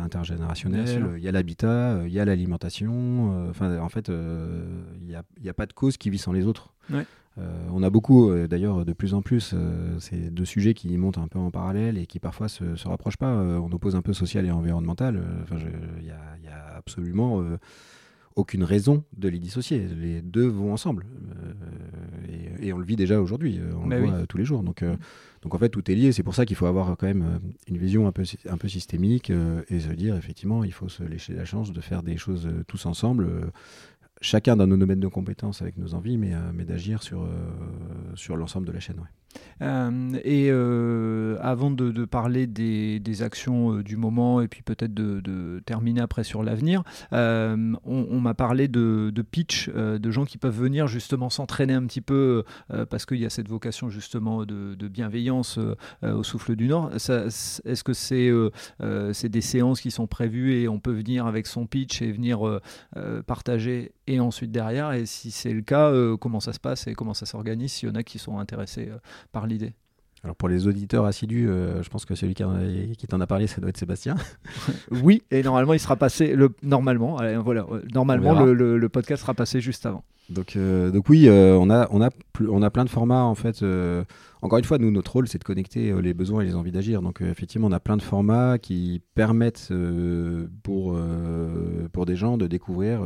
intergénérationnelle, 0.04 1.16
il 1.18 1.24
y 1.24 1.28
a 1.28 1.32
l'habitat, 1.32 1.94
euh, 1.94 2.08
il 2.08 2.14
y 2.14 2.20
a 2.20 2.26
l'alimentation. 2.26 3.50
Enfin, 3.50 3.80
en 3.80 3.90
fait, 3.90 4.10
il 4.10 5.08
n'y 5.42 5.50
a, 5.50 5.54
pas 5.54 5.66
de 5.66 5.74
cause 5.74 5.98
qui 5.98 6.10
vit 6.10 6.18
sans 6.18 6.34
les 6.34 6.46
autres. 6.46 6.74
on 7.72 7.84
a 7.84 7.90
beaucoup, 7.90 8.32
d'ailleurs, 8.48 8.86
de 8.86 8.94
plus 8.94 9.14
en 9.14 9.22
plus, 9.22 9.56
ces 10.00 10.30
deux 10.30 10.46
sujets 10.46 10.74
qui 10.74 10.96
montent 10.98 11.18
un 11.18 11.28
peu 11.28 11.40
en 11.40 11.52
parallèle 11.52 11.98
et 11.98 12.06
qui 12.06 12.20
parfois 12.20 12.48
se, 12.48 12.76
se 12.76 12.88
rapprochent 12.88 13.18
pas. 13.18 13.34
on 13.34 13.72
oppose 13.72 13.96
un 13.96 14.02
peu 14.02 14.14
social 14.14 14.46
et 14.46 14.52
environnemental. 14.52 15.22
Enfin, 15.44 15.58
il 16.00 16.06
y, 16.06 16.12
a 16.12 16.76
absolument 16.78 17.44
aucune 18.40 18.64
raison 18.64 19.04
de 19.18 19.28
les 19.28 19.38
dissocier. 19.38 19.86
Les 20.00 20.22
deux 20.22 20.48
vont 20.48 20.72
ensemble. 20.72 21.06
Euh, 21.12 22.58
et, 22.62 22.74
on 22.74 22.78
le 22.78 22.86
vit 22.86 22.96
déjà 22.96 23.22
aujourd'hui, 23.22 23.60
euh, 23.60 23.72
on 23.82 23.88
le 23.88 24.00
voit 24.00 24.26
tous 24.28 24.38
les 24.38 24.46
jours. 24.46 24.64
Donc, 24.64 24.82
euh, 24.82 24.96
donc 25.42 25.54
en 25.54 25.58
fait, 25.58 25.70
tout 25.70 25.90
est 25.92 25.96
lié. 25.96 26.12
C'est 26.12 26.24
pour 26.24 26.36
ça 26.36 26.46
qu'il 26.46 26.56
faut 26.56 26.66
avoir 26.66 26.96
quand 26.98 27.08
même 27.08 27.40
une 27.68 27.78
vision 27.78 28.08
un 28.08 28.12
peu, 28.12 28.24
un 28.50 28.58
peu 28.58 28.70
systémique 28.70 29.32
et 29.70 29.80
se 29.80 29.90
dire, 29.90 30.16
effectivement, 30.16 30.64
il 30.64 30.74
faut 30.74 30.90
se 30.90 31.04
laisser 31.04 31.34
la 31.34 31.46
chance 31.46 31.72
de 31.72 31.82
faire 31.82 32.04
des 32.04 32.18
choses 32.18 32.50
tous 32.68 32.86
ensemble 32.86 33.52
chacun 34.22 34.58
dans 34.58 34.68
nos 34.68 34.76
domaines 34.76 35.00
de 35.00 35.08
compétences 35.08 35.62
avec 35.62 35.78
nos 35.78 35.94
envies, 35.94 36.18
mais, 36.18 36.34
mais 36.54 36.66
d'agir 36.66 37.02
sur, 37.04 37.26
sur 38.16 38.36
l'ensemble 38.36 38.68
de 38.68 38.74
la 38.74 38.82
chaîne. 38.82 39.00
Euh, 39.00 39.19
et 39.62 40.48
euh, 40.50 41.38
avant 41.42 41.72
de, 41.72 42.06
parler 42.06 42.48
des, 42.48 43.22
actions 43.22 43.74
euh, 43.74 43.84
du 43.84 43.98
moment 43.98 44.42
et 44.42 44.48
puis 44.48 44.62
peut-être 44.62 44.94
de, 44.94 45.62
terminer 45.66 46.02
après 46.02 46.24
sur 46.24 46.44
l'avenir, 46.44 46.84
on, 47.12 48.22
m'a 48.22 48.34
parlé 48.34 48.68
de, 48.68 49.22
pitch, 49.30 49.70
de 49.70 50.12
gens 50.12 50.26
qui 50.26 50.38
peuvent 50.38 50.58
venir 50.58 50.88
justement 50.88 51.30
s'entraîner 51.30 51.74
un 51.74 51.86
petit 51.86 52.02
peu 52.02 52.44
parce 52.90 53.06
qu'il 53.06 53.18
y 53.18 53.26
a 53.26 53.30
cette 53.30 53.50
vocation 53.50 53.90
justement 53.90 54.46
de, 54.46 54.88
bienveillance 54.88 55.60
au 56.02 56.24
souffle 56.24 56.56
du 56.56 56.68
Nord. 56.68 56.92
Est-ce 56.96 57.84
que 57.84 57.94
c'est 59.14 59.30
des 59.30 59.42
séances 59.42 59.82
qui 59.82 59.92
sont 59.92 60.08
prévues 60.08 60.54
et 60.54 60.68
on 60.68 60.80
peut 60.80 60.94
venir 60.94 61.26
avec 61.26 61.48
son 61.48 61.66
pitch 61.66 62.02
et 62.02 62.12
venir 62.12 62.60
partager 63.28 63.92
et 64.08 64.20
ensuite 64.20 64.52
derrière? 64.52 64.94
Et 64.94 65.06
si 65.06 65.32
c'est 65.32 65.54
le 65.54 65.62
cas, 65.62 65.92
comment 66.20 66.40
ça 66.40 66.54
se 66.54 66.60
passe 66.60 66.88
et 66.88 66.94
comment 66.94 67.14
ça 67.14 67.26
s'organise? 67.26 67.74
S'il 67.74 67.90
y 67.90 67.92
en 67.92 67.96
a 67.96 68.04
qui 68.04 68.20
sont 68.20 68.40
intéressés 68.40 68.90
par 69.32 69.48
l'idée 69.48 69.74
alors 70.24 70.36
pour 70.36 70.50
les 70.50 70.68
auditeurs 70.68 71.06
assidus, 71.06 71.48
euh, 71.48 71.82
je 71.82 71.90
pense 71.90 72.06
que 72.06 72.14
celui 72.14 72.34
qui, 72.34 73.08
t'en 73.08 73.22
a 73.22 73.28
parlé, 73.28 73.48
ça 73.48 73.62
doit 73.62 73.70
être 73.70 73.78
Sébastien. 73.78 74.16
oui, 74.92 75.24
et 75.32 75.44
normalement 75.44 75.74
il 75.74 75.80
sera 75.80 75.96
passé 75.96 76.36
le 76.36 76.50
normalement, 76.62 77.18
voilà, 77.42 77.66
normalement 77.94 78.44
le, 78.44 78.90
podcast 78.90 79.22
sera 79.22 79.34
passé 79.34 79.62
juste 79.62 79.86
avant. 79.86 80.04
Donc 80.30 80.56
euh, 80.56 80.92
donc 80.92 81.08
oui, 81.10 81.28
euh, 81.28 81.58
on 81.58 81.70
a 81.70 81.88
on 81.92 82.02
a 82.02 82.10
on 82.48 82.62
a 82.62 82.70
plein 82.70 82.84
de 82.84 82.90
formats 82.90 83.24
en 83.24 83.36
fait. 83.36 83.64
encore 84.42 84.60
une 84.60 84.66
fois, 84.66 84.78
nous 84.78 84.92
notre 84.92 85.14
rôle 85.14 85.28
c'est 85.28 85.38
de 85.38 85.44
connecter 85.44 85.94
les 86.02 86.14
besoins 86.14 86.42
et 86.42 86.46
les 86.46 86.56
envies 86.56 86.72
d'agir. 86.72 87.02
Donc 87.02 87.22
effectivement, 87.22 87.68
on 87.68 87.72
a 87.72 87.80
plein 87.80 87.98
de 87.98 88.02
formats 88.02 88.58
qui 88.58 89.02
permettent 89.16 89.72
pour 90.64 91.00
pour 91.94 92.06
des 92.06 92.16
gens 92.18 92.38
de 92.38 92.48
découvrir 92.48 93.02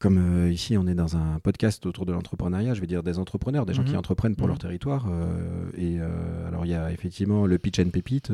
comme 0.00 0.46
euh, 0.46 0.50
ici 0.50 0.78
on 0.78 0.86
est 0.86 0.94
dans 0.94 1.16
un 1.16 1.38
podcast 1.40 1.84
autour 1.84 2.06
de 2.06 2.12
l'entrepreneuriat, 2.12 2.72
je 2.72 2.80
vais 2.80 2.86
dire 2.86 3.02
des 3.02 3.18
entrepreneurs, 3.18 3.66
des 3.66 3.74
gens 3.74 3.84
qui 3.84 3.92
mhm. 3.92 3.98
entreprennent 3.98 4.34
pour 4.34 4.46
leur 4.48 4.56
mhm. 4.56 4.62
territoire. 4.62 5.06
Euh, 5.08 5.70
et 5.76 5.98
euh, 6.00 6.48
alors 6.48 6.64
il 6.64 6.70
y 6.70 6.74
a 6.74 6.90
effectivement 6.90 7.46
le 7.46 7.58
pitch 7.58 7.78
and 7.78 7.90
pépite 7.90 8.32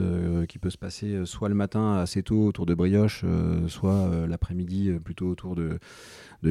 qui 0.49 0.59
peut 0.59 0.71
se 0.71 0.79
passer 0.79 1.27
soit 1.27 1.49
le 1.49 1.57
matin 1.57 1.97
assez 1.97 2.23
tôt 2.23 2.47
autour 2.47 2.67
de 2.67 2.75
brioche, 2.75 3.25
soit 3.67 4.09
l'après-midi 4.29 4.93
plutôt 5.05 5.27
autour 5.27 5.57
de, 5.57 5.81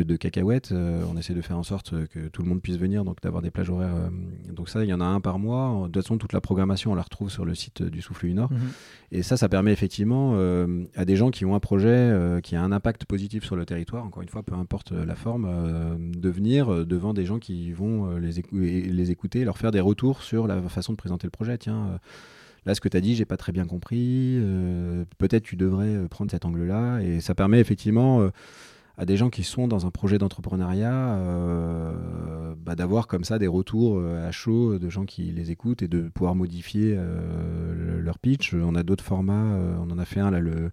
de, 0.04 0.16
cacahuètes. 0.16 0.72
on 0.72 1.18
essaie 1.18 1.34
de 1.34 1.42
faire 1.42 1.58
en 1.58 1.64
sorte 1.64 2.08
que 2.08 2.28
tout 2.28 2.42
le 2.42 2.50
monde 2.50 2.62
puisse 2.62 2.78
venir, 2.78 3.04
donc 3.04 3.22
d'avoir 3.22 3.42
des 3.42 3.52
plages 3.52 3.70
horaires. 3.70 3.96
donc 4.52 4.70
ça, 4.70 4.84
il 4.84 4.90
y 4.90 4.94
en 4.94 5.02
a 5.02 5.06
un 5.06 5.20
par 5.20 5.40
mois. 5.40 5.88
De 5.88 5.92
toute 5.92 6.04
façon, 6.04 6.18
toute 6.18 6.34
la 6.34 6.42
programmation, 6.42 6.92
on 6.92 6.96
la 6.96 7.02
retrouve 7.02 7.30
sur 7.30 7.46
le 7.46 7.56
site 7.56 7.84
du 7.84 8.02
Souffle 8.02 8.28
du 8.28 8.34
Nord. 8.34 8.52
Mhm. 8.52 8.60
Et 9.12 9.24
ça, 9.24 9.38
ça 9.38 9.50
permet 9.50 9.72
effectivement 9.72 10.38
à 10.96 11.06
des 11.06 11.16
gens 11.16 11.32
qui 11.32 11.46
ont 11.46 11.56
un 11.56 11.60
projet 11.60 12.40
qui 12.44 12.56
a 12.56 12.62
un 12.62 12.72
impact 12.72 13.06
positif 13.06 13.44
sur 13.44 13.56
le 13.56 13.66
territoire, 13.66 14.06
encore 14.06 14.24
une 14.24 14.30
fois, 14.30 14.44
peu 14.44 14.54
importe 14.54 14.92
la 14.92 15.16
forme 15.16 15.46
euh, 15.46 15.96
de 16.00 16.30
venir 16.30 16.72
euh, 16.72 16.86
devant 16.86 17.14
des 17.14 17.26
gens 17.26 17.40
qui 17.40 17.72
vont 17.72 18.10
euh, 18.10 18.20
les, 18.20 18.82
les 18.82 19.12
écouter, 19.12 19.44
leur 19.44 19.58
faire 19.58 19.72
des 19.72 19.80
retours 19.80 20.22
sur 20.22 20.48
la 20.48 20.62
façon 20.64 20.94
de 20.94 20.98
présenter 20.98 21.28
le 21.28 21.32
projet. 21.32 21.58
Tiens, 21.58 22.00
là, 22.66 22.76
ce 22.76 22.82
que 22.82 22.90
tu 22.90 22.98
as 22.98 23.02
dit, 23.02 23.16
j'ai 23.16 23.26
pas 23.26 23.38
très 23.38 23.52
bien 23.52 23.66
compris. 23.66 24.40
Peut-être 25.18 25.44
tu 25.44 25.56
devrais 25.56 26.08
prendre 26.10 26.32
cet 26.32 26.46
angle-là. 26.46 27.00
Et 27.00 27.22
ça 27.22 27.36
permet 27.36 27.60
effectivement 27.60 28.30
à 28.98 29.06
des 29.06 29.18
gens 29.18 29.30
qui 29.30 29.44
sont 29.44 29.68
dans 29.68 29.86
un 29.86 29.92
projet 29.92 30.18
d'entrepreneuriat 30.18 31.20
bah, 32.58 32.76
d'avoir 32.76 33.08
comme 33.08 33.24
ça 33.24 33.40
des 33.40 33.48
retours 33.48 34.02
à 34.02 34.32
chaud 34.32 34.80
de 34.80 34.90
gens 34.90 35.06
qui 35.06 35.24
les 35.24 35.52
écoutent 35.52 35.82
et 35.82 35.88
de 35.88 36.10
pouvoir 36.10 36.36
modifier 36.36 36.98
leur 38.00 38.20
pitch. 38.20 38.54
On 38.54 38.76
a 38.76 38.84
d'autres 38.84 39.04
formats. 39.04 39.60
on 39.80 39.92
en 39.92 40.00
a 40.00 40.06
fait 40.06 40.22
un 40.22 40.32
là, 40.32 40.40
le 40.40 40.72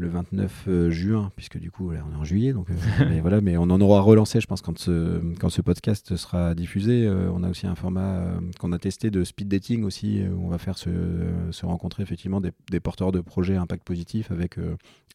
le 0.00 0.08
29 0.08 0.64
euh, 0.66 0.90
juin, 0.90 1.30
puisque 1.36 1.58
du 1.58 1.70
coup, 1.70 1.90
on 1.90 1.92
est 1.92 2.16
en 2.16 2.24
juillet, 2.24 2.52
donc 2.52 2.70
euh, 2.70 2.74
mais 3.08 3.20
voilà, 3.20 3.40
mais 3.40 3.56
on 3.56 3.64
en 3.64 3.80
aura 3.80 4.00
relancé, 4.00 4.40
je 4.40 4.46
pense, 4.46 4.62
quand 4.62 4.78
ce, 4.78 5.20
quand 5.38 5.50
ce 5.50 5.60
podcast 5.60 6.16
sera 6.16 6.54
diffusé. 6.54 7.06
Euh, 7.06 7.30
on 7.32 7.42
a 7.42 7.50
aussi 7.50 7.66
un 7.66 7.74
format 7.74 8.24
qu'on 8.58 8.72
a 8.72 8.78
testé 8.78 9.10
de 9.10 9.22
speed 9.22 9.48
dating 9.48 9.84
aussi, 9.84 10.22
où 10.22 10.46
on 10.46 10.48
va 10.48 10.58
faire 10.58 10.78
se, 10.78 10.90
se 11.50 11.66
rencontrer 11.66 12.02
effectivement 12.02 12.40
des, 12.40 12.80
porteurs 12.80 13.12
de 13.12 13.20
projets 13.20 13.56
impact 13.56 13.84
positif 13.84 14.30
avec, 14.30 14.56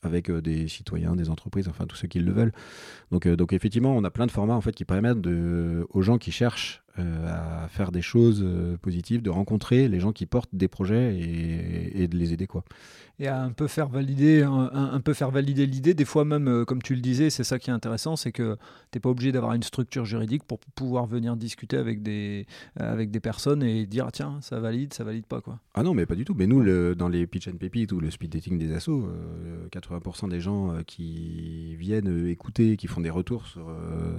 avec 0.04 0.32
des 0.32 0.68
citoyens, 0.68 1.16
des 1.16 1.30
entreprises, 1.30 1.68
enfin 1.68 1.86
tous 1.88 1.96
ceux 1.96 2.08
qui 2.08 2.20
le 2.20 2.32
veulent. 2.32 2.54
Donc, 3.12 3.28
donc 3.28 3.54
effectivement, 3.54 3.96
on 3.96 4.04
a 4.04 4.12
plein 4.12 4.28
de 4.28 4.32
formats 4.32 4.56
en 4.56 4.62
fait 4.62 4.74
qui 4.74 4.86
permettent 4.86 5.26
aux 5.90 6.02
gens 6.02 6.20
qui 6.20 6.32
cherchent 6.32 6.85
à 6.98 7.68
faire 7.70 7.91
des 7.91 8.02
choses 8.02 8.46
positives, 8.82 9.22
de 9.22 9.30
rencontrer 9.30 9.88
les 9.88 10.00
gens 10.00 10.12
qui 10.12 10.26
portent 10.26 10.54
des 10.54 10.68
projets 10.68 11.16
et, 11.18 12.04
et 12.04 12.08
de 12.08 12.18
les 12.18 12.34
aider 12.34 12.48
quoi 12.48 12.64
et 13.20 13.28
à 13.28 13.41
un 13.41 13.52
peu 13.52 13.68
faire 13.68 13.88
valider, 13.88 14.43
un, 14.43 15.00
peu 15.00 15.14
faire 15.14 15.32
valider 15.32 15.66
l'idée. 15.66 15.93
Des 15.93 16.06
fois 16.06 16.26
même, 16.26 16.48
euh, 16.48 16.66
comme 16.66 16.82
tu 16.82 16.96
le 16.96 17.02
disais, 17.02 17.30
c'est 17.30 17.43
ça 17.43 17.60
qui 17.60 17.70
est 17.70 17.74
intéressant, 17.74 18.16
c'est 18.16 18.32
que 18.32 18.56
tu 18.91 18.98
n'es 18.98 19.00
pas 19.00 19.10
obligé 19.10 19.32
d'avoir 19.32 19.54
une 19.54 19.64
structure 19.64 20.06
juridique 20.06 20.43
pour 20.43 20.60
pouvoir 20.76 21.06
venir 21.06 21.38
discuter 21.38 21.78
avec 21.78 22.04
des, 22.04 22.46
euh, 22.82 22.91
avec 22.91 23.12
des 23.12 23.20
personnes 23.20 23.64
et 23.64 23.86
dire 23.86 24.12
tiens, 24.12 24.39
ça 24.41 24.60
valide, 24.60 24.93
ça 24.93 25.04
valide 25.04 25.26
pas 25.26 25.41
quoi. 25.41 25.60
Ah 25.74 25.84
non, 25.84 25.93
mais 25.93 26.06
pas 26.06 26.16
du 26.16 26.26
tout. 26.26 26.36
Mais 26.38 26.48
nous, 26.48 26.62
le, 26.62 26.96
dans 26.96 27.08
les 27.08 27.26
pitch 27.26 27.48
and 27.48 27.58
pépite 27.58 27.91
ou 27.93 28.00
le 28.00 28.12
speed 28.12 28.32
dating 28.32 28.58
des 28.58 28.74
assos, 28.74 29.08
80% 29.72 30.26
euh, 30.26 30.30
des 30.30 30.41
gens 30.41 30.74
qui 30.86 31.76
viennent 31.78 32.28
écouter, 32.28 32.76
qui 32.76 32.88
font 32.88 33.02
des 33.02 33.10
retours 33.10 33.48
sur, 33.48 33.68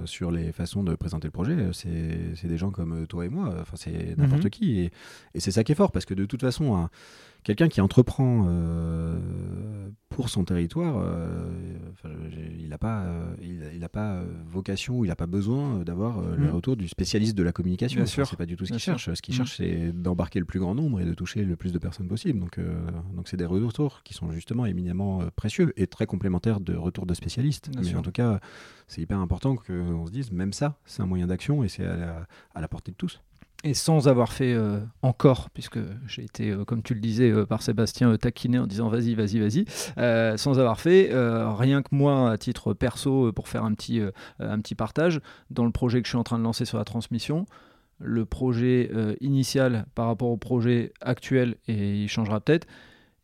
sur 0.05 0.31
les 0.31 0.51
façons 0.51 0.83
de 0.83 0.95
présenter 0.95 1.27
le 1.27 1.31
projet, 1.31 1.55
c'est 1.73 2.47
des 2.47 2.57
gens 2.57 2.66
comme 2.71 3.07
toi 3.07 3.25
et 3.25 3.29
moi. 3.29 3.53
Enfin, 3.61 3.75
c'est 3.75 4.17
n'importe 4.17 4.45
mhm. 4.45 4.49
qui. 4.49 4.79
Et, 4.79 4.91
et 5.33 5.39
c'est 5.39 5.51
ça 5.51 5.63
qui 5.63 5.71
est 5.71 5.75
fort 5.75 5.91
parce 5.91 6.05
que 6.05 6.13
de 6.13 6.25
toute 6.25 6.41
façon, 6.41 6.89
quelqu'un 7.47 7.69
qui 7.69 7.79
entreprend 7.79 8.45
euh, 8.49 9.17
pour 10.09 10.27
son 10.27 10.43
territoire, 10.43 10.97
euh, 10.97 11.49
il 12.59 12.67
n'a 12.67 12.77
pas, 12.77 13.03
euh, 13.03 13.35
il, 13.73 13.83
a 13.85 13.87
pas 13.87 14.15
euh, 14.15 14.25
vocation, 14.45 15.05
il 15.05 15.07
n'a 15.07 15.15
pas 15.15 15.27
besoin 15.27 15.83
d'avoir 15.85 16.19
le 16.21 16.47
mm. 16.47 16.49
retour 16.49 16.75
du 16.75 16.89
spécialiste 16.89 17.37
de 17.37 17.43
la 17.43 17.53
communication. 17.53 18.05
Ce 18.05 18.25
C'est 18.25 18.35
pas 18.35 18.45
du 18.45 18.57
tout 18.57 18.65
ce 18.65 18.71
qu'il 18.71 18.81
cherche. 18.81 19.13
Ce 19.13 19.21
qu'il 19.21 19.33
mm. 19.33 19.37
cherche, 19.37 19.55
c'est 19.55 19.93
d'embarquer 19.93 20.39
le 20.39 20.45
plus 20.45 20.59
grand 20.59 20.75
nombre 20.75 20.99
et 20.99 21.05
de 21.05 21.13
toucher 21.13 21.45
le 21.45 21.55
plus 21.55 21.71
de 21.71 21.79
personnes 21.79 22.09
possible. 22.09 22.39
Donc, 22.39 22.59
donc 23.13 23.29
c'est 23.29 23.37
des 23.37 23.45
retours 23.45 24.03
qui 24.03 24.13
sont 24.13 24.29
justement 24.31 24.65
éminemment 24.65 25.21
précieux 25.37 25.71
et 25.77 25.87
très 25.87 26.05
complémentaires 26.05 26.59
de 26.59 26.75
retours 26.75 27.05
de 27.05 27.13
spécialistes. 27.13 27.69
Mais 27.81 27.95
en 27.95 28.01
tout 28.01 28.11
cas, 28.11 28.41
c'est 28.87 29.01
hyper 29.01 29.19
important 29.19 29.55
qu'on 29.55 30.05
se 30.05 30.11
dise, 30.11 30.33
même 30.33 30.51
ça, 30.51 30.79
c'est 30.83 31.01
un 31.01 31.05
moyen 31.05 31.27
d'action 31.27 31.63
et 31.63 31.69
c'est 31.69 31.85
à, 31.85 32.27
à 32.53 32.61
la 32.61 32.67
portée 32.67 32.91
de 32.91 32.97
tous 32.97 33.21
et 33.63 33.73
sans 33.73 34.07
avoir 34.07 34.33
fait 34.33 34.53
euh, 34.53 34.79
encore, 35.01 35.49
puisque 35.49 35.79
j'ai 36.07 36.23
été, 36.23 36.51
euh, 36.51 36.63
comme 36.63 36.83
tu 36.83 36.93
le 36.93 36.99
disais, 36.99 37.31
euh, 37.31 37.45
par 37.45 37.61
Sébastien 37.61 38.15
taquiné 38.17 38.59
en 38.59 38.67
disant 38.67 38.87
vas-y, 38.87 39.15
vas-y, 39.15 39.39
vas-y, 39.39 40.37
sans 40.37 40.59
avoir 40.59 40.79
fait, 40.79 41.09
rien 41.11 41.81
que 41.81 41.89
moi, 41.91 42.31
à 42.31 42.37
titre 42.37 42.73
perso, 42.73 43.31
pour 43.33 43.47
faire 43.47 43.63
un 43.63 43.73
petit, 43.73 44.01
un 44.39 44.59
petit 44.59 44.75
partage, 44.75 45.21
dans 45.49 45.65
le 45.65 45.71
projet 45.71 46.01
que 46.01 46.05
je 46.07 46.11
suis 46.11 46.17
en 46.17 46.23
train 46.23 46.37
de 46.37 46.43
lancer 46.43 46.65
sur 46.65 46.77
la 46.77 46.85
transmission, 46.85 47.45
le 47.99 48.25
projet 48.25 48.91
initial 49.21 49.85
par 49.95 50.07
rapport 50.07 50.29
au 50.29 50.37
projet 50.37 50.93
actuel, 51.01 51.55
et 51.67 52.03
il 52.03 52.07
changera 52.07 52.39
peut-être, 52.39 52.67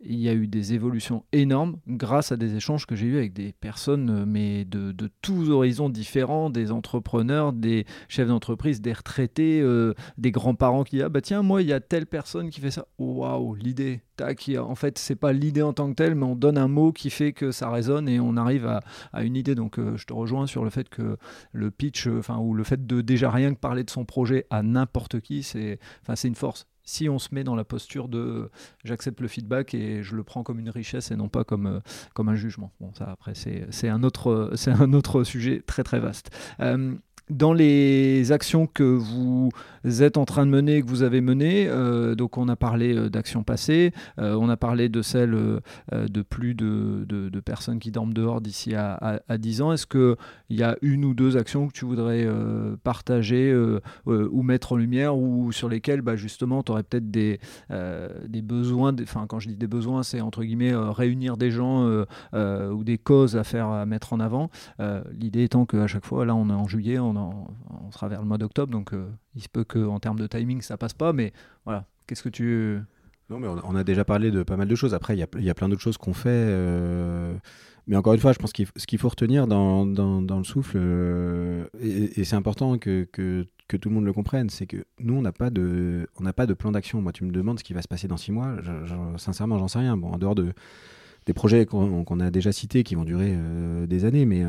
il 0.05 0.19
y 0.19 0.29
a 0.29 0.33
eu 0.33 0.47
des 0.47 0.73
évolutions 0.73 1.23
énormes 1.31 1.77
grâce 1.87 2.31
à 2.31 2.37
des 2.37 2.55
échanges 2.55 2.85
que 2.85 2.95
j'ai 2.95 3.07
eus 3.07 3.17
avec 3.17 3.33
des 3.33 3.53
personnes, 3.53 4.09
euh, 4.09 4.25
mais 4.27 4.65
de, 4.65 4.91
de, 4.91 5.09
tous 5.21 5.49
horizons 5.49 5.89
différents, 5.89 6.49
des 6.49 6.71
entrepreneurs, 6.71 7.53
des 7.53 7.85
chefs 8.07 8.27
d'entreprise, 8.27 8.81
des 8.81 8.93
retraités, 8.93 9.61
euh, 9.61 9.93
des 10.17 10.31
grands-parents 10.31 10.83
qui 10.83 10.97
disent 10.97 11.05
ah 11.05 11.09
bah 11.09 11.21
tiens 11.21 11.41
moi 11.41 11.61
il 11.61 11.67
y 11.67 11.73
a 11.73 11.79
telle 11.79 12.05
personne 12.05 12.49
qui 12.49 12.59
fait 12.59 12.71
ça, 12.71 12.85
waouh 12.97 13.55
l'idée, 13.55 14.01
tac, 14.15 14.49
en 14.57 14.75
fait 14.75 14.97
c'est 14.97 15.15
pas 15.15 15.33
l'idée 15.33 15.61
en 15.61 15.73
tant 15.73 15.89
que 15.89 15.95
telle, 15.95 16.15
mais 16.15 16.25
on 16.25 16.35
donne 16.35 16.57
un 16.57 16.67
mot 16.67 16.91
qui 16.91 17.09
fait 17.09 17.33
que 17.33 17.51
ça 17.51 17.69
résonne 17.69 18.09
et 18.09 18.19
on 18.19 18.37
arrive 18.37 18.67
à, 18.67 19.23
une 19.23 19.35
idée. 19.35 19.55
Donc 19.55 19.79
euh, 19.79 19.95
je 19.97 20.05
te 20.05 20.13
rejoins 20.13 20.47
sur 20.47 20.63
le 20.63 20.69
fait 20.69 20.89
que 20.89 21.17
le 21.51 21.71
pitch, 21.71 22.07
ou 22.07 22.53
le 22.53 22.63
fait 22.63 22.85
de 22.85 23.01
déjà 23.01 23.29
rien 23.29 23.53
que 23.53 23.59
parler 23.59 23.83
de 23.83 23.89
son 23.89 24.05
projet 24.05 24.45
à 24.49 24.63
n'importe 24.63 25.19
qui, 25.19 25.43
c'est, 25.43 25.79
c'est 26.15 26.27
une 26.27 26.35
force 26.35 26.67
si 26.83 27.09
on 27.09 27.19
se 27.19 27.29
met 27.33 27.43
dans 27.43 27.55
la 27.55 27.63
posture 27.63 28.07
de 28.07 28.49
j'accepte 28.83 29.21
le 29.21 29.27
feedback 29.27 29.73
et 29.73 30.03
je 30.03 30.15
le 30.15 30.23
prends 30.23 30.43
comme 30.43 30.59
une 30.59 30.69
richesse 30.69 31.11
et 31.11 31.15
non 31.15 31.29
pas 31.29 31.43
comme, 31.43 31.67
euh, 31.67 31.79
comme 32.13 32.29
un 32.29 32.35
jugement. 32.35 32.71
Bon, 32.79 32.93
ça 32.93 33.09
après, 33.11 33.33
c'est 33.35 33.89
un, 33.89 34.03
autre, 34.03 34.53
un 34.67 34.93
autre 34.93 35.23
sujet 35.23 35.63
très 35.65 35.83
très 35.83 35.99
vaste. 35.99 36.29
Euh, 36.59 36.95
dans 37.29 37.53
les 37.53 38.31
actions 38.31 38.67
que 38.67 38.83
vous 38.83 39.49
êtes 39.85 40.17
en 40.17 40.25
train 40.25 40.45
de 40.45 40.51
mener, 40.51 40.81
que 40.81 40.87
vous 40.87 41.03
avez 41.03 41.21
menées, 41.21 41.67
euh, 41.67 42.15
donc 42.15 42.37
on 42.37 42.47
a 42.47 42.55
parlé 42.55 42.95
euh, 42.95 43.09
d'actions 43.09 43.43
passées, 43.43 43.91
euh, 44.19 44.35
on 44.35 44.49
a 44.49 44.57
parlé 44.57 44.89
de 44.89 45.01
celles 45.01 45.33
de 45.91 46.21
plus 46.21 46.53
de, 46.53 47.05
de, 47.07 47.39
personnes 47.39 47.79
qui 47.79 47.91
dorment 47.91 48.13
dehors 48.13 48.41
d'ici 48.41 48.73
à, 48.75 49.21
à, 49.27 49.37
10 49.37 49.61
ans. 49.61 49.73
Est-ce 49.73 49.85
qu'il 49.85 50.15
y 50.49 50.63
a 50.63 50.77
une 50.81 51.03
ou 51.05 51.13
deux 51.13 51.35
actions 51.35 51.67
que 51.67 51.73
tu 51.73 51.85
voudrais 51.85 52.27
partager 52.83 53.53
ou 54.05 54.43
mettre 54.43 54.73
en 54.73 54.75
lumière 54.75 55.17
ou 55.17 55.51
sur 55.51 55.69
lesquelles 55.69 56.01
bah, 56.01 56.15
justement 56.15 56.63
tu 56.63 56.71
aurais 56.71 56.83
peut-être 56.83 57.11
des, 57.11 57.39
des 58.27 58.41
besoins, 58.41 58.95
enfin 59.01 59.25
quand 59.27 59.39
je 59.39 59.49
dis 59.49 59.57
des 59.57 59.67
besoins, 59.67 60.03
c'est 60.03 60.21
entre 60.21 60.43
guillemets 60.43 60.73
réunir 60.73 61.37
des 61.37 61.51
gens 61.51 61.87
ou 62.33 62.83
des 62.83 62.97
causes 62.97 63.35
à 63.35 63.43
faire, 63.43 63.67
à 63.67 63.85
mettre 63.85 64.13
en 64.13 64.19
avant. 64.19 64.49
L'idée 65.11 65.43
étant 65.43 65.65
qu'à 65.65 65.87
chaque 65.87 66.05
fois, 66.05 66.25
là 66.25 66.35
on 66.35 66.49
est 66.49 66.53
en 66.53 66.67
juillet, 66.67 66.99
on 66.99 67.12
on, 67.17 67.91
sera 67.91 68.07
vers 68.07 68.21
le 68.21 68.27
mois 68.27 68.37
d'octobre, 68.37 68.71
donc 68.71 68.93
euh, 68.93 69.09
il 69.35 69.41
se 69.41 69.49
peut 69.49 69.63
qu'en 69.63 69.99
termes 69.99 70.19
de 70.19 70.27
timing, 70.27 70.61
ça 70.61 70.77
passe 70.77 70.93
pas. 70.93 71.13
Mais 71.13 71.33
voilà, 71.65 71.85
qu'est-ce 72.07 72.23
que 72.23 72.29
tu. 72.29 72.79
Non, 73.29 73.39
mais 73.39 73.47
on, 73.47 73.75
a 73.75 73.83
déjà 73.83 74.03
parlé 74.03 74.31
de 74.31 74.43
pas 74.43 74.57
mal 74.57 74.67
de 74.67 74.75
choses. 74.75 74.93
Après, 74.93 75.15
il 75.15 75.19
y 75.19 75.49
a, 75.49 75.53
plein 75.53 75.69
d'autres 75.69 75.81
choses 75.81 75.97
qu'on 75.97 76.13
fait. 76.13 76.29
Euh, 76.29 77.33
mais 77.87 77.95
encore 77.95 78.13
une 78.13 78.19
fois, 78.19 78.33
je 78.33 78.39
pense 78.39 78.51
qu'il 78.53 78.99
faut 78.99 79.09
retenir 79.09 79.47
dans, 79.47 79.85
le 79.85 80.43
souffle, 80.43 80.77
euh, 80.77 81.65
et, 81.79 82.23
c'est 82.23 82.35
important 82.35 82.77
que, 82.77 83.07
tout 83.67 83.89
le 83.89 83.95
monde 83.95 84.05
le 84.05 84.13
comprenne, 84.13 84.49
c'est 84.49 84.67
que 84.67 84.85
nous, 84.99 85.15
on 85.15 85.21
n'a 85.21 85.31
pas, 85.31 85.49
de, 85.49 86.05
plan 86.57 86.71
d'action. 86.71 87.01
Moi, 87.01 87.11
tu 87.11 87.23
me 87.23 87.31
demandes 87.31 87.59
ce 87.59 87.63
qui 87.63 87.73
va 87.73 87.81
se 87.81 87.87
passer 87.87 88.07
dans 88.07 88.17
six 88.17 88.31
mois. 88.31 88.55
sincèrement, 89.17 89.57
j'en 89.57 89.67
sais 89.67 89.79
rien. 89.79 89.97
Bon, 89.97 90.11
en 90.11 90.17
dehors 90.17 90.35
de, 90.35 90.53
des 91.25 91.33
projets 91.33 91.65
qu'on 91.65 92.19
a 92.19 92.29
déjà 92.29 92.51
cités 92.51 92.83
qui 92.83 92.95
vont 92.95 93.05
durer 93.05 93.37
des 93.87 94.05
années, 94.05 94.25
mais 94.25 94.43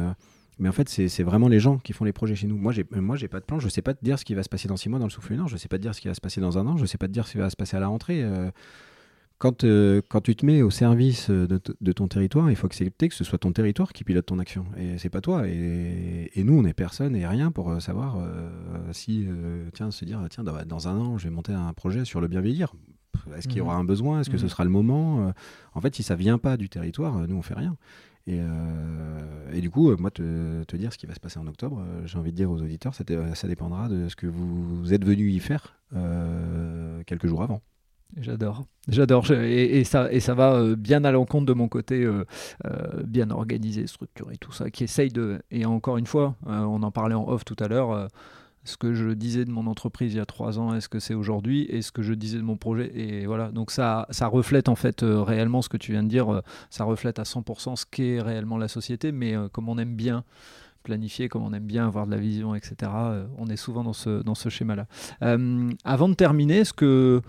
mais 0.58 0.68
en 0.68 0.72
fait, 0.72 0.88
c'est 0.88 1.22
vraiment 1.22 1.48
les 1.48 1.58
gens 1.58 1.78
qui 1.78 1.92
font 1.92 2.04
les 2.04 2.12
projets 2.12 2.36
chez 2.36 2.46
nous. 2.46 2.56
Moi, 2.56 2.72
j'ai 2.72 2.86
moi, 2.92 3.16
j'ai 3.16 3.28
pas 3.28 3.40
de 3.40 3.44
plan. 3.44 3.58
Je 3.58 3.68
sais 3.68 3.82
pas 3.82 3.94
te 3.94 4.04
dire 4.04 4.18
ce 4.18 4.24
qui 4.24 4.34
va 4.34 4.42
se 4.42 4.48
passer 4.48 4.68
dans 4.68 4.76
six 4.76 4.88
mois 4.88 4.98
dans 4.98 5.06
le 5.06 5.10
souffle 5.10 5.32
lunaire. 5.32 5.48
Je 5.48 5.56
sais 5.56 5.68
pas 5.68 5.78
te 5.78 5.82
dire 5.82 5.94
ce 5.94 6.00
qui 6.00 6.08
va 6.08 6.14
se 6.14 6.20
passer 6.20 6.40
dans 6.40 6.58
un 6.58 6.66
an. 6.66 6.76
Je 6.76 6.86
sais 6.86 6.98
pas 6.98 7.08
te 7.08 7.12
dire 7.12 7.26
ce 7.26 7.32
qui 7.32 7.38
va 7.38 7.50
se 7.50 7.56
passer 7.56 7.76
à 7.76 7.80
la 7.80 7.88
rentrée. 7.88 8.22
Euh. 8.22 8.50
quand, 9.38 9.64
euh, 9.64 10.00
quand 10.08 10.20
tu 10.20 10.36
te 10.36 10.46
mets 10.46 10.62
au 10.62 10.70
service 10.70 11.28
de, 11.28 11.60
de, 11.80 11.92
ton 11.92 12.06
territoire, 12.06 12.50
il 12.50 12.56
faut 12.56 12.66
accepter 12.66 13.08
que 13.08 13.14
ce 13.16 13.24
soit 13.24 13.38
ton 13.38 13.52
territoire 13.52 13.92
qui 13.92 14.04
pilote 14.04 14.26
ton 14.26 14.38
action. 14.38 14.64
Et 14.76 14.96
c'est 14.98 15.08
pas 15.08 15.20
toi. 15.20 15.48
Et, 15.48 16.30
et, 16.34 16.44
nous, 16.44 16.56
on 16.56 16.64
est 16.64 16.72
personne 16.72 17.16
et 17.16 17.26
rien 17.26 17.50
pour 17.50 17.72
euh, 17.72 17.80
savoir 17.80 18.18
si, 18.92 19.26
tiens, 19.72 19.90
se 19.90 20.04
dire, 20.04 20.24
tiens, 20.30 20.44
dans, 20.44 20.64
dans, 20.64 20.88
un 20.88 20.96
an, 20.96 21.18
je 21.18 21.24
vais 21.24 21.34
monter 21.34 21.52
un 21.52 21.72
projet 21.72 22.04
sur 22.04 22.20
le 22.20 22.28
bien 22.28 22.40
vieillir. 22.40 22.72
Est-ce 23.36 23.48
qu'il 23.48 23.58
y 23.58 23.60
aura 23.60 23.74
mhm. 23.74 23.80
un 23.80 23.84
besoin? 23.84 24.20
Est-ce 24.20 24.30
que 24.30 24.38
ce 24.38 24.44
mhm. 24.44 24.50
sera 24.50 24.64
le 24.64 24.70
moment? 24.70 25.32
En 25.74 25.80
fait, 25.80 25.96
si 25.96 26.04
ça 26.04 26.14
vient 26.14 26.38
pas 26.38 26.56
du 26.56 26.68
territoire, 26.68 27.26
nous, 27.26 27.36
on 27.36 27.42
fait 27.42 27.54
rien. 27.54 27.76
Et, 28.26 28.40
euh, 28.40 29.52
et, 29.52 29.60
du 29.60 29.70
coup, 29.70 29.90
euh, 29.90 29.96
moi, 29.98 30.10
te, 30.10 30.76
dire 30.76 30.92
ce 30.92 30.98
qui 30.98 31.06
va 31.06 31.14
se 31.14 31.20
passer 31.20 31.38
en 31.38 31.46
octobre, 31.46 31.80
euh, 31.80 32.06
j'ai 32.06 32.18
envie 32.18 32.32
de 32.32 32.36
dire 32.36 32.50
aux 32.50 32.60
auditeurs, 32.62 32.94
ça, 32.94 33.04
dépendra 33.04 33.88
de 33.88 34.08
ce 34.08 34.16
que 34.16 34.26
vous 34.26 34.94
êtes 34.94 35.04
venu 35.04 35.30
y 35.30 35.40
faire 35.40 35.78
quelques 37.06 37.26
jours 37.26 37.42
avant. 37.42 37.60
J'adore, 38.16 38.64
j'adore, 38.88 39.30
et 39.32 39.84
ça 39.84 40.34
va 40.34 40.74
bien 40.76 41.04
à 41.04 41.10
l'encontre 41.12 41.46
de 41.46 41.52
mon 41.52 41.68
côté 41.68 42.08
bien 43.04 43.30
organisé, 43.30 43.86
structuré, 43.86 44.36
tout 44.38 44.52
ça, 44.52 44.70
qui 44.70 44.84
essaye 44.84 45.10
de, 45.10 45.40
et 45.50 45.66
encore 45.66 45.98
une 45.98 46.06
fois, 46.06 46.36
on 46.46 46.82
en 46.82 46.90
parlait 46.90 47.14
en 47.14 47.28
off 47.28 47.44
tout 47.44 47.56
à 47.58 47.68
l'heure, 47.68 48.08
ce 48.64 48.76
que 48.76 48.94
je 48.94 49.10
disais 49.10 49.44
de 49.44 49.50
mon 49.50 49.66
entreprise 49.66 50.14
il 50.14 50.16
y 50.16 50.20
a 50.20 50.26
trois 50.26 50.58
ans 50.58 50.74
est-ce 50.74 50.88
que 50.88 50.98
c'est 50.98 51.14
aujourd'hui 51.14 51.66
et 51.68 51.82
ce 51.82 51.92
que 51.92 52.02
je 52.02 52.14
disais 52.14 52.38
de 52.38 52.42
mon 52.42 52.56
projet 52.56 52.90
et 52.94 53.26
voilà 53.26 53.50
donc 53.50 53.70
ça 53.70 54.06
ça 54.10 54.26
reflète 54.26 54.68
en 54.68 54.74
fait 54.74 55.02
euh, 55.02 55.22
réellement 55.22 55.62
ce 55.62 55.68
que 55.68 55.76
tu 55.76 55.92
viens 55.92 56.02
de 56.02 56.08
dire 56.08 56.32
euh, 56.32 56.40
ça 56.70 56.84
reflète 56.84 57.18
à 57.18 57.24
100% 57.24 57.76
ce 57.76 57.84
qu'est 57.90 58.20
réellement 58.20 58.56
la 58.56 58.68
société 58.68 59.12
mais 59.12 59.36
euh, 59.36 59.48
comme 59.48 59.68
on 59.68 59.78
aime 59.78 59.94
bien 59.94 60.24
planifier, 60.82 61.30
comme 61.30 61.42
on 61.42 61.54
aime 61.54 61.64
bien 61.64 61.86
avoir 61.86 62.04
de 62.04 62.10
la 62.10 62.18
vision, 62.18 62.54
etc. 62.54 62.92
on 63.38 63.48
est 63.48 63.56
souvent 63.56 63.82
dans 63.82 63.94
ce, 63.94 64.22
dans 64.22 64.34
ce 64.34 64.50
schéma-là. 64.50 64.86
avant 65.82 66.10
de 66.10 66.14
terminer, 66.14 66.58
est-ce 66.58 66.74
que 66.74 67.22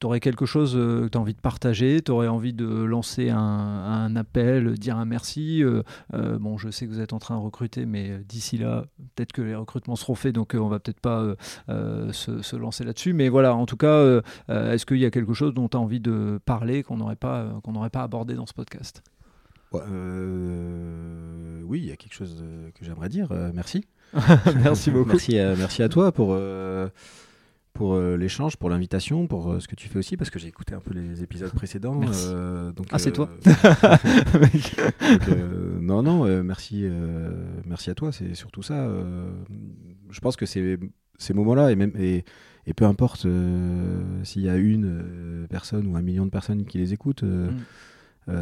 tu 0.00 0.06
aurais 0.06 0.20
quelque 0.20 0.46
chose 0.46 0.74
euh, 0.76 1.04
que 1.04 1.08
tu 1.08 1.18
as 1.18 1.20
envie 1.20 1.34
de 1.34 1.40
partager, 1.40 2.00
tu 2.02 2.10
aurais 2.10 2.28
envie 2.28 2.52
de 2.52 2.66
lancer 2.66 3.30
un, 3.30 4.16
appel, 4.16 4.78
dire 4.78 4.96
un 4.96 5.04
merci. 5.04 5.62
Euh, 5.62 5.82
euh, 6.14 6.38
bon, 6.38 6.58
je 6.58 6.70
sais 6.70 6.86
que 6.86 6.90
vous 6.90 7.00
êtes 7.00 7.12
en 7.12 7.18
train 7.18 7.36
de 7.36 7.40
recruter, 7.40 7.86
mais 7.86 8.18
d'ici 8.28 8.58
là, 8.58 8.84
peut-être 9.14 9.32
que 9.32 9.42
les 9.42 9.54
recrutements 9.54 9.96
seront 9.96 10.14
faits, 10.14 10.34
donc 10.34 10.54
on 10.58 10.68
va 10.68 10.78
peut-être 10.78 11.00
pas 11.00 11.34
se, 11.68 12.56
lancer 12.56 12.84
là-dessus. 12.84 13.12
Mais 13.12 13.28
voilà, 13.28 13.54
en 13.54 13.66
tout 13.66 13.76
cas, 13.76 14.20
est-ce 14.48 14.86
qu'il 14.86 14.98
y 14.98 15.04
a 15.04 15.10
quelque 15.10 15.34
chose 15.34 15.54
dont 15.54 15.68
tu 15.68 15.76
as 15.76 15.80
envie 15.80 16.00
de 16.00 16.38
parler 16.44 16.82
qu'on 16.82 16.96
n'aurait 16.96 17.16
pas, 17.16 17.60
qu'on 17.62 17.72
n'aurait 17.72 17.90
pas 17.90 18.02
abordé 18.02 18.34
dans 18.34 18.46
ce 18.46 18.54
podcast? 18.54 19.02
Oui, 19.72 19.80
il 21.80 21.86
y 21.86 21.92
a 21.92 21.96
quelque 21.96 22.14
chose 22.14 22.44
que 22.74 22.84
j'aimerais 22.84 23.08
dire. 23.08 23.28
merci. 23.54 23.84
merci 24.62 24.90
beaucoup. 24.90 25.10
merci, 25.10 25.34
merci 25.34 25.82
à 25.82 25.88
toi 25.88 26.12
pour 26.12 26.36
pour 27.74 27.94
euh, 27.94 28.16
l'échange, 28.16 28.56
pour 28.56 28.70
l'invitation, 28.70 29.26
pour 29.26 29.50
euh, 29.50 29.60
ce 29.60 29.66
que 29.66 29.74
tu 29.74 29.88
fais 29.88 29.98
aussi, 29.98 30.16
parce 30.16 30.30
que 30.30 30.38
j'ai 30.38 30.46
écouté 30.46 30.74
un 30.74 30.80
peu 30.80 30.94
les 30.94 31.24
épisodes 31.24 31.50
précédents. 31.54 32.00
Euh, 32.02 32.72
donc, 32.72 32.86
ah, 32.92 32.98
c'est 32.98 33.12
toi 33.12 33.28
Non, 35.80 36.02
non, 36.02 36.42
merci, 36.42 36.88
merci 37.66 37.90
à 37.90 37.94
toi, 37.94 38.12
c'est 38.12 38.34
surtout 38.34 38.62
ça. 38.62 38.88
je 40.08 40.20
pense 40.20 40.36
que 40.36 40.46
ces, 40.46 40.78
ces 41.18 41.34
moments-là, 41.34 41.72
et, 41.72 41.76
même, 41.76 41.92
et, 41.98 42.24
et 42.66 42.74
peu 42.74 42.84
importe 42.84 43.26
s'il 44.22 44.42
y 44.42 44.48
a 44.48 44.56
une 44.56 45.46
personne 45.50 45.88
ou 45.88 45.96
un 45.96 46.02
million 46.02 46.24
de 46.24 46.30
personnes 46.30 46.64
qui 46.64 46.78
les 46.78 46.92
écoutent, 46.92 47.24
mm. 47.24 48.32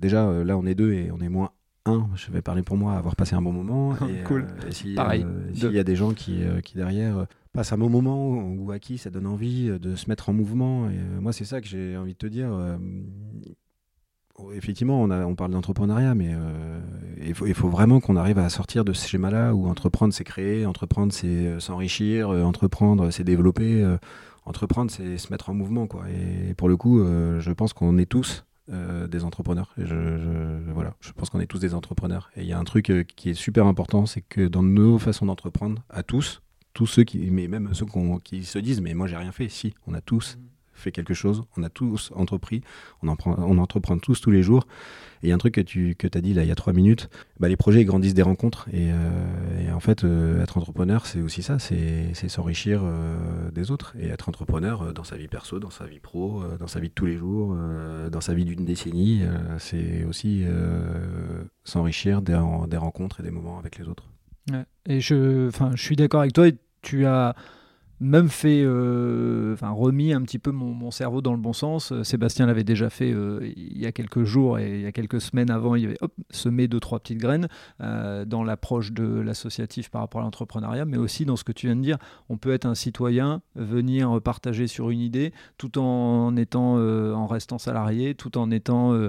déjà, 0.00 0.32
là, 0.44 0.56
on 0.56 0.64
est 0.64 0.74
deux 0.74 0.94
et 0.94 1.10
on 1.12 1.20
est 1.20 1.28
moins 1.28 1.50
un, 1.84 2.08
je 2.14 2.30
vais 2.30 2.42
parler 2.42 2.62
pour 2.62 2.76
moi, 2.76 2.94
avoir 2.94 3.16
passé 3.16 3.34
un 3.34 3.42
bon 3.42 3.52
moment. 3.52 3.96
Et, 4.08 4.22
cool. 4.24 4.46
Pareil. 4.94 5.26
S'il 5.54 5.72
y 5.72 5.78
a 5.78 5.84
des 5.84 5.96
gens 5.96 6.12
qui, 6.12 6.42
qui 6.64 6.76
derrière 6.76 7.26
passe 7.52 7.72
un 7.72 7.78
bon 7.78 7.90
moment 7.90 8.28
ou 8.28 8.70
à 8.72 8.78
qui 8.78 8.98
ça 8.98 9.10
donne 9.10 9.26
envie 9.26 9.68
euh, 9.68 9.78
de 9.78 9.94
se 9.94 10.08
mettre 10.08 10.28
en 10.28 10.32
mouvement. 10.32 10.88
Et 10.88 10.94
euh, 10.94 11.20
moi, 11.20 11.32
c'est 11.32 11.44
ça 11.44 11.60
que 11.60 11.66
j'ai 11.66 11.96
envie 11.96 12.14
de 12.14 12.18
te 12.18 12.26
dire. 12.26 12.48
Euh, 12.50 12.78
effectivement, 14.54 15.00
on, 15.00 15.10
a, 15.10 15.24
on 15.26 15.34
parle 15.34 15.52
d'entrepreneuriat, 15.52 16.14
mais 16.14 16.34
il, 17.20 17.34
faut, 17.34 17.46
il, 17.46 17.54
faut, 17.54 17.68
vraiment 17.68 18.00
qu'on 18.00 18.16
arrive 18.16 18.38
à 18.38 18.48
sortir 18.48 18.84
de 18.84 18.92
ce 18.92 19.06
schéma-là 19.06 19.54
où 19.54 19.68
entreprendre, 19.68 20.12
c'est 20.12 20.24
créer, 20.24 20.66
entreprendre, 20.66 21.12
c'est 21.12 21.60
s'enrichir, 21.60 22.30
entreprendre, 22.30 23.10
c'est 23.10 23.24
développer, 23.24 23.86
entreprendre, 24.44 24.90
c'est 24.90 25.18
se 25.18 25.30
mettre 25.30 25.50
en 25.50 25.54
mouvement. 25.54 25.86
Quoi. 25.86 26.06
Et 26.10 26.54
pour 26.54 26.68
le 26.68 26.76
coup, 26.76 27.04
je 27.04 27.52
pense 27.52 27.72
qu'on 27.72 27.98
est 27.98 28.06
tous 28.06 28.44
des 28.68 29.24
entrepreneurs. 29.24 29.72
Je, 29.76 30.70
voilà, 30.72 30.94
je 31.00 31.12
pense 31.12 31.30
qu'on 31.30 31.40
est 31.40 31.46
tous 31.46 31.58
des 31.58 31.74
entrepreneurs. 31.74 32.30
Et 32.36 32.42
il 32.42 32.46
y 32.46 32.52
a 32.52 32.58
un 32.58 32.64
truc 32.64 32.92
qui 33.16 33.30
est 33.30 33.34
super 33.34 33.66
important, 33.66 34.06
c'est 34.06 34.22
que 34.22 34.46
dans 34.46 34.62
nos 34.62 34.98
façons 34.98 35.26
d'entreprendre, 35.26 35.82
à 35.90 36.02
tous, 36.02 36.42
tous 36.72 36.86
ceux 36.86 37.04
qui, 37.04 37.30
mais 37.30 37.48
même 37.48 37.74
ceux 37.74 37.86
qui 38.22 38.44
se 38.44 38.58
disent, 38.58 38.80
mais 38.80 38.94
moi 38.94 39.06
j'ai 39.06 39.16
rien 39.16 39.32
fait. 39.32 39.48
Si, 39.48 39.74
on 39.86 39.94
a 39.94 40.00
tous 40.00 40.38
fait 40.82 40.92
quelque 40.92 41.14
chose, 41.14 41.44
on 41.56 41.62
a 41.62 41.68
tous 41.68 42.12
entrepris, 42.14 42.62
on, 43.02 43.08
en 43.08 43.16
prend, 43.16 43.36
on 43.38 43.58
entreprend 43.58 43.98
tous 43.98 44.20
tous 44.20 44.30
les 44.30 44.42
jours. 44.42 44.66
Et 45.22 45.26
il 45.26 45.28
y 45.28 45.32
a 45.32 45.34
un 45.34 45.38
truc 45.38 45.54
que 45.54 45.60
tu 45.60 45.94
que 45.94 46.08
as 46.12 46.20
dit 46.20 46.34
là 46.34 46.42
il 46.42 46.48
y 46.48 46.52
a 46.52 46.56
trois 46.56 46.72
minutes, 46.72 47.08
bah, 47.38 47.48
les 47.48 47.56
projets 47.56 47.84
grandissent 47.84 48.14
des 48.14 48.22
rencontres. 48.22 48.68
Et, 48.72 48.90
euh, 48.92 49.72
en 49.72 49.80
fait, 49.80 50.04
euh, 50.04 50.42
être 50.42 50.58
entrepreneur, 50.58 51.06
c'est 51.06 51.20
aussi 51.20 51.42
ça, 51.42 51.58
c'est 51.58 52.12
s'enrichir 52.28 52.82
euh, 52.84 53.50
des 53.50 53.70
autres. 53.70 53.94
Et 53.98 54.08
être 54.08 54.28
entrepreneur 54.28 54.92
dans 54.92 55.04
sa 55.04 55.16
vie 55.16 55.28
perso, 55.28 55.58
dans 55.58 55.70
sa 55.70 55.86
vie 55.86 56.00
pro, 56.00 56.42
dans 56.58 56.66
sa 56.66 56.80
vie 56.80 56.88
de 56.88 56.94
tous 56.94 57.06
les 57.06 57.16
jours, 57.16 57.56
dans 58.10 58.20
sa 58.20 58.34
vie 58.34 58.44
d'une 58.44 58.64
décennie, 58.64 59.22
c'est 59.58 60.04
aussi 60.04 60.44
s'enrichir 61.64 62.22
des, 62.22 62.34
rencontres 62.76 63.20
et 63.20 63.22
des 63.22 63.30
moments 63.30 63.58
avec 63.58 63.78
les 63.78 63.88
autres. 63.88 64.04
Et 64.86 65.00
je, 65.00 65.50
je 65.74 65.82
suis 65.82 65.96
d'accord 65.96 66.20
avec 66.20 66.32
toi. 66.32 66.46
Tu 66.82 67.06
as 67.06 67.34
même 68.02 68.28
fait, 68.28 68.62
euh, 68.64 69.54
enfin 69.54 69.70
remis 69.70 70.12
un 70.12 70.22
petit 70.22 70.38
peu 70.38 70.50
mon, 70.50 70.90
cerveau 70.90 71.22
dans 71.22 71.32
le 71.32 71.38
bon 71.38 71.52
sens. 71.52 71.92
Euh, 71.92 72.02
Sébastien 72.02 72.46
l'avait 72.46 72.64
déjà 72.64 72.90
fait 72.90 73.12
euh, 73.12 73.50
il 73.56 73.78
y 73.78 73.86
a 73.86 73.92
quelques 73.92 74.24
jours 74.24 74.58
et 74.58 74.74
il 74.74 74.80
y 74.82 74.86
a 74.86 74.92
quelques 74.92 75.20
semaines 75.20 75.50
avant, 75.50 75.74
il 75.76 75.86
avait 75.86 75.98
hop, 76.00 76.12
semé 76.30 76.68
deux 76.68 76.80
trois 76.80 76.98
petites 76.98 77.18
graines 77.18 77.48
dans 77.78 78.44
l'approche 78.44 78.92
de 78.92 79.04
l'associatif 79.20 79.90
par 79.90 80.00
rapport 80.00 80.20
à 80.20 80.24
l'entrepreneuriat, 80.24 80.84
mais 80.84 80.96
aussi 80.96 81.24
dans 81.24 81.36
ce 81.36 81.44
que 81.44 81.52
tu 81.52 81.66
viens 81.66 81.76
de 81.76 81.82
dire. 81.82 81.98
On 82.28 82.36
peut 82.36 82.52
être 82.52 82.66
un 82.66 82.74
citoyen, 82.74 83.42
venir 83.54 84.20
partager 84.20 84.66
sur 84.66 84.90
une 84.90 85.00
idée, 85.00 85.32
tout 85.58 85.78
en 85.78 86.36
étant, 86.36 86.76
en 86.76 87.26
restant 87.26 87.58
salarié, 87.58 88.14
tout 88.14 88.36
en 88.38 88.50
étant 88.50 89.08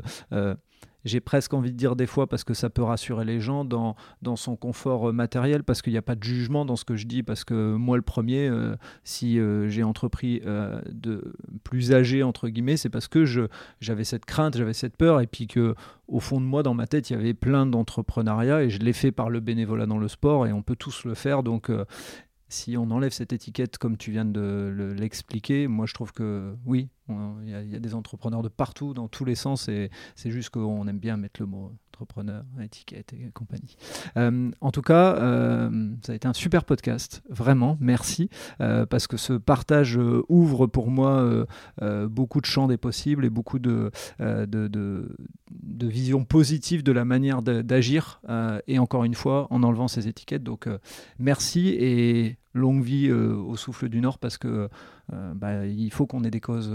j'ai 1.06 1.20
presque 1.20 1.54
envie 1.54 1.72
de 1.72 1.78
dire 1.78 1.96
des 1.96 2.06
fois, 2.06 2.28
parce 2.28 2.44
que 2.44 2.54
ça 2.54 2.70
peut 2.70 2.84
rassurer 2.84 3.26
les 3.26 3.40
gens, 3.40 3.66
dans, 3.66 3.96
son 4.36 4.56
confort 4.56 5.10
euh, 5.10 5.12
matériel, 5.12 5.64
parce 5.64 5.82
qu'il 5.82 5.94
n'y 5.94 6.00
a 6.00 6.04
pas 6.04 6.16
de 6.16 6.24
jugement 6.24 6.66
dans 6.66 6.76
ce 6.76 6.86
que 6.86 6.96
je 6.96 7.06
dis, 7.06 7.24
parce 7.24 7.44
que 7.44 7.76
moi, 7.76 7.98
le 7.98 8.04
premier, 8.04 8.48
euh, 8.48 8.76
si 9.04 9.40
euh, 9.40 9.70
j'ai 9.70 9.84
entrepris 9.84 10.42
de 10.90 11.36
plus 11.64 11.94
âgé, 11.94 12.24
entre 12.24 12.50
guillemets, 12.50 12.78
c'est 12.78 12.90
parce 12.90 13.08
que 13.08 13.26
j'avais 13.80 14.04
cette 14.04 14.26
crainte, 14.26 14.58
j'avais 14.58 14.74
cette 14.74 14.98
peur, 14.98 15.22
et 15.22 15.28
puis 15.28 15.48
que 15.48 15.76
au 16.08 16.20
fond 16.20 16.40
de 16.42 16.46
moi, 16.46 16.64
dans 16.64 16.74
ma 16.74 16.88
tête, 16.88 17.10
il 17.10 17.14
y 17.14 17.16
avait 17.16 17.34
plein 17.34 17.66
d'entrepreneuriat, 17.66 18.64
et 18.64 18.70
je 18.70 18.80
l'ai 18.80 18.94
fait 18.94 19.12
par 19.12 19.30
le 19.30 19.40
bénévolat 19.40 19.86
dans 19.86 19.98
le 19.98 20.08
sport, 20.08 20.48
et 20.48 20.54
on 20.54 20.62
peut 20.62 20.76
tous 20.76 21.06
le 21.06 21.14
faire, 21.14 21.44
donc 21.44 21.70
si 22.54 22.78
on 22.78 22.92
enlève 22.92 23.12
cette 23.12 23.34
étiquette 23.34 23.78
comme 23.78 23.98
tu 23.98 24.12
viens 24.12 24.26
de 24.26 24.94
l'expliquer, 24.98 25.68
moi 25.68 25.86
je 25.88 25.94
trouve 25.94 26.14
que 26.14 26.56
oui, 26.66 26.90
il 27.10 27.50
y, 27.50 27.76
a 27.76 27.80
des 27.80 27.96
entrepreneurs 27.96 28.44
de 28.44 28.48
partout, 28.48 28.94
dans 28.94 29.08
tous 29.08 29.26
les 29.26 29.36
sens, 29.36 29.68
et 29.68 29.90
c'est 30.16 30.32
juste 30.32 30.52
qu'on 30.52 30.88
aime 30.88 31.00
bien 31.00 31.18
mettre 31.18 31.42
le 31.42 31.48
mot 31.48 31.72
entrepreneur, 31.90 32.44
étiquette 32.62 33.14
et 33.14 33.30
compagnie. 33.34 33.76
Euh, 34.18 34.52
en 34.62 34.72
tout 34.72 34.82
cas, 34.82 35.16
euh, 35.16 35.92
ça 36.04 36.14
a 36.14 36.16
été 36.16 36.28
un 36.28 36.34
super 36.34 36.66
podcast, 36.66 37.22
vraiment, 37.30 37.78
merci, 37.80 38.30
euh, 38.62 38.86
parce 38.86 39.08
que 39.08 39.18
ce 39.18 39.34
partage 39.34 40.00
ouvre 40.30 40.66
pour 40.68 40.90
moi 40.90 41.46
beaucoup 42.08 42.40
de 42.40 42.46
champs 42.46 42.68
des 42.68 42.78
possibles 42.78 43.26
et 43.26 43.30
beaucoup 43.30 43.60
de, 43.60 43.92
de, 44.20 44.46
de, 44.46 45.16
de 45.52 45.88
visions 45.88 46.24
positives 46.24 46.84
de 46.84 46.92
la 46.92 47.06
manière 47.06 47.42
d'agir, 47.42 48.22
et 48.68 48.80
encore 48.80 49.04
une 49.04 49.16
fois, 49.16 49.48
en 49.50 49.64
enlevant 49.64 49.88
ces 49.88 50.08
étiquettes. 50.08 50.44
Donc, 50.44 50.68
merci 51.20 51.70
et 51.70 52.38
longue 52.54 52.84
vie 52.84 53.12
au 53.12 53.56
souffle 53.56 53.90
du 53.90 54.02
Nord, 54.02 54.20
parce 54.20 54.38
que 54.38 54.70
bah, 55.12 55.66
il 55.66 55.92
faut 55.92 56.06
qu'on 56.06 56.24
ait 56.24 56.32
des 56.32 56.42
causes 56.42 56.72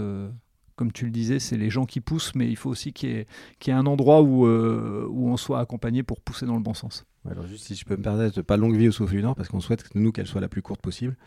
comme 0.79 0.93
tu 0.93 1.03
le 1.03 1.11
disais, 1.11 1.39
c'est 1.39 1.57
les 1.57 1.69
gens 1.69 1.85
qui 1.85 1.99
poussent, 1.99 2.33
mais 2.35 2.47
il 2.47 2.55
faut 2.55 2.69
aussi 2.69 2.93
qu'il 2.93 3.09
y, 3.09 3.69
ait 3.69 3.73
un 3.73 3.85
endroit 3.85 4.21
où, 4.21 4.45
euh, 4.45 5.05
où 5.09 5.29
on 5.29 5.35
soit 5.35 5.59
accompagné 5.59 6.03
pour 6.03 6.21
pousser 6.21 6.45
dans 6.45 6.55
le 6.55 6.61
bon 6.61 6.73
sens. 6.73 7.05
alors 7.29 7.45
juste 7.45 7.65
si 7.65 7.75
je 7.75 7.83
peux 7.83 7.97
me 7.97 8.01
permettre, 8.01 8.41
pas 8.43 8.55
longue 8.55 8.77
vie 8.77 8.87
au 8.87 8.93
souffle 8.93 9.13
du 9.13 9.21
Nord, 9.21 9.35
parce 9.35 9.49
qu'on 9.49 9.59
souhaite 9.59 9.93
nous 9.93 10.13
qu'elle 10.13 10.25
soit 10.25 10.39
la 10.39 10.47
plus 10.47 10.61
courte 10.61 10.81
possible. 10.81 11.17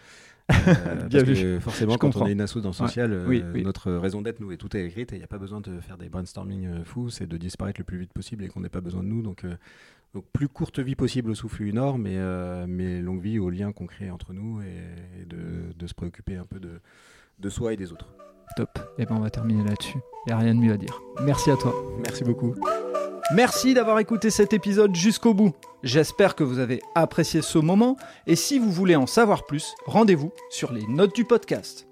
Euh, 0.50 1.08
parce 1.08 1.24
que 1.24 1.60
forcément, 1.60 1.96
quand 1.96 2.16
on 2.16 2.26
est 2.26 2.32
une 2.32 2.40
asso 2.40 2.56
dans 2.56 2.70
le 2.70 2.74
social, 2.74 3.12
euh, 3.12 3.62
notre 3.62 3.92
raison 3.92 4.22
d'être, 4.22 4.40
nous, 4.40 4.50
est 4.52 4.56
tout 4.56 4.76
est 4.76 4.84
écrite 4.84 5.12
et 5.12 5.16
il 5.16 5.18
n'y 5.18 5.24
a 5.24 5.28
pas 5.28 5.38
besoin 5.38 5.60
de 5.60 5.80
faire 5.80 5.96
des 5.96 6.08
brainstorming 6.08 6.82
fous, 6.84 7.10
c'est 7.10 7.26
de 7.26 7.36
disparaître 7.36 7.80
le 7.80 7.84
plus 7.84 7.96
vite 7.96 8.12
possible 8.12 8.42
et 8.44 8.48
qu'on 8.48 8.60
n'ait 8.60 8.68
pas 8.68 8.80
besoin 8.80 9.02
de 9.02 9.08
nous. 9.08 9.22
Donc, 9.22 9.46
donc, 10.14 10.24
plus 10.32 10.48
courte 10.48 10.78
vie 10.78 10.94
possible 10.94 11.30
au 11.30 11.34
souffle 11.34 11.64
du 11.64 11.72
Nord, 11.72 11.98
mais, 11.98 12.18
mais 12.66 13.00
longue 13.00 13.20
vie 13.22 13.38
au 13.38 13.48
lien 13.48 13.72
qu'on 13.72 13.86
crée 13.86 14.10
entre 14.10 14.32
nous 14.32 14.60
et, 14.60 15.24
de, 15.24 15.72
de, 15.74 15.86
se 15.86 15.94
préoccuper 15.94 16.36
un 16.36 16.44
peu 16.44 16.60
de, 16.60 16.80
de 17.38 17.48
soi 17.48 17.72
et 17.72 17.76
des 17.76 17.92
autres. 17.92 18.08
Top. 18.56 18.78
Et 18.98 19.02
eh 19.02 19.06
ben 19.06 19.16
on 19.16 19.20
va 19.20 19.30
terminer 19.30 19.64
là-dessus. 19.64 19.98
Il 20.26 20.28
n'y 20.28 20.32
a 20.32 20.38
rien 20.38 20.54
de 20.54 20.60
mieux 20.60 20.72
à 20.72 20.76
dire. 20.76 21.00
Merci 21.22 21.50
à 21.50 21.56
toi. 21.56 21.74
Merci 21.98 22.24
beaucoup. 22.24 22.54
Merci 23.34 23.72
d'avoir 23.72 23.98
écouté 23.98 24.30
cet 24.30 24.52
épisode 24.52 24.94
jusqu'au 24.94 25.32
bout. 25.32 25.54
J'espère 25.82 26.34
que 26.34 26.44
vous 26.44 26.58
avez 26.58 26.80
apprécié 26.94 27.40
ce 27.40 27.58
moment 27.58 27.96
et 28.26 28.36
si 28.36 28.58
vous 28.58 28.70
voulez 28.70 28.96
en 28.96 29.06
savoir 29.06 29.46
plus, 29.46 29.74
rendez-vous 29.86 30.32
sur 30.50 30.72
les 30.72 30.86
notes 30.86 31.14
du 31.14 31.24
podcast. 31.24 31.91